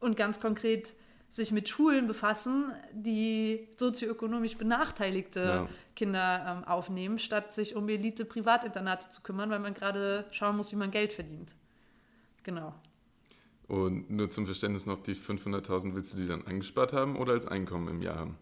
Und 0.00 0.16
ganz 0.16 0.40
konkret 0.40 0.94
sich 1.28 1.52
mit 1.52 1.68
Schulen 1.68 2.06
befassen, 2.06 2.72
die 2.92 3.68
sozioökonomisch 3.76 4.56
benachteiligte 4.56 5.40
Ja. 5.40 5.68
Kinder 5.94 6.56
ähm, 6.58 6.64
aufnehmen, 6.64 7.18
statt 7.18 7.52
sich 7.52 7.76
um 7.76 7.86
Elite-Privatinternate 7.88 9.10
zu 9.10 9.22
kümmern, 9.22 9.50
weil 9.50 9.58
man 9.58 9.74
gerade 9.74 10.24
schauen 10.30 10.56
muss, 10.56 10.72
wie 10.72 10.76
man 10.76 10.90
Geld 10.90 11.12
verdient. 11.12 11.54
Genau. 12.44 12.74
Und 13.68 14.10
nur 14.10 14.30
zum 14.30 14.46
Verständnis 14.46 14.86
noch, 14.86 14.96
die 14.96 15.14
500.000 15.14 15.94
willst 15.94 16.14
du 16.14 16.18
die 16.18 16.26
dann 16.26 16.46
angespart 16.46 16.94
haben 16.94 17.16
oder 17.16 17.34
als 17.34 17.46
Einkommen 17.46 17.88
im 17.88 18.00
Jahr 18.00 18.16
haben? 18.16 18.38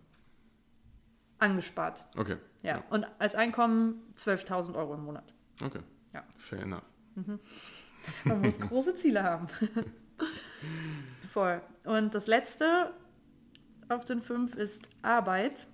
Angespart. 1.39 2.05
Okay. 2.17 2.37
Ja. 2.63 2.85
Und 2.91 3.07
als 3.19 3.35
Einkommen 3.35 4.03
12.000 4.17 4.75
Euro 4.77 4.95
im 4.95 5.05
Monat. 5.05 5.35
Okay. 5.63 5.81
Ja. 6.15 6.25
Fair 6.39 6.63
enough. 6.63 6.83
Man 8.25 8.41
muss 8.41 8.59
große 8.61 8.95
Ziele 8.95 9.25
haben. 9.25 9.49
Voll. 11.33 11.61
Und 11.85 12.15
das 12.15 12.29
letzte 12.29 12.93
auf 13.89 14.05
den 14.05 14.23
fünf 14.23 14.55
ist 14.55 14.89
Arbeit. 15.03 15.67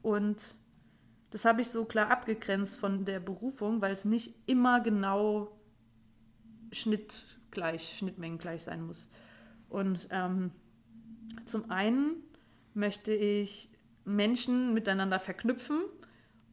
Und 0.00 0.56
das 1.30 1.44
habe 1.44 1.60
ich 1.60 1.68
so 1.68 1.84
klar 1.84 2.10
abgegrenzt 2.10 2.78
von 2.78 3.04
der 3.04 3.20
Berufung, 3.20 3.82
weil 3.82 3.92
es 3.92 4.04
nicht 4.06 4.34
immer 4.46 4.80
genau 4.80 5.52
schnittgleich, 7.48 7.96
schnittmengengleich 7.98 8.62
sein 8.62 8.82
muss. 8.82 9.08
Und 9.68 10.08
ähm, 10.10 10.50
zum 11.44 11.70
einen 11.70 12.16
möchte 12.74 13.12
ich 13.12 13.70
Menschen 14.04 14.74
miteinander 14.74 15.18
verknüpfen 15.18 15.80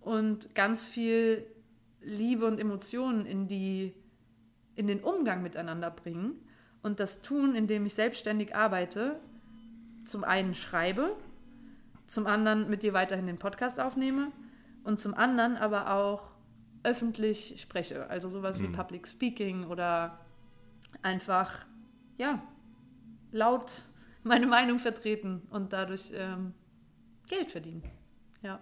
und 0.01 0.55
ganz 0.55 0.85
viel 0.85 1.45
Liebe 2.01 2.45
und 2.45 2.59
Emotionen 2.59 3.25
in 3.25 3.47
die 3.47 3.93
in 4.75 4.87
den 4.87 4.99
Umgang 4.99 5.41
miteinander 5.41 5.89
bringen 5.89 6.35
und 6.83 6.99
das 6.99 7.21
tun, 7.21 7.55
indem 7.55 7.85
ich 7.85 7.93
selbstständig 7.93 8.53
arbeite, 8.53 9.19
zum 10.03 10.25
einen 10.25 10.53
schreibe, 10.53 11.15
zum 12.07 12.27
anderen 12.27 12.69
mit 12.69 12.83
dir 12.83 12.93
weiterhin 12.93 13.25
den 13.25 13.37
Podcast 13.37 13.79
aufnehme 13.79 14.33
und 14.83 14.99
zum 14.99 15.13
anderen 15.13 15.55
aber 15.55 15.93
auch 15.93 16.23
öffentlich 16.83 17.61
spreche, 17.61 18.09
also 18.09 18.27
sowas 18.27 18.59
wie 18.59 18.67
Mhm. 18.67 18.73
Public 18.73 19.07
Speaking 19.07 19.65
oder 19.67 20.19
einfach 21.01 21.65
ja 22.17 22.41
laut 23.31 23.83
meine 24.23 24.47
Meinung 24.47 24.79
vertreten 24.79 25.41
und 25.51 25.73
dadurch 25.73 26.11
ähm, 26.13 26.53
Geld 27.27 27.51
verdienen. 27.51 27.83
Ja. 28.41 28.59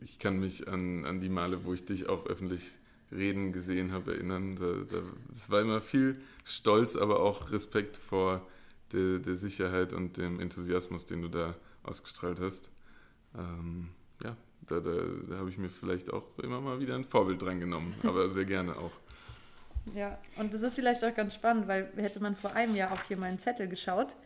Ich 0.00 0.18
kann 0.18 0.38
mich 0.38 0.68
an, 0.68 1.04
an 1.04 1.20
die 1.20 1.28
Male, 1.28 1.64
wo 1.64 1.74
ich 1.74 1.84
dich 1.84 2.08
auch 2.08 2.26
öffentlich 2.26 2.72
reden 3.10 3.52
gesehen 3.52 3.92
habe, 3.92 4.14
erinnern. 4.14 4.56
Da, 4.56 4.66
da, 4.88 5.02
es 5.32 5.50
war 5.50 5.62
immer 5.62 5.80
viel 5.80 6.20
Stolz, 6.44 6.94
aber 6.94 7.20
auch 7.20 7.50
Respekt 7.50 7.96
vor 7.96 8.46
der, 8.92 9.18
der 9.18 9.34
Sicherheit 9.34 9.92
und 9.92 10.16
dem 10.16 10.40
Enthusiasmus, 10.40 11.06
den 11.06 11.22
du 11.22 11.28
da 11.28 11.54
ausgestrahlt 11.82 12.40
hast. 12.40 12.70
Ähm, 13.36 13.88
ja, 14.22 14.36
da, 14.68 14.80
da, 14.80 14.92
da 15.28 15.36
habe 15.36 15.48
ich 15.48 15.58
mir 15.58 15.70
vielleicht 15.70 16.12
auch 16.12 16.38
immer 16.38 16.60
mal 16.60 16.80
wieder 16.80 16.94
ein 16.94 17.04
Vorbild 17.04 17.40
dran 17.40 17.60
genommen, 17.60 17.94
aber 18.02 18.28
sehr 18.30 18.44
gerne 18.44 18.76
auch. 18.76 19.00
Ja, 19.94 20.18
und 20.36 20.54
das 20.54 20.62
ist 20.62 20.74
vielleicht 20.74 21.04
auch 21.04 21.14
ganz 21.14 21.34
spannend, 21.34 21.68
weil 21.68 21.90
hätte 21.96 22.20
man 22.20 22.36
vor 22.36 22.54
einem 22.54 22.74
Jahr 22.74 22.92
auf 22.92 23.02
hier 23.08 23.16
meinen 23.16 23.38
Zettel 23.38 23.68
geschaut, 23.68 24.16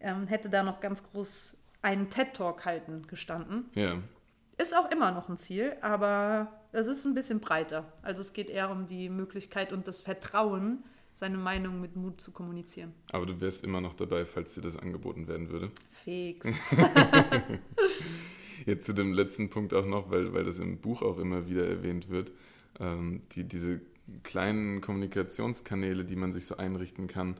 ähm, 0.00 0.26
hätte 0.26 0.48
da 0.48 0.62
noch 0.62 0.80
ganz 0.80 1.02
groß 1.10 1.58
einen 1.82 2.10
TED-Talk 2.10 2.64
halten 2.64 3.06
gestanden. 3.06 3.66
Ja, 3.74 3.96
Ist 4.56 4.74
auch 4.76 4.90
immer 4.90 5.10
noch 5.12 5.28
ein 5.28 5.36
Ziel, 5.36 5.76
aber 5.80 6.52
es 6.72 6.86
ist 6.86 7.04
ein 7.04 7.14
bisschen 7.14 7.40
breiter. 7.40 7.92
Also 8.02 8.20
es 8.20 8.32
geht 8.32 8.48
eher 8.48 8.70
um 8.70 8.86
die 8.86 9.08
Möglichkeit 9.08 9.72
und 9.72 9.86
das 9.86 10.00
Vertrauen, 10.00 10.82
seine 11.16 11.38
Meinung 11.38 11.80
mit 11.80 11.94
Mut 11.94 12.20
zu 12.20 12.32
kommunizieren. 12.32 12.92
aber 13.12 13.24
du 13.26 13.40
wärst 13.40 13.62
immer 13.62 13.80
noch 13.80 13.94
dabei, 13.94 14.24
falls 14.24 14.54
dir 14.54 14.62
das 14.62 14.76
angeboten 14.76 15.28
werden 15.28 15.48
würde. 15.48 15.70
Fix. 15.90 16.48
Jetzt 18.66 18.86
zu 18.86 18.92
dem 18.92 19.12
letzten 19.12 19.50
Punkt 19.50 19.74
auch 19.74 19.86
noch, 19.86 20.10
weil, 20.10 20.32
weil 20.32 20.44
das 20.44 20.58
im 20.58 20.78
Buch 20.78 21.02
auch 21.02 21.18
immer 21.18 21.46
wieder 21.46 21.68
erwähnt 21.68 22.08
wird, 22.08 22.32
ähm, 22.80 23.22
die, 23.32 23.44
diese 23.44 23.80
kleinen 24.22 24.80
Kommunikationskanäle, 24.80 26.04
die 26.04 26.16
man 26.16 26.32
sich 26.32 26.46
so 26.46 26.56
einrichten 26.56 27.06
kann, 27.06 27.36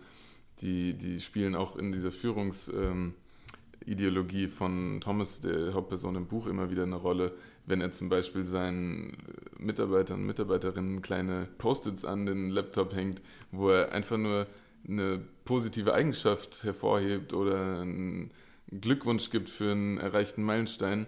die, 0.61 0.95
die 0.95 1.21
spielen 1.21 1.55
auch 1.55 1.77
in 1.77 1.93
dieser 1.93 2.12
Führungsideologie 2.12 4.49
von 4.49 5.01
Thomas, 5.01 5.41
der 5.41 5.75
Hauptperson 5.75 6.17
im 6.17 6.27
Buch, 6.27 6.47
immer 6.47 6.71
wieder 6.71 6.85
eine 6.85 6.97
Rolle, 6.97 7.33
wenn 7.67 7.81
er 7.81 7.93
zum 7.93 8.09
Beispiel 8.09 8.45
seinen 8.45 9.17
Mitarbeitern 9.59 10.21
und 10.21 10.27
Mitarbeiterinnen 10.27 11.03
kleine 11.03 11.49
Post-its 11.59 12.05
an 12.05 12.27
den 12.27 12.51
Laptop 12.51 12.95
hängt, 12.95 13.23
wo 13.51 13.71
er 13.71 13.93
einfach 13.93 14.19
nur 14.19 14.47
eine 14.87 15.21
positive 15.45 15.95
Eigenschaft 15.95 16.62
hervorhebt 16.62 17.33
oder 17.33 17.81
einen 17.81 18.31
Glückwunsch 18.71 19.31
gibt 19.31 19.49
für 19.49 19.73
einen 19.73 19.99
erreichten 19.99 20.43
Meilenstein. 20.43 21.07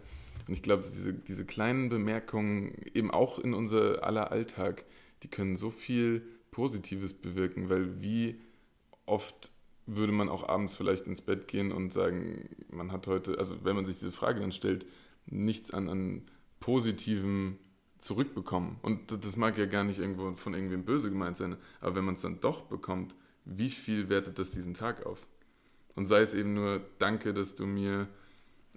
Und 0.49 0.55
ich 0.55 0.63
glaube, 0.63 0.83
diese, 0.83 1.13
diese 1.13 1.45
kleinen 1.45 1.89
Bemerkungen, 1.89 2.73
eben 2.95 3.11
auch 3.11 3.39
in 3.39 3.53
unser 3.53 4.05
aller 4.05 4.33
Alltag, 4.33 4.85
die 5.27 5.31
können 5.31 5.57
so 5.57 5.71
viel 5.71 6.23
Positives 6.53 7.13
bewirken, 7.13 7.69
weil 7.69 8.01
wie 8.01 8.41
oft 9.07 9.51
würde 9.87 10.13
man 10.13 10.29
auch 10.29 10.49
abends 10.49 10.77
vielleicht 10.77 11.07
ins 11.07 11.21
Bett 11.21 11.49
gehen 11.49 11.73
und 11.73 11.93
sagen, 11.93 12.49
man 12.71 12.93
hat 12.93 13.09
heute, 13.09 13.37
also 13.39 13.65
wenn 13.65 13.75
man 13.75 13.85
sich 13.87 13.99
diese 13.99 14.13
Frage 14.13 14.39
dann 14.39 14.53
stellt, 14.53 14.87
nichts 15.27 15.73
an, 15.73 15.89
an 15.89 16.23
Positivem 16.61 17.59
zurückbekommen. 17.99 18.77
Und 18.83 19.11
das- 19.25 19.37
mag 19.37 19.59
ja 19.59 19.67
gar 19.67 19.83
nicht 19.83 19.99
irgendwo 19.99 20.33
von 20.37 20.55
irgendwem 20.55 20.85
böse 20.85 21.11
gemeint 21.11 21.37
sein, 21.37 21.57
aber 21.81 21.97
wenn 21.97 22.05
man 22.05 22.15
es 22.15 22.21
dann 22.23 22.39
doch 22.39 22.63
bekommt, 22.63 23.17
wie 23.45 23.71
viel 23.71 24.09
wertet 24.09 24.39
das 24.39 24.53
diesen 24.53 24.75
Tag 24.75 25.05
auf? 25.07 25.27
Und 25.97 26.07
sei 26.07 26.21
es 26.21 26.35
eben 26.35 26.55
nur, 26.55 26.83
danke, 27.01 27.35
dass 27.35 27.57
du 27.57 27.67
mir 27.67 28.07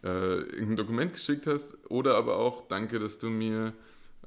äh, 0.03 0.07
irgendein 0.39 0.77
Dokument 0.77 1.13
geschickt 1.13 1.45
hast, 1.45 1.77
oder 1.91 2.15
aber 2.15 2.37
auch, 2.37 2.67
danke, 2.67 2.97
dass 2.97 3.19
du 3.19 3.29
mir 3.29 3.73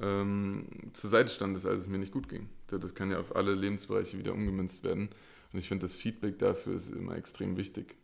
ähm, 0.02 0.66
zur 0.92 1.10
Seite 1.10 1.32
standest, 1.32 1.66
als 1.66 1.82
es 1.82 1.88
mir 1.88 1.98
nicht 1.98 2.12
gut 2.12 2.28
ging. 2.28 2.48
Das 2.66 2.94
kann 2.94 3.10
ja 3.10 3.20
auf 3.20 3.36
alle 3.36 3.54
Lebensbereiche 3.54 4.18
wieder 4.18 4.32
umgemünzt 4.32 4.84
werden. 4.84 5.08
Und 5.52 5.58
ich 5.58 5.68
finde, 5.68 5.84
das 5.84 5.94
Feedback 5.94 6.38
dafür 6.38 6.74
ist 6.74 6.88
immer 6.88 7.16
extrem 7.16 7.56
wichtig. 7.56 7.96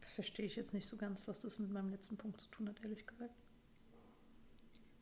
Das 0.00 0.10
verstehe 0.10 0.44
ich 0.44 0.56
jetzt 0.56 0.74
nicht 0.74 0.88
so 0.88 0.96
ganz, 0.96 1.22
was 1.26 1.40
das 1.40 1.58
mit 1.58 1.72
meinem 1.72 1.90
letzten 1.90 2.16
Punkt 2.16 2.40
zu 2.40 2.48
tun 2.48 2.68
hat, 2.68 2.76
ehrlich 2.82 3.06
gesagt. 3.06 3.34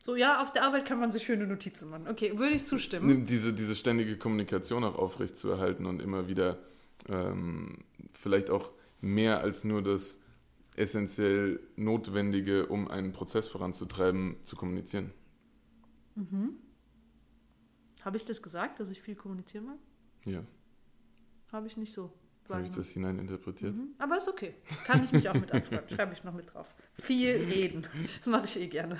So, 0.01 0.15
ja, 0.17 0.41
auf 0.41 0.51
der 0.51 0.63
Arbeit 0.63 0.85
kann 0.85 0.99
man 0.99 1.11
sich 1.11 1.23
schöne 1.23 1.47
Notizen 1.47 1.89
machen. 1.89 2.07
Okay, 2.09 2.37
würde 2.37 2.55
ich 2.55 2.65
zustimmen. 2.65 3.25
Diese, 3.25 3.53
diese 3.53 3.75
ständige 3.75 4.17
Kommunikation 4.17 4.83
auch 4.83 4.97
aufrecht 4.97 5.37
zu 5.37 5.49
erhalten 5.49 5.85
und 5.85 6.01
immer 6.01 6.27
wieder 6.27 6.57
ähm, 7.07 7.79
vielleicht 8.11 8.49
auch 8.49 8.71
mehr 8.99 9.39
als 9.39 9.63
nur 9.63 9.81
das 9.81 10.19
essentiell 10.75 11.61
Notwendige, 11.77 12.65
um 12.67 12.89
einen 12.89 13.13
Prozess 13.13 13.47
voranzutreiben, 13.47 14.37
zu 14.43 14.57
kommunizieren. 14.57 15.11
Habe 18.03 18.17
ich 18.17 18.25
das 18.25 18.41
gesagt, 18.41 18.79
dass 18.79 18.89
ich 18.89 19.01
viel 19.01 19.15
kommunizieren 19.15 19.65
mag? 19.65 19.77
Ja, 20.25 20.43
Habe 21.51 21.67
ich 21.67 21.77
nicht 21.77 21.93
so. 21.93 22.11
habe 22.49 22.63
ich 22.63 22.69
das 22.71 22.89
hineininterpretiert? 22.89 23.75
Mhm. 23.75 23.93
Aber 23.99 24.17
ist 24.17 24.27
okay. 24.27 24.53
Kann 24.85 25.03
ich 25.03 25.11
mich 25.11 25.27
auch 25.29 25.33
mit 25.33 25.51
anschreiben. 25.51 25.89
Schreibe 25.89 26.13
ich 26.13 26.23
noch 26.23 26.33
mit 26.33 26.53
drauf. 26.53 26.67
Viel 26.99 27.31
reden. 27.35 27.85
Das 28.17 28.27
mache 28.27 28.45
ich 28.45 28.59
eh 28.59 28.67
gerne. 28.67 28.99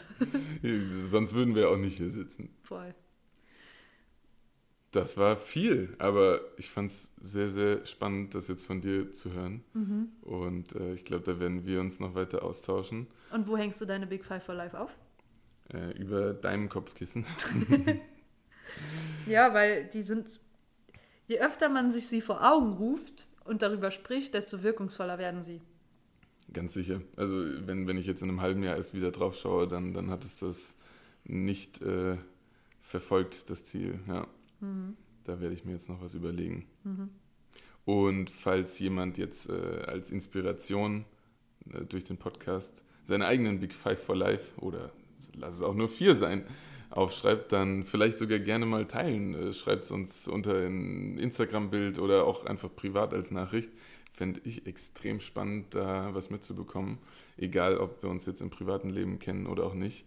Sonst 1.05 1.33
würden 1.33 1.55
wir 1.55 1.69
auch 1.69 1.77
nicht 1.77 1.97
hier 1.97 2.11
sitzen. 2.11 2.49
Voll. 2.63 2.93
Das 4.91 5.17
war 5.17 5.37
viel, 5.37 5.95
aber 5.97 6.39
ich 6.57 6.69
fand 6.69 6.91
es 6.91 7.13
sehr, 7.19 7.49
sehr 7.49 7.83
spannend, 7.85 8.35
das 8.35 8.47
jetzt 8.47 8.63
von 8.63 8.79
dir 8.79 9.11
zu 9.11 9.33
hören. 9.33 9.63
Mhm. 9.73 10.09
Und 10.21 10.75
äh, 10.75 10.93
ich 10.93 11.03
glaube, 11.03 11.23
da 11.23 11.39
werden 11.39 11.65
wir 11.65 11.79
uns 11.79 11.99
noch 11.99 12.13
weiter 12.13 12.43
austauschen. 12.43 13.07
Und 13.31 13.47
wo 13.47 13.57
hängst 13.57 13.81
du 13.81 13.85
deine 13.85 14.05
Big 14.05 14.23
Five 14.23 14.43
for 14.43 14.53
Life 14.53 14.79
auf? 14.79 14.91
Äh, 15.73 15.91
über 15.97 16.33
deinem 16.33 16.69
Kopfkissen. 16.69 17.25
Ja, 19.27 19.53
weil 19.53 19.85
die 19.85 20.01
sind, 20.01 20.27
je 21.27 21.39
öfter 21.39 21.69
man 21.69 21.91
sich 21.91 22.07
sie 22.07 22.21
vor 22.21 22.43
Augen 22.43 22.73
ruft 22.73 23.27
und 23.45 23.61
darüber 23.61 23.91
spricht, 23.91 24.33
desto 24.33 24.63
wirkungsvoller 24.63 25.17
werden 25.17 25.43
sie. 25.43 25.61
Ganz 26.51 26.73
sicher. 26.73 27.01
Also 27.15 27.37
wenn, 27.65 27.87
wenn 27.87 27.97
ich 27.97 28.05
jetzt 28.05 28.21
in 28.21 28.29
einem 28.29 28.41
halben 28.41 28.63
Jahr 28.63 28.75
erst 28.75 28.93
wieder 28.93 29.11
drauf 29.11 29.37
schaue, 29.37 29.67
dann, 29.67 29.93
dann 29.93 30.09
hat 30.09 30.23
es 30.23 30.35
das 30.37 30.75
nicht 31.23 31.81
äh, 31.81 32.17
verfolgt, 32.81 33.49
das 33.49 33.63
Ziel. 33.63 33.99
Ja. 34.07 34.27
Da 35.23 35.39
werde 35.39 35.53
ich 35.53 35.65
mir 35.65 35.73
jetzt 35.73 35.89
noch 35.89 36.01
was 36.01 36.15
überlegen. 36.15 36.65
Und 37.85 38.29
falls 38.29 38.79
jemand 38.79 39.17
jetzt 39.17 39.49
äh, 39.49 39.83
als 39.87 40.11
Inspiration 40.11 41.05
äh, 41.71 41.85
durch 41.85 42.03
den 42.03 42.17
Podcast 42.17 42.83
seine 43.03 43.25
eigenen 43.25 43.59
Big 43.59 43.73
Five 43.73 44.01
for 44.01 44.15
Life 44.15 44.57
oder 44.59 44.91
lass 45.35 45.55
es 45.55 45.61
auch 45.61 45.75
nur 45.75 45.89
vier 45.89 46.15
sein, 46.15 46.45
aufschreibt, 46.89 47.51
dann 47.51 47.83
vielleicht 47.85 48.17
sogar 48.17 48.39
gerne 48.39 48.65
mal 48.65 48.85
teilen. 48.85 49.33
Äh, 49.33 49.53
Schreibt 49.53 49.85
es 49.85 49.91
uns 49.91 50.27
unter 50.27 50.55
ein 50.57 51.17
Instagram-Bild 51.17 51.99
oder 51.99 52.25
auch 52.25 52.45
einfach 52.45 52.69
privat 52.75 53.13
als 53.13 53.31
Nachricht. 53.31 53.71
fände 54.11 54.41
ich 54.43 54.67
extrem 54.67 55.19
spannend, 55.19 55.73
da 55.73 56.13
was 56.13 56.29
mitzubekommen. 56.29 56.99
Egal, 57.37 57.77
ob 57.77 58.03
wir 58.03 58.09
uns 58.09 58.25
jetzt 58.27 58.41
im 58.41 58.51
privaten 58.51 58.89
Leben 58.91 59.17
kennen 59.17 59.47
oder 59.47 59.65
auch 59.65 59.73
nicht. 59.73 60.05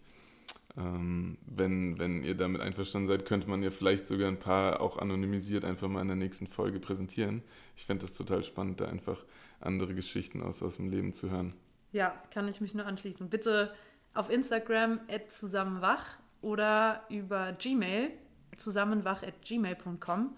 Ähm, 0.77 1.37
wenn, 1.45 1.97
wenn 1.99 2.23
ihr 2.23 2.35
damit 2.35 2.61
einverstanden 2.61 3.07
seid, 3.07 3.25
könnte 3.25 3.49
man 3.49 3.63
ja 3.63 3.71
vielleicht 3.71 4.07
sogar 4.07 4.27
ein 4.27 4.39
paar 4.39 4.79
auch 4.79 4.97
anonymisiert 4.97 5.65
einfach 5.65 5.89
mal 5.89 6.01
in 6.01 6.07
der 6.07 6.15
nächsten 6.15 6.47
Folge 6.47 6.79
präsentieren. 6.79 7.41
Ich 7.75 7.85
fände 7.85 8.05
das 8.05 8.15
total 8.15 8.43
spannend, 8.43 8.79
da 8.79 8.85
einfach 8.85 9.25
andere 9.59 9.93
Geschichten 9.95 10.41
aus, 10.41 10.61
aus 10.61 10.77
dem 10.77 10.89
Leben 10.89 11.13
zu 11.13 11.31
hören. 11.31 11.53
Ja, 11.91 12.13
kann 12.31 12.47
ich 12.47 12.61
mich 12.61 12.75
nur 12.75 12.85
anschließen. 12.85 13.29
Bitte 13.29 13.73
auf 14.17 14.29
Instagram 14.29 14.99
zusammenwach 15.29 16.03
oder 16.41 17.03
über 17.09 17.53
Gmail 17.53 18.11
zusammenwach.gmail.com. 18.55 20.35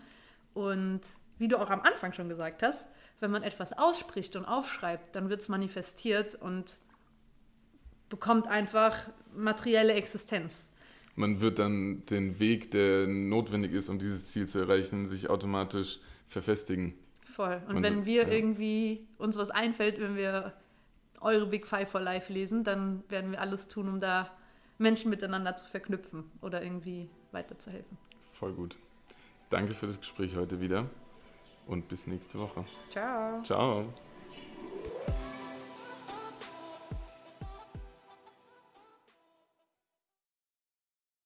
Und 0.53 1.01
wie 1.38 1.47
du 1.47 1.57
auch 1.57 1.69
am 1.69 1.82
Anfang 1.82 2.13
schon 2.13 2.30
gesagt 2.30 2.63
hast, 2.63 2.86
wenn 3.19 3.32
man 3.32 3.43
etwas 3.43 3.77
ausspricht 3.77 4.36
und 4.36 4.45
aufschreibt, 4.45 5.15
dann 5.15 5.30
wird 5.30 5.41
es 5.41 5.49
manifestiert 5.49 6.36
und 6.36 6.77
bekommt 8.09 8.47
einfach 8.47 9.09
materielle 9.36 9.93
Existenz. 9.93 10.69
Man 11.15 11.41
wird 11.41 11.59
dann 11.59 12.03
den 12.05 12.39
Weg, 12.39 12.71
der 12.71 13.07
notwendig 13.07 13.73
ist, 13.73 13.89
um 13.89 13.99
dieses 13.99 14.25
Ziel 14.25 14.47
zu 14.47 14.59
erreichen, 14.59 15.07
sich 15.07 15.30
automatisch 15.30 15.99
verfestigen. 16.27 16.93
Voll. 17.30 17.61
Und 17.67 17.75
man 17.75 17.84
wenn 17.84 18.05
wir 18.05 18.23
ja. 18.23 18.30
irgendwie 18.30 19.07
uns 19.17 19.38
was 19.38 19.51
einfällt, 19.51 19.99
wenn 19.99 20.15
wir 20.15 20.53
eure 21.22 21.45
Big 21.45 21.65
Five 21.67 21.89
for 21.89 22.01
Life 22.01 22.32
lesen, 22.32 22.63
dann 22.63 23.03
werden 23.09 23.32
wir 23.32 23.41
alles 23.41 23.67
tun, 23.67 23.88
um 23.88 23.99
da 23.99 24.30
Menschen 24.78 25.09
miteinander 25.09 25.55
zu 25.55 25.67
verknüpfen 25.67 26.32
oder 26.41 26.63
irgendwie 26.63 27.09
weiterzuhelfen. 27.32 27.97
Voll 28.32 28.53
gut. 28.53 28.78
Danke 29.49 29.74
für 29.74 29.88
das 29.88 29.99
Gespräch 29.99 30.36
heute 30.36 30.61
wieder 30.61 30.86
und 31.67 31.88
bis 31.88 32.07
nächste 32.07 32.39
Woche. 32.39 32.65
Ciao. 32.89 33.43
Ciao. 33.43 33.93